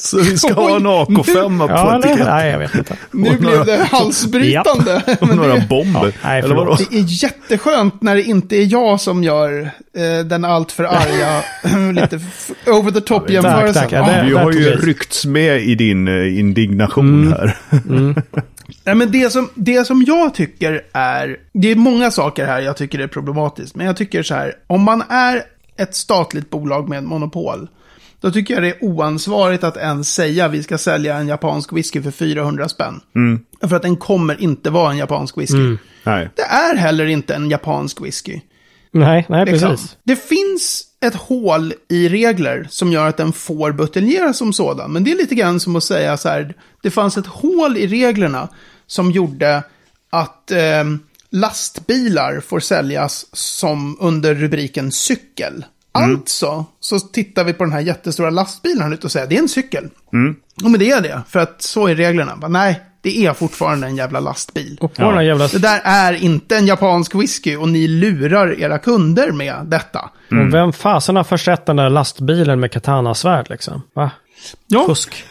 Så 0.00 0.18
vi 0.18 0.38
ska 0.38 0.52
ha 0.54 0.76
en 0.76 0.86
Oj, 0.86 0.92
AK5 0.92 1.58
på 1.66 1.72
Ja, 1.72 1.98
etiketten. 1.98 2.26
Nej, 2.26 2.50
jag 2.50 2.58
vet 2.58 2.74
inte. 2.74 2.96
Nu 3.10 3.30
Och 3.30 3.36
blev 3.36 3.52
några- 3.52 3.64
det 3.64 3.84
halsbrytande. 3.84 5.02
Och 5.20 5.28
Men 5.28 5.36
några 5.36 5.54
det, 5.54 5.66
bomber. 5.68 6.04
Ja, 6.06 6.12
nej, 6.24 6.40
Eller 6.42 6.54
vadå? 6.54 6.76
det 6.90 6.96
är 6.98 7.04
jätteskönt 7.24 8.02
när 8.02 8.14
det 8.14 8.22
inte 8.22 8.56
är 8.56 8.72
jag 8.72 9.00
som 9.00 9.24
gör 9.24 9.60
eh, 9.96 10.24
den 10.26 10.44
alltför 10.44 10.84
arga, 10.84 11.42
lite 12.02 12.20
over 12.66 12.90
the 12.90 13.00
top 13.00 13.22
Tack, 13.22 13.30
jämförelsen. 13.30 13.82
tack. 13.82 13.92
Ja, 13.92 13.98
Ja, 14.10 14.16
det- 14.16 14.24
Vi 14.26 14.30
där 14.34 14.42
har 14.42 14.52
ju 14.52 14.70
ryckts 14.76 15.24
med 15.26 15.60
i 15.62 15.74
din 15.74 16.08
eh, 16.08 16.38
indignation 16.38 17.32
här. 17.38 17.56
Nej, 18.84 18.94
men 18.94 19.10
det 19.10 19.30
som, 19.32 19.48
det 19.54 19.86
som 19.86 20.02
jag 20.06 20.34
tycker 20.34 20.82
är... 20.92 21.36
Det 21.52 21.70
är 21.70 21.76
många 21.76 22.10
saker 22.10 22.46
här 22.46 22.60
jag 22.60 22.76
tycker 22.76 22.98
är 22.98 23.06
problematiskt. 23.06 23.74
Men 23.76 23.86
jag 23.86 23.96
tycker 23.96 24.22
så 24.22 24.34
här, 24.34 24.54
om 24.66 24.82
man 24.82 25.02
är 25.08 25.42
ett 25.76 25.94
statligt 25.94 26.50
bolag 26.50 26.88
med 26.88 27.04
monopol. 27.04 27.68
Då 28.20 28.30
tycker 28.30 28.54
jag 28.54 28.62
det 28.62 28.68
är 28.68 28.84
oansvarigt 28.84 29.64
att 29.64 29.76
ens 29.76 30.14
säga 30.14 30.48
vi 30.48 30.62
ska 30.62 30.78
sälja 30.78 31.16
en 31.16 31.28
japansk 31.28 31.72
whisky 31.72 32.02
för 32.02 32.10
400 32.10 32.68
spänn. 32.68 33.00
För 33.68 33.76
att 33.76 33.82
den 33.82 33.96
kommer 33.96 34.40
inte 34.42 34.70
vara 34.70 34.90
en 34.90 34.98
japansk 34.98 35.38
whisky. 35.38 35.76
Nej. 36.04 36.30
Det 36.36 36.42
är 36.42 36.76
heller 36.76 37.06
inte 37.06 37.34
en 37.34 37.50
japansk 37.50 38.00
whisky. 38.00 38.40
Nej, 38.92 39.26
nej, 39.28 39.46
Liksom. 39.46 39.70
precis. 39.70 39.96
Det 40.04 40.16
finns 40.16 40.84
ett 41.00 41.14
hål 41.14 41.72
i 41.88 42.08
regler 42.08 42.66
som 42.70 42.92
gör 42.92 43.06
att 43.06 43.16
den 43.16 43.32
får 43.32 43.72
buteljeras 43.72 44.36
som 44.36 44.52
sådan. 44.52 44.92
Men 44.92 45.04
det 45.04 45.12
är 45.12 45.16
lite 45.16 45.34
grann 45.34 45.60
som 45.60 45.76
att 45.76 45.84
säga 45.84 46.16
så 46.16 46.28
här, 46.28 46.54
det 46.82 46.90
fanns 46.90 47.16
ett 47.16 47.26
hål 47.26 47.76
i 47.76 47.86
reglerna 47.86 48.48
som 48.86 49.10
gjorde 49.10 49.62
att 50.10 50.50
eh, 50.50 50.84
lastbilar 51.30 52.40
får 52.40 52.60
säljas 52.60 53.26
som 53.32 53.96
under 54.00 54.34
rubriken 54.34 54.92
cykel. 54.92 55.64
Alltså, 55.92 56.64
så 56.80 56.98
tittar 57.00 57.44
vi 57.44 57.52
på 57.52 57.64
den 57.64 57.72
här 57.72 57.80
jättestora 57.80 58.30
lastbilen 58.30 58.82
här 58.82 58.94
ute 58.94 59.06
och 59.06 59.12
säger 59.12 59.26
det 59.26 59.36
är 59.36 59.42
en 59.42 59.48
cykel. 59.48 59.88
Ja, 60.62 60.68
men 60.68 60.80
det 60.80 60.90
är 60.90 61.00
det, 61.00 61.22
för 61.28 61.38
att 61.38 61.62
så 61.62 61.86
är 61.86 61.94
reglerna. 61.94 62.36
Bara, 62.36 62.48
nej, 62.48 62.80
det 63.00 63.26
är 63.26 63.32
fortfarande 63.32 63.86
en 63.86 63.96
jävla 63.96 64.20
lastbil. 64.20 64.78
Och 64.80 64.94
på 64.94 65.02
den 65.02 65.14
här 65.14 65.22
jävla... 65.22 65.48
Det 65.48 65.58
där 65.58 65.80
är 65.84 66.12
inte 66.12 66.56
en 66.56 66.66
japansk 66.66 67.14
whisky 67.14 67.56
och 67.56 67.68
ni 67.68 67.88
lurar 67.88 68.60
era 68.60 68.78
kunder 68.78 69.32
med 69.32 69.54
detta. 69.64 70.10
Och 70.30 70.54
vem 70.54 70.72
fasen 70.72 71.16
har 71.16 71.24
försett 71.24 71.66
den 71.66 71.76
där 71.76 71.90
lastbilen 71.90 72.60
med 72.60 72.72
katanasvärd 72.72 73.50
liksom? 73.50 73.82
Va? 73.94 74.10
Ja, 74.66 74.86
Fusk. 74.86 75.24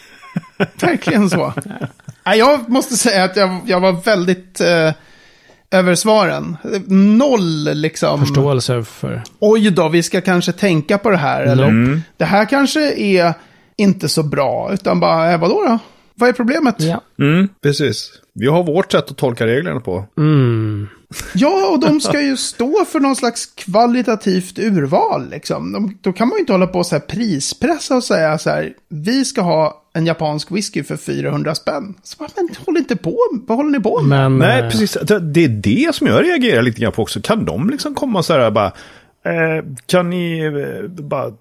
verkligen 0.81 1.29
så. 1.29 1.53
Jag 2.23 2.69
måste 2.69 2.97
säga 2.97 3.23
att 3.23 3.35
jag, 3.35 3.59
jag 3.65 3.79
var 3.79 3.91
väldigt... 3.91 4.61
Eh, 4.61 4.91
över 5.71 5.95
svaren. 5.95 6.57
Noll 7.17 7.63
liksom. 7.73 8.19
Förståelse 8.19 8.83
för... 8.83 9.23
Oj 9.39 9.71
då, 9.71 9.89
vi 9.89 10.03
ska 10.03 10.21
kanske 10.21 10.51
tänka 10.51 10.97
på 10.97 11.09
det 11.09 11.17
här. 11.17 11.41
Eller 11.41 12.01
det 12.17 12.25
här 12.25 12.45
kanske 12.45 12.93
är 12.93 13.33
inte 13.77 14.09
så 14.09 14.23
bra. 14.23 14.73
Utan 14.73 14.99
bara, 14.99 15.31
eh, 15.31 15.39
vadå 15.39 15.63
då? 15.67 15.79
Vad 16.19 16.29
är 16.29 16.33
problemet? 16.33 16.75
Ja. 16.77 17.01
Mm, 17.19 17.49
precis. 17.61 18.11
Vi 18.33 18.47
har 18.47 18.63
vårt 18.63 18.91
sätt 18.91 19.11
att 19.11 19.17
tolka 19.17 19.47
reglerna 19.47 19.79
på. 19.79 20.05
Mm. 20.17 20.87
Ja, 21.33 21.69
och 21.73 21.79
de 21.79 22.01
ska 22.01 22.21
ju 22.21 22.37
stå 22.37 22.85
för 22.85 22.99
någon 22.99 23.15
slags 23.15 23.45
kvalitativt 23.45 24.59
urval. 24.59 25.29
Liksom. 25.29 25.71
De, 25.71 25.97
då 26.01 26.13
kan 26.13 26.27
man 26.27 26.35
ju 26.35 26.39
inte 26.39 26.51
hålla 26.51 26.67
på 26.67 26.79
och 26.79 26.85
så 26.85 26.95
här 26.95 26.99
prispressa 26.99 27.95
och 27.95 28.03
säga 28.03 28.37
så 28.37 28.49
här, 28.49 28.73
vi 28.89 29.25
ska 29.25 29.41
ha 29.41 29.83
en 29.93 30.05
japansk 30.05 30.51
whisky 30.51 30.83
för 30.83 30.97
400 30.97 31.55
spänn. 31.55 31.93
Så 32.03 32.15
bara, 32.19 32.29
men 32.35 32.49
håll 32.65 32.77
inte 32.77 32.95
på, 32.95 33.17
vad 33.47 33.57
håller 33.57 33.71
ni 33.71 33.79
på 33.79 34.01
med? 34.01 34.31
Men... 34.31 34.37
Nej, 34.37 34.61
eh, 34.61 34.69
precis. 34.69 34.97
Det 35.21 35.43
är 35.43 35.49
det 35.49 35.95
som 35.95 36.07
jag 36.07 36.23
reagerar 36.23 36.61
lite 36.61 36.81
grann 36.81 36.91
på 36.91 37.01
också. 37.01 37.21
Kan 37.21 37.45
de 37.45 37.69
liksom 37.69 37.95
komma 37.95 38.23
så 38.23 38.33
här 38.33 38.51
bara... 38.51 38.71
Eh, 39.25 39.65
kan 39.85 40.09
ni 40.09 40.39
eh, 40.39 40.89
bara 40.89 41.31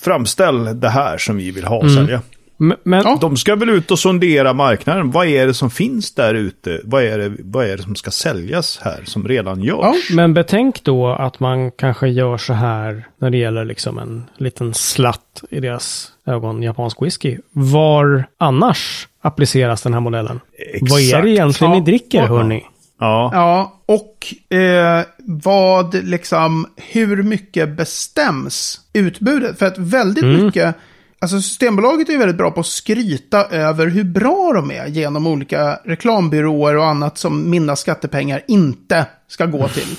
framställa 0.00 0.72
det 0.72 0.88
här 0.88 1.18
som 1.18 1.36
vi 1.36 1.50
vill 1.50 1.64
ha 1.64 1.76
och 1.76 1.90
sälja? 1.90 2.22
Men, 2.56 2.76
men 2.82 3.02
Ja. 3.04 3.18
De 3.20 3.36
ska 3.36 3.56
väl 3.56 3.68
ut 3.70 3.90
och 3.90 3.98
sondera 3.98 4.52
marknaden. 4.52 5.10
Vad 5.10 5.26
är 5.26 5.46
det 5.46 5.54
som 5.54 5.70
finns 5.70 6.14
där 6.14 6.34
ute? 6.34 6.80
Vad 6.84 7.02
är 7.04 7.18
det, 7.18 7.32
vad 7.38 7.66
är 7.66 7.76
det 7.76 7.82
som 7.82 7.94
ska 7.94 8.10
säljas 8.10 8.80
här 8.82 9.00
som 9.04 9.28
redan 9.28 9.62
görs? 9.62 10.06
Ja. 10.10 10.16
Men 10.16 10.34
betänk 10.34 10.82
då 10.84 11.08
att 11.08 11.40
man 11.40 11.70
kanske 11.70 12.08
gör 12.08 12.36
så 12.38 12.52
här 12.52 13.06
när 13.20 13.30
det 13.30 13.36
gäller 13.38 13.64
liksom 13.64 13.98
en 13.98 14.24
liten 14.36 14.74
slatt 14.74 15.44
i 15.50 15.60
deras 15.60 16.12
ögon 16.26 16.62
japansk 16.62 17.02
whisky. 17.02 17.38
Var 17.52 18.24
annars 18.38 19.08
appliceras 19.22 19.82
den 19.82 19.92
här 19.94 20.00
modellen? 20.00 20.40
Vad 20.80 21.00
är 21.00 21.04
Exakt. 21.04 21.22
det 21.24 21.30
egentligen 21.30 21.72
Ja. 21.72 21.78
ni 21.78 21.84
dricker, 21.84 22.18
Ja. 22.18 22.26
hörni? 22.26 22.62
Ja. 23.00 23.30
Ja, 23.34 23.80
och 23.86 24.54
eh, 24.56 25.04
vad 25.18 25.94
liksom, 26.04 26.66
hur 26.76 27.22
mycket 27.22 27.76
bestäms 27.76 28.80
utbudet? 28.92 29.58
För 29.58 29.66
att 29.66 29.78
väldigt 29.78 30.24
mycket, 30.24 30.74
alltså 31.18 31.40
Systembolaget 31.40 32.08
är 32.08 32.12
ju 32.12 32.18
väldigt 32.18 32.36
bra 32.36 32.50
på 32.50 32.60
att 32.60 32.66
skryta 32.66 33.44
över 33.44 33.86
hur 33.86 34.04
bra 34.04 34.52
de 34.54 34.70
är 34.70 34.86
genom 34.86 35.26
olika 35.26 35.78
reklambyråer 35.84 36.76
och 36.76 36.86
annat 36.86 37.18
som 37.18 37.50
mina 37.50 37.76
skattepengar 37.76 38.42
inte 38.48 39.06
ska 39.28 39.46
gå 39.46 39.68
till. 39.68 39.96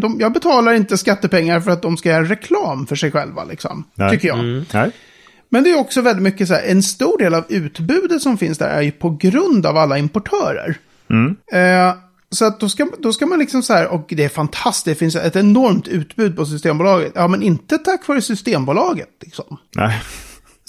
De, 0.00 0.16
jag 0.20 0.32
betalar 0.32 0.72
inte 0.72 0.98
skattepengar 0.98 1.60
för 1.60 1.70
att 1.70 1.82
de 1.82 1.96
ska 1.96 2.08
göra 2.08 2.24
reklam 2.24 2.86
för 2.86 2.96
sig 2.96 3.10
själva, 3.10 3.44
liksom, 3.44 3.84
Nej. 3.94 4.10
tycker 4.10 4.28
jag. 4.28 4.64
Nej. 4.72 4.90
Men 5.48 5.64
det 5.64 5.70
är 5.70 5.78
också 5.78 6.00
väldigt 6.00 6.22
mycket 6.22 6.48
så 6.48 6.54
här, 6.54 6.62
en 6.62 6.82
stor 6.82 7.18
del 7.18 7.34
av 7.34 7.44
utbudet 7.48 8.22
som 8.22 8.38
finns 8.38 8.58
där 8.58 8.68
är 8.68 8.82
ju 8.82 8.92
på 8.92 9.10
grund 9.10 9.66
av 9.66 9.76
alla 9.76 9.98
importörer. 9.98 10.76
Eh, 11.52 11.94
så 12.30 12.44
att 12.44 12.60
då 12.60 12.68
ska, 12.68 12.88
då 12.98 13.12
ska 13.12 13.26
man 13.26 13.38
liksom 13.38 13.62
så 13.62 13.72
här, 13.72 13.88
och 13.88 14.04
det 14.08 14.24
är 14.24 14.28
fantastiskt, 14.28 14.84
det 14.84 14.94
finns 14.94 15.16
ett 15.16 15.36
enormt 15.36 15.88
utbud 15.88 16.36
på 16.36 16.46
Systembolaget. 16.46 17.12
Ja, 17.14 17.28
men 17.28 17.42
inte 17.42 17.78
tack 17.78 18.08
vare 18.08 18.22
Systembolaget 18.22 19.08
liksom. 19.20 19.56
Nej. 19.76 20.02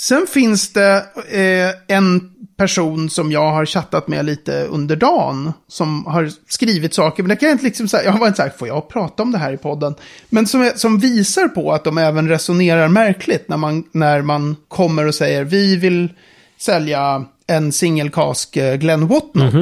Sen 0.01 0.27
finns 0.27 0.73
det 0.73 1.05
eh, 1.29 1.95
en 1.97 2.31
person 2.57 3.09
som 3.09 3.31
jag 3.31 3.51
har 3.51 3.65
chattat 3.65 4.07
med 4.07 4.25
lite 4.25 4.63
under 4.63 4.95
dagen. 4.95 5.53
Som 5.67 6.05
har 6.05 6.31
skrivit 6.47 6.93
saker, 6.93 7.23
men 7.23 7.29
det 7.29 7.35
kan 7.35 7.49
jag 7.49 7.53
inte 7.53 7.65
liksom 7.65 7.87
säga. 7.87 8.03
Jag 8.03 8.11
har 8.11 8.19
varit 8.19 8.35
så 8.35 8.41
här, 8.41 8.49
får 8.49 8.67
jag 8.67 8.89
prata 8.89 9.23
om 9.23 9.31
det 9.31 9.37
här 9.37 9.53
i 9.53 9.57
podden? 9.57 9.95
Men 10.29 10.47
som, 10.47 10.71
som 10.75 10.99
visar 10.99 11.47
på 11.47 11.71
att 11.71 11.83
de 11.83 11.97
även 11.97 12.29
resonerar 12.29 12.87
märkligt 12.87 13.49
när 13.49 13.57
man, 13.57 13.83
när 13.91 14.21
man 14.21 14.55
kommer 14.67 15.07
och 15.07 15.15
säger 15.15 15.43
vi 15.43 15.75
vill 15.75 16.09
sälja 16.57 17.25
en 17.47 17.71
singelkask 17.71 18.57
eh, 18.57 18.75
Glenn 18.75 19.07
Whatnot. 19.07 19.53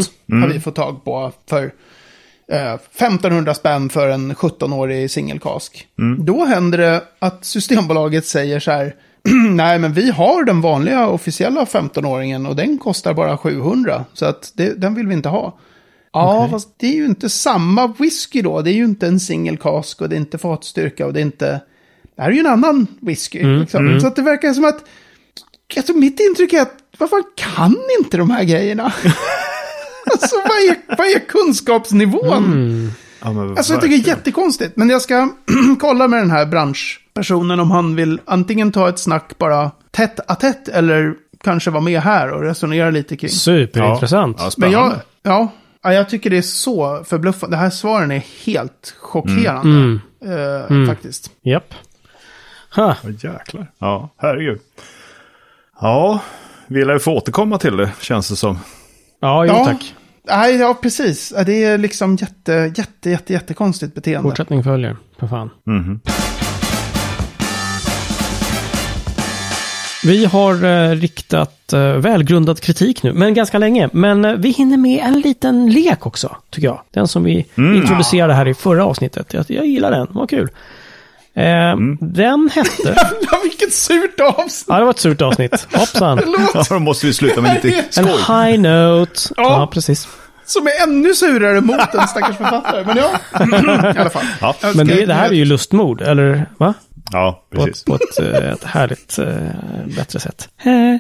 Har 0.42 0.48
vi 0.48 0.60
fått 0.60 0.76
tag 0.76 1.04
på 1.04 1.32
för 1.50 1.72
eh, 2.52 2.74
1500 2.74 3.54
spänn 3.54 3.90
för 3.90 4.10
en 4.10 4.34
17-årig 4.36 5.12
singelkask. 5.12 5.88
Då 6.20 6.46
händer 6.46 6.78
det 6.78 7.04
att 7.20 7.46
Systembolaget 7.46 8.26
säger 8.26 8.60
så 8.60 8.72
här. 8.72 8.96
Nej, 9.50 9.80
men 9.80 9.94
vi 9.94 10.12
har 10.12 10.44
den 10.44 10.62
vanliga 10.62 11.08
officiella 11.08 11.66
15-åringen 11.66 12.48
och 12.48 12.56
den 12.56 12.78
kostar 12.78 13.14
bara 13.14 13.38
700. 13.38 14.06
Så 14.14 14.26
att 14.26 14.52
det, 14.56 14.82
den 14.82 14.96
vill 14.96 15.08
vi 15.08 15.14
inte 15.14 15.30
ha. 15.30 15.58
Ja, 16.14 16.48
fast 16.52 16.70
det 16.78 16.88
är 16.88 16.96
ju 16.96 17.06
inte 17.06 17.30
samma 17.30 17.88
whisky 17.88 18.42
då. 18.42 18.62
Det 18.62 18.72
är 18.72 18.74
ju 18.74 18.86
inte 18.86 19.08
en 19.08 19.20
singelkask 19.20 20.02
och 20.02 20.10
det 20.10 20.16
är 20.16 20.18
inte 20.18 20.38
fatstyrka 20.38 21.06
och 21.06 21.14
det 21.14 21.20
är 21.20 21.22
inte... 21.22 21.62
Det 22.16 22.22
här 22.22 22.30
är 22.30 22.34
ju 22.34 22.40
en 22.40 22.48
annan 22.48 22.88
whisky. 23.02 23.44
liksom. 23.44 24.00
Så 24.00 24.08
att 24.08 24.16
det 24.16 24.22
verkar 24.22 24.54
som 24.54 24.66
att... 24.66 24.84
Alltså 25.78 25.94
mitt 25.94 26.20
intryck 26.20 26.54
är 26.54 26.62
att, 26.62 26.74
vad 26.98 27.10
fan 27.10 27.24
kan 27.36 27.76
inte 28.00 28.18
de 28.18 28.30
här 28.30 28.44
grejerna? 28.44 28.84
alltså 30.12 30.36
vad 30.36 30.58
är, 30.58 30.96
vad 30.98 31.08
är 31.08 31.20
kunskapsnivån? 31.20 32.92
Ja, 33.22 33.34
men 33.34 33.58
Alltså 33.58 33.74
jag 33.74 33.82
tycker 33.82 33.98
det 33.98 34.04
är 34.04 34.08
jättekonstigt. 34.08 34.78
Men 34.78 34.90
jag 34.90 35.02
ska 35.02 35.30
kolla 35.80 36.08
med 36.08 36.20
den 36.20 36.32
här 36.32 36.46
branschpersonen 37.20 37.60
om 37.60 37.72
han 37.72 37.96
vill 37.96 38.20
antingen 38.26 38.72
ta 38.72 38.90
ett 38.90 39.00
snack 39.00 39.38
bara 39.38 39.72
tätt 39.92 40.20
a 40.28 40.36
tätt 40.36 40.68
eller 40.68 41.14
kanske 41.44 41.72
vara 41.72 41.82
med 41.84 42.02
här 42.02 42.32
och 42.32 42.42
resonera 42.42 42.90
lite 42.90 43.18
kring. 43.18 43.30
Superintressant. 43.30 44.38
Ja, 44.40 44.52
Men 44.58 44.72
jag, 44.72 44.94
ja, 45.24 45.52
ja, 45.84 45.94
jag 45.94 46.10
tycker 46.10 46.30
det 46.30 46.38
är 46.38 46.42
så 46.42 47.04
förbluffande. 47.04 47.56
Det 47.56 47.60
här 47.62 47.70
svaren 47.70 48.12
är 48.12 48.24
helt 48.46 48.96
chockerande. 49.00 50.00
Mm. 50.22 50.82
eh, 50.82 50.88
Faktiskt. 50.88 51.32
Japp. 51.42 51.74
Ha. 52.76 52.96
Ja, 53.04 53.10
jäklar. 53.10 53.72
Ja, 53.80 54.10
herregud. 54.18 54.60
Ja, 55.82 56.20
vi 56.68 56.86
lär 56.86 56.94
ju 56.94 57.00
få 57.00 57.12
återkomma 57.18 57.58
till 57.58 57.78
det, 57.78 57.92
känns 58.02 58.30
det 58.30 58.36
som. 58.36 58.60
Ja, 59.22 59.46
jo 59.46 59.54
Ja. 59.54 59.66
tack. 59.66 59.96
Nej, 60.28 60.56
ja, 60.56 60.78
precis. 60.82 61.34
Det 61.46 61.64
är 61.64 61.78
liksom 61.78 62.16
jätte, 62.16 62.72
jätte, 62.78 63.10
jätte, 63.10 63.34
jättekonstigt 63.34 63.96
beteende. 63.96 64.30
Fortsättning 64.30 64.64
följer. 64.64 64.98
För 65.20 65.28
fan. 65.28 65.50
Vi 70.04 70.26
har 70.26 70.64
eh, 70.66 70.90
riktat 70.96 71.74
eh, 71.74 71.80
välgrundad 71.94 72.60
kritik 72.62 73.04
nu, 73.04 73.14
men 73.14 73.34
ganska 73.34 73.58
länge. 73.58 73.90
Men 73.94 74.26
eh, 74.26 74.34
vi 74.34 74.50
hinner 74.50 74.78
med 74.78 75.00
en 75.06 75.20
liten 75.22 75.70
lek 75.72 76.06
också, 76.06 76.36
tycker 76.50 76.68
jag. 76.68 76.82
Den 76.92 77.08
som 77.08 77.24
vi 77.24 77.46
introducerade 77.58 78.34
här 78.34 78.48
i 78.48 78.54
förra 78.54 78.86
avsnittet. 78.86 79.34
Jag, 79.34 79.46
jag 79.48 79.66
gillar 79.66 79.92
den, 79.92 80.08
var 80.12 80.28
kul. 80.28 80.50
Eh, 81.34 81.76
Den 82.00 82.50
hette... 82.54 82.96
Ja, 83.32 83.40
vilket 83.44 83.74
surt 83.74 84.20
avsnitt! 84.20 84.66
ja, 84.68 84.78
det 84.80 84.84
var 84.84 84.92
ett 84.92 85.00
surt 85.00 85.22
avsnitt. 85.22 85.68
Hoppsan. 85.74 86.20
Ja, 86.54 86.64
då 86.70 86.80
måste 86.80 87.06
vi 87.06 87.14
sluta 87.14 87.42
med 87.42 87.60
lite 87.64 87.78
En 87.98 88.06
skoj. 88.06 88.06
high 88.36 88.60
note. 88.60 89.22
Ja, 89.38 89.44
Ja. 89.44 89.70
precis. 89.74 90.08
Som 90.46 90.68
är 90.68 90.84
ännu 90.84 91.14
surare 91.14 91.62
mot 91.62 91.94
en 91.96 92.08
stackars 92.08 92.38
författare. 92.38 92.84
Men 92.86 92.98
ja, 92.98 93.10
i 93.96 93.98
alla 94.00 94.10
fall. 94.10 94.24
Ja. 94.42 94.56
Men 94.76 94.88
det, 94.88 95.06
det 95.06 95.14
här 95.14 95.30
är 95.30 95.34
ju 95.34 95.46
lustmord, 95.46 96.02
eller 96.02 96.46
va? 96.58 96.74
Ja, 97.12 97.44
På, 97.52 97.58
precis. 97.66 97.82
ett- 97.82 97.86
på 97.86 97.96
ett, 97.96 98.20
eh, 98.44 98.52
ett 98.52 98.64
härligt, 98.64 99.20
eh, 99.20 99.96
bättre 99.98 100.20
sätt. 100.20 100.50
Eh, 100.64 100.98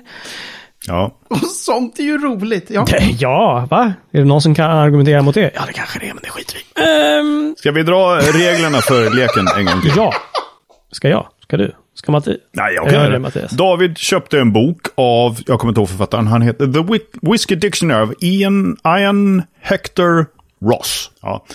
Ja. 0.88 1.18
Och 1.30 1.38
sånt 1.42 2.00
är 2.00 2.04
ju 2.04 2.18
roligt. 2.18 2.70
Ja. 2.70 2.86
Ja, 3.20 3.68
va? 3.72 3.94
Är 4.12 4.20
det 4.20 4.26
någon 4.26 4.42
som 4.42 4.56
kan 4.56 4.72
argumentera 4.72 5.22
mot 5.22 5.36
det? 5.36 5.52
Ja, 5.56 5.62
det 5.68 5.74
kanske 5.74 6.00
det 6.00 6.06
är, 6.10 6.14
men 6.14 6.24
det 6.24 6.30
skiter 6.30 6.56
vi. 6.76 6.84
Ehm, 6.84 7.56
Ska 7.58 7.72
vi 7.72 7.84
dra 7.84 8.18
reglerna 8.20 8.78
för 8.82 9.10
leken 9.16 9.48
en 9.58 9.66
gång 9.66 9.82
till? 9.82 9.92
Ja. 9.96 10.14
Ska 10.92 11.10
jag? 11.10 11.28
Ska 11.44 11.58
du? 11.58 11.76
Ska 11.94 12.12
Matti? 12.12 12.38
Nej, 12.54 12.74
jag 12.76 12.90
kan 12.90 12.94
det, 13.04 13.10
det. 13.10 13.20
Mattias. 13.20 13.52
David 13.52 13.98
köpte 13.98 14.40
en 14.40 14.54
bok 14.54 14.82
av, 14.96 15.38
jag 15.48 15.60
kommer 15.60 15.72
inte 15.72 15.82
ihåg 15.82 15.90
författaren, 15.90 16.28
han 16.28 16.42
heter 16.42 16.66
The 16.66 16.80
Whi- 16.80 17.32
Whiskey 17.32 17.56
Dictionary 17.56 18.04
of 18.06 18.12
Ian, 18.24 18.78
Ian 19.00 19.44
Hector 19.62 20.26
Ross. 20.66 21.12
Ja. 21.22 21.46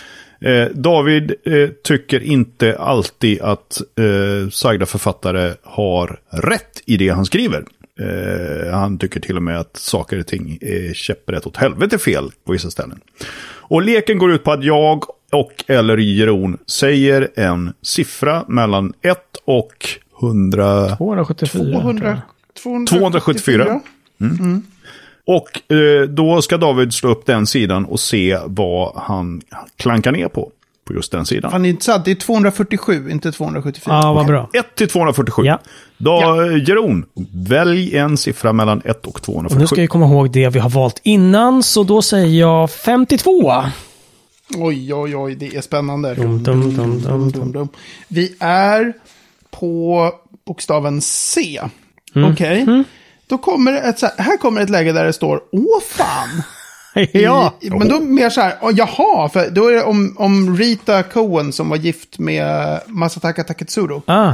Eh, 0.44 0.68
David 0.74 1.35
eh, 1.44 1.68
tycker 1.85 2.22
inte 2.22 2.78
alltid 2.78 3.40
att 3.40 3.80
eh, 3.98 4.50
sagda 4.50 4.87
författare 4.87 5.52
har 5.62 6.20
rätt 6.30 6.83
i 6.87 6.96
det 6.96 7.09
han 7.09 7.24
skriver. 7.24 7.64
Eh, 8.00 8.72
han 8.72 8.98
tycker 8.98 9.20
till 9.20 9.37
och 9.37 9.42
med 9.42 9.61
att 9.61 9.76
saker 9.76 10.18
och 10.18 10.26
ting 10.26 10.59
är 10.61 10.94
käpprätt 10.94 11.46
åt 11.46 11.57
helvete 11.57 11.98
fel 11.98 12.30
på 12.44 12.52
vissa 12.52 12.70
ställen. 12.70 13.00
Och 13.46 13.83
leken 13.83 14.18
går 14.18 14.33
ut 14.33 14.44
på 14.44 14.52
att 14.52 14.64
jag 14.64 15.04
och 15.33 15.64
eller 15.66 15.96
Jeroen 15.96 16.59
säger 16.66 17.28
en 17.35 17.72
siffra 17.83 18.44
mellan 18.48 18.92
1 19.02 19.18
och 19.44 19.88
100... 20.22 20.96
274. 20.96 21.62
tror 21.62 21.80
200, 21.80 22.22
jag. 22.62 22.87
274. 22.88 23.80
Och 25.27 25.73
eh, 25.73 26.03
då 26.09 26.43
ska 26.43 26.57
David 26.57 26.95
slå 26.95 27.11
upp 27.11 27.27
den 27.27 27.47
sidan 27.47 27.85
och 27.85 28.01
se 28.01 28.39
vad 28.47 28.93
han 28.97 29.43
klankar 29.77 30.13
ner 30.13 30.29
på. 30.29 30.51
På 30.85 30.95
just 30.95 31.13
den 31.13 31.27
sidan. 31.27 31.51
Fan, 31.51 31.63
det 31.63 31.69
är 31.69 31.71
inte 31.71 31.85
sant. 31.85 32.05
Det 32.05 32.11
är 32.11 32.15
247, 32.15 33.11
inte 33.11 33.33
274. 33.33 34.01
Ja, 34.03 34.13
vad 34.13 34.27
bra. 34.27 34.51
1 34.53 34.75
till 34.75 34.89
247. 34.89 35.43
Ja. 35.45 35.59
Då, 35.99 36.11
Ja. 36.11 36.47
Jeroen, 36.53 37.05
välj 37.35 37.97
en 37.97 38.17
siffra 38.17 38.53
mellan 38.53 38.83
1 38.85 39.07
och 39.07 39.15
Och 39.15 39.23
247. 39.23 39.61
nu 39.61 39.67
ska 39.67 39.81
jag 39.81 39.91
komma 39.91 40.07
ihåg 40.07 40.31
det 40.31 40.49
vi 40.49 40.59
har 40.59 40.71
valt 40.71 41.01
innan, 41.03 41.63
så 41.63 41.83
då 41.83 42.03
säger 42.03 42.41
jag 42.41 42.71
52. 42.71 43.53
Oj, 44.57 44.95
oj, 44.95 45.16
oj, 45.16 45.35
det 45.35 45.57
är 45.57 45.61
spännande. 45.61 46.14
Dum, 46.14 46.43
dum, 46.43 46.77
dum, 46.77 47.01
dum, 47.03 47.31
dum. 47.31 47.53
dum. 47.53 47.68
Vi 48.09 48.35
är 48.41 48.93
på 49.51 50.11
bokstaven 50.47 51.01
C. 51.01 51.61
Mm. 52.14 52.33
Okej. 52.33 52.85
Då 53.35 53.39
kommer 53.39 53.72
det 53.72 53.80
ett 53.80 53.99
så 53.99 54.07
här, 54.07 54.24
här 54.24 54.37
kommer 54.37 54.61
ett 54.61 54.70
läge 54.70 54.93
där 54.93 55.05
det 55.05 55.12
står 55.12 55.41
Åh 55.53 55.80
fan! 55.91 56.43
ja. 57.12 57.55
I, 57.61 57.70
men 57.70 57.89
då 57.89 58.01
mer 58.01 58.30
så 58.30 58.41
här, 58.41 58.55
jaha, 58.72 59.28
för 59.28 59.51
då 59.51 59.68
är 59.68 59.72
det 59.72 59.82
om, 59.82 60.14
om 60.18 60.57
Rita 60.59 61.03
Cohen 61.03 61.53
som 61.53 61.68
var 61.68 61.76
gift 61.76 62.18
med 62.18 62.80
Masataka 62.87 63.45
Taketsuro. 63.45 64.03
Ah. 64.07 64.32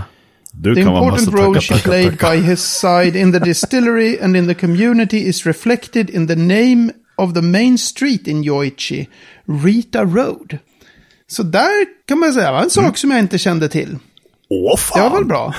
Du 0.53 0.75
The 0.75 0.83
kan 0.83 0.93
vara 0.93 1.05
important 1.19 1.35
role 1.35 1.61
she 1.61 1.79
played 1.79 2.19
by 2.19 2.37
his 2.51 2.61
side 2.61 3.17
in 3.17 3.33
the 3.33 3.39
distillery 3.39 4.19
and 4.23 4.37
in 4.37 4.49
the 4.49 4.55
community 4.55 5.29
is 5.29 5.47
reflected 5.47 6.11
in 6.11 6.29
the 6.29 6.37
name 6.37 6.93
of 7.17 7.35
the 7.35 7.43
main 7.43 7.79
street 7.79 8.29
in 8.29 8.45
Yoichi, 8.45 9.09
Rita 9.65 10.05
Road. 10.05 10.59
Så 11.27 11.43
där 11.43 12.07
kan 12.09 12.19
man 12.19 12.33
säga, 12.33 12.53
var 12.53 12.63
en 12.63 12.71
sak 12.71 12.99
som 12.99 13.11
jag 13.11 13.21
inte 13.21 13.39
kände 13.39 13.69
till. 13.69 13.99
Åh 14.51 14.79
Det 14.95 15.01
var 15.01 15.09
fan! 15.09 15.13
väl 15.13 15.25
bra. 15.25 15.55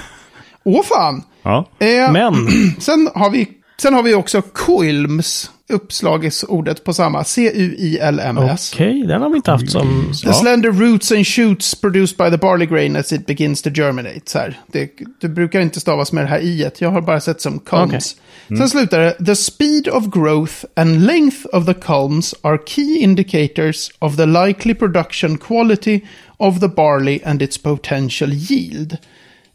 Åh 0.63 0.83
fan! 0.83 1.23
Ja. 1.43 1.69
Eh, 1.79 2.11
Men, 2.11 2.33
Sen 2.79 3.09
har 3.15 3.29
vi, 3.29 3.47
sen 3.81 3.93
har 3.93 4.03
vi 4.03 4.13
också 4.13 4.41
Quilms, 4.41 5.51
uppslagsordet 5.69 6.83
på 6.83 6.93
samma, 6.93 7.23
C-U-I-L-M-S. 7.23 8.71
okej, 8.73 9.03
den 9.07 9.21
har 9.21 9.29
vi 9.29 9.35
inte 9.35 9.51
haft 9.51 9.71
som... 9.71 10.13
The 10.23 10.33
slender 10.33 10.71
roots 10.71 11.11
and 11.11 11.27
shoots 11.27 11.75
produced 11.75 12.17
by 12.17 12.29
the 12.29 12.37
barley 12.37 12.65
grain 12.67 12.95
as 12.95 13.11
it 13.13 13.25
begins 13.25 13.61
to 13.61 13.69
germinate. 13.69 14.21
Så 14.25 14.39
här. 14.39 14.59
Det, 14.67 14.91
det 15.21 15.29
brukar 15.29 15.61
inte 15.61 15.79
stavas 15.79 16.11
med 16.11 16.23
det 16.23 16.27
här 16.27 16.39
i 16.39 16.63
-et. 16.63 16.71
Jag 16.77 16.91
har 16.91 17.01
bara 17.01 17.19
sett 17.21 17.41
som 17.41 17.59
culms. 17.59 18.15
Sen 18.47 18.69
slutar 18.69 18.99
det. 18.99 19.25
The 19.25 19.35
speed 19.35 19.87
of 19.87 20.05
growth 20.13 20.53
and 20.75 21.05
length 21.05 21.37
of 21.53 21.65
the 21.65 21.73
culms 21.73 22.35
are 22.41 22.57
key 22.67 22.97
indicators 22.97 23.91
of 23.99 24.17
the 24.17 24.25
likely 24.25 24.73
production 24.73 25.37
quality 25.37 25.99
of 26.37 26.59
the 26.59 26.67
barley 26.67 27.19
and 27.25 27.41
its 27.41 27.57
potential 27.57 28.33
yield. 28.33 28.97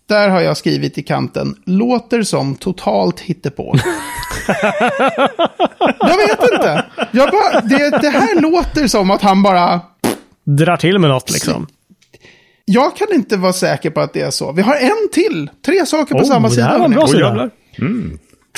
Där 0.08 0.28
har 0.28 0.40
jag 0.40 0.56
skrivit 0.56 0.98
i 0.98 1.02
kanten, 1.02 1.56
låter 1.64 2.22
som 2.22 2.54
totalt 2.54 3.20
hittepå. 3.20 3.74
jag 5.98 6.16
vet 6.16 6.52
inte. 6.52 6.84
Jag 7.12 7.30
bara, 7.30 7.60
det, 7.60 7.90
det 8.02 8.10
här 8.10 8.40
låter 8.40 8.86
som 8.88 9.10
att 9.10 9.22
han 9.22 9.42
bara... 9.42 9.80
Drar 10.44 10.76
till 10.76 10.98
med 10.98 11.10
något 11.10 11.30
liksom. 11.30 11.66
Jag 12.64 12.96
kan 12.96 13.08
inte 13.14 13.36
vara 13.36 13.52
säker 13.52 13.90
på 13.90 14.00
att 14.00 14.12
det 14.12 14.20
är 14.20 14.30
så. 14.30 14.52
Vi 14.52 14.62
har 14.62 14.76
en 14.76 15.08
till. 15.12 15.50
Tre 15.66 15.86
saker 15.86 16.14
på 16.14 16.20
Oh, 16.20 16.24
samma 16.28 16.48
det 16.48 16.54
sida. 16.54 16.66
här 16.66 16.78
var 16.78 16.84
en 16.84 16.90
bra 16.92 17.06
sida. 17.06 17.20
jävlar. 17.20 17.50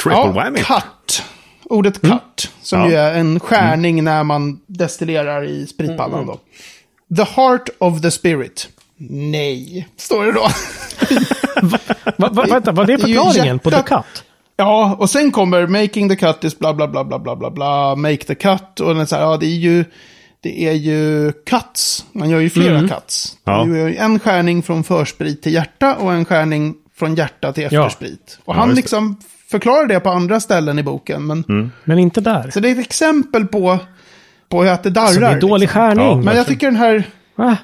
Triple 0.02 0.12
Ja, 0.18 0.26
whammy. 0.32 0.58
cut. 0.58 1.22
Ordet 1.64 2.00
cut. 2.00 2.50
Som 2.62 2.80
Ja. 2.80 2.88
ju 2.88 2.94
är 2.96 3.14
en 3.14 3.40
skärning 3.40 4.04
när 4.04 4.24
man 4.24 4.60
destillerar 4.66 5.44
i 5.44 5.66
spritpannan 5.66 6.26
då. 6.26 6.40
The 7.16 7.22
heart 7.32 7.68
of 7.78 8.00
the 8.02 8.10
spirit. 8.10 8.68
Nej, 9.10 9.88
står 9.96 10.24
det 10.26 10.32
då. 10.32 10.48
Va, 11.62 12.28
va, 12.32 12.46
vänta, 12.50 12.72
vad 12.72 12.90
är 12.90 12.96
Det 12.96 13.02
förklaringen 13.02 13.58
på 13.58 13.70
the 13.70 13.82
cut? 13.82 14.24
Ja, 14.56 14.96
och 14.98 15.10
sen 15.10 15.30
kommer 15.30 15.66
making 15.66 16.08
the 16.08 16.16
cut 16.16 16.44
is 16.44 16.58
bla 16.58 16.74
bla 16.74 16.88
bla 16.88 17.04
bla 17.04 17.18
bla 17.18 17.36
bla 17.36 17.50
bla, 17.50 17.94
make 17.96 18.16
the 18.24 18.34
cut. 18.34 18.80
Och 18.80 18.94
den 18.94 19.06
så 19.06 19.16
här, 19.16 19.22
ja 19.22 19.36
det 19.36 19.46
är 19.46 19.56
ju, 19.56 19.84
det 20.40 20.64
är 20.68 20.72
ju 20.72 21.32
cuts. 21.46 22.04
Man 22.12 22.30
gör 22.30 22.40
ju 22.40 22.50
flera 22.50 22.88
cuts. 22.88 23.36
Ja. 23.44 23.64
Det 23.64 23.78
är 23.80 23.88
ju 23.88 23.96
en 23.96 24.18
skärning 24.18 24.62
från 24.62 24.84
försprit 24.84 25.42
till 25.42 25.54
hjärta 25.54 25.94
och 25.96 26.12
en 26.12 26.24
skärning 26.24 26.74
från 26.98 27.14
hjärta 27.14 27.52
till 27.52 27.68
Ja. 27.70 27.86
eftersprit. 27.86 28.38
Och 28.44 28.54
Ja, 28.54 28.58
han 28.60 28.68
just 28.68 28.76
det. 28.76 28.80
liksom 28.80 29.16
förklarar 29.50 29.86
det 29.86 30.00
på 30.00 30.10
andra 30.10 30.40
ställen 30.40 30.78
i 30.78 30.82
boken. 30.82 31.26
Men, 31.26 31.72
Men 31.84 31.98
inte 31.98 32.20
där. 32.20 32.50
Så 32.50 32.60
det 32.60 32.68
är 32.68 32.72
ett 32.72 32.78
exempel 32.78 33.46
på, 33.46 33.78
på 34.48 34.62
att 34.62 34.82
det 34.82 34.90
darrar. 34.90 35.06
Så 35.06 35.20
det 35.20 35.26
är 35.26 35.40
dålig 35.40 35.60
liksom. 35.60 35.80
skärning. 35.80 36.06
Ja, 36.06 36.16
Men 36.16 36.36
jag 36.36 36.46
tycker 36.46 36.66
den 36.66 36.76
här... 36.76 37.04
Va? 37.36 37.56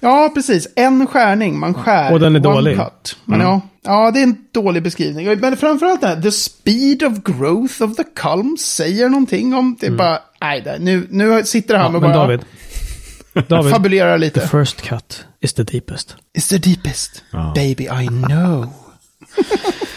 Ja, 0.00 0.30
precis. 0.34 0.68
En 0.76 1.06
skärning, 1.06 1.58
man 1.58 1.74
skär. 1.74 2.12
Och 2.12 2.20
den 2.20 2.36
är 2.36 2.40
dålig. 2.40 2.76
Cut. 2.76 3.16
Men 3.24 3.40
ja, 3.40 3.60
ja, 3.82 4.10
det 4.10 4.18
är 4.18 4.22
en 4.22 4.36
dålig 4.52 4.82
beskrivning. 4.82 5.40
Men 5.40 5.56
framförallt 5.56 6.00
det 6.00 6.06
här, 6.06 6.22
the 6.22 6.32
speed 6.32 7.02
of 7.02 7.18
growth 7.24 7.82
of 7.82 7.96
the 7.96 8.04
culm 8.04 8.56
säger 8.60 9.08
någonting 9.08 9.54
om... 9.54 9.76
Det 9.80 9.86
är 9.86 9.90
bara, 9.90 10.18
nej, 10.40 10.60
där, 10.60 10.78
nu, 10.78 11.06
nu 11.10 11.44
sitter 11.44 11.74
han 11.74 11.82
Ja, 11.82 11.86
och 11.96 12.02
men 12.02 12.12
bara 12.12 12.14
David. 12.14 12.40
David. 13.48 13.72
fabulerar 13.72 14.18
The 14.18 14.24
lite. 14.24 14.48
first 14.48 14.82
cut 14.82 15.24
is 15.40 15.52
the 15.52 15.62
deepest. 15.62 16.16
It's 16.38 16.48
the 16.48 16.58
deepest. 16.58 17.24
Ja. 17.30 17.52
Baby, 17.54 17.84
I 17.84 18.06
know. 18.06 18.72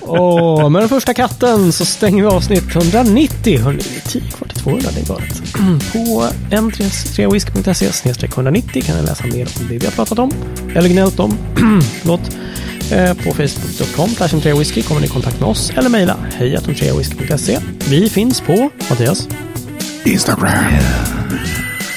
Åh, 0.00 0.68
med 0.68 0.82
den 0.82 0.88
första 0.88 1.14
katten 1.14 1.72
så 1.72 1.84
stänger 1.84 2.22
vi 2.22 2.28
avsnitt 2.28 2.76
190. 2.76 3.60
Hörrni, 3.60 3.78
det 3.78 3.96
är 3.96 4.20
10 4.20 4.30
kvar 4.30 4.48
till 4.48 4.58
200, 4.62 4.88
det 4.94 5.00
är 5.00 5.04
galet. 5.06 5.42
På 5.92 6.26
n3whisky.se 6.50 8.26
190 8.26 8.82
kan 8.86 8.96
ni 8.96 9.02
läsa 9.02 9.26
mer 9.26 9.48
om 9.60 9.68
det 9.68 9.78
vi 9.78 9.86
har 9.86 9.92
pratat 9.92 10.18
om. 10.18 10.32
Eller 10.74 10.88
gnällt 10.88 11.20
om. 11.20 11.38
Förlåt. 12.00 12.20
Eh, 12.92 13.14
På 13.14 13.32
facebook.com 13.34 14.58
whisky 14.58 14.82
kommer 14.82 15.00
ni 15.00 15.06
i 15.06 15.10
kontakt 15.10 15.40
med 15.40 15.48
oss 15.48 15.70
eller 15.76 15.88
mejla 15.88 16.16
hejatentreawhisky.se. 16.36 17.58
Vi 17.88 18.08
finns 18.10 18.40
på, 18.40 18.70
Mattias, 18.90 19.28
Instagram. 20.04 20.50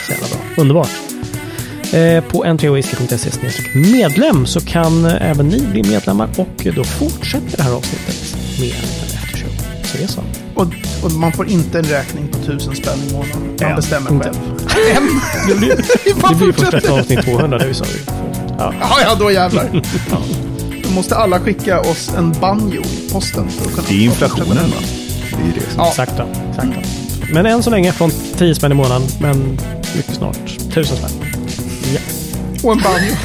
så 0.06 0.12
jävla 0.12 0.28
bra. 0.28 0.38
Underbart. 0.58 1.01
Eh, 1.94 2.24
På 2.24 2.46
n3whisky.se 2.46 3.62
medlem 3.80 4.46
så 4.46 4.62
kan 4.62 5.06
eh, 5.06 5.30
även 5.32 5.48
ni 5.48 5.62
bli 5.68 5.84
medlemmar 5.84 6.30
och 6.38 6.68
då 6.76 6.84
fortsätter 6.84 7.58
det 7.58 7.64
här 7.64 7.72
avsnittet 7.74 8.36
med 8.60 8.70
en 8.70 9.16
eftershow. 9.24 9.50
Så 9.84 9.98
det 9.98 10.04
är 10.04 10.08
så. 10.08 10.22
Och, 10.56 10.68
och 11.04 11.12
man 11.12 11.32
får 11.32 11.48
inte 11.50 11.80
en 11.80 11.86
räkning 11.86 12.28
på 12.28 12.38
tusen 12.38 12.76
spänn 12.76 13.00
i 13.10 13.14
månaden. 13.14 13.42
Man 13.42 13.56
Ja, 13.70 13.76
bestämmer 13.76 14.12
inte. 14.12 14.26
själv. 14.26 14.36
En! 14.98 15.08
Det 15.48 15.56
blir, 15.56 15.76
Vi 16.06 16.14
det 16.30 16.36
blir 16.36 16.52
först 16.54 16.74
efter 16.74 17.00
avsnitt 17.00 17.22
200, 17.26 17.58
det 17.58 17.68
vi 17.68 17.74
sa. 17.74 17.86
Ja. 18.58 18.74
Ja, 18.82 18.98
ja, 19.04 19.16
då 19.20 19.32
jävlar. 19.32 19.84
Då 20.84 20.90
måste 20.90 21.16
alla 21.16 21.40
skicka 21.40 21.80
oss 21.80 22.12
en 22.18 22.32
banjo 22.42 22.82
i 22.82 23.10
posten. 23.12 23.50
För 23.50 23.66
att 23.66 23.72
kunna 23.76 23.88
Det 23.90 23.94
är 23.96 24.00
inflationen 24.06 24.58
va? 24.70 24.78
Det 25.30 25.36
är 25.52 25.54
det. 25.56 25.66
Ja. 25.78 25.92
Sakta, 25.96 26.26
sakta. 26.56 26.82
Men 27.34 27.46
än 27.46 27.64
så 27.64 27.70
länge 27.70 27.92
från 27.92 28.12
10 28.38 28.56
spänn 28.56 28.72
i 28.72 28.76
månaden, 28.76 29.08
men 29.20 29.58
mycket 29.96 30.16
snart 30.16 30.38
1000 30.70 30.98
spänn. 30.98 31.12
Ja. 31.92 32.00
Och 32.64 32.72
en 32.72 32.80
banjo. 32.84 33.16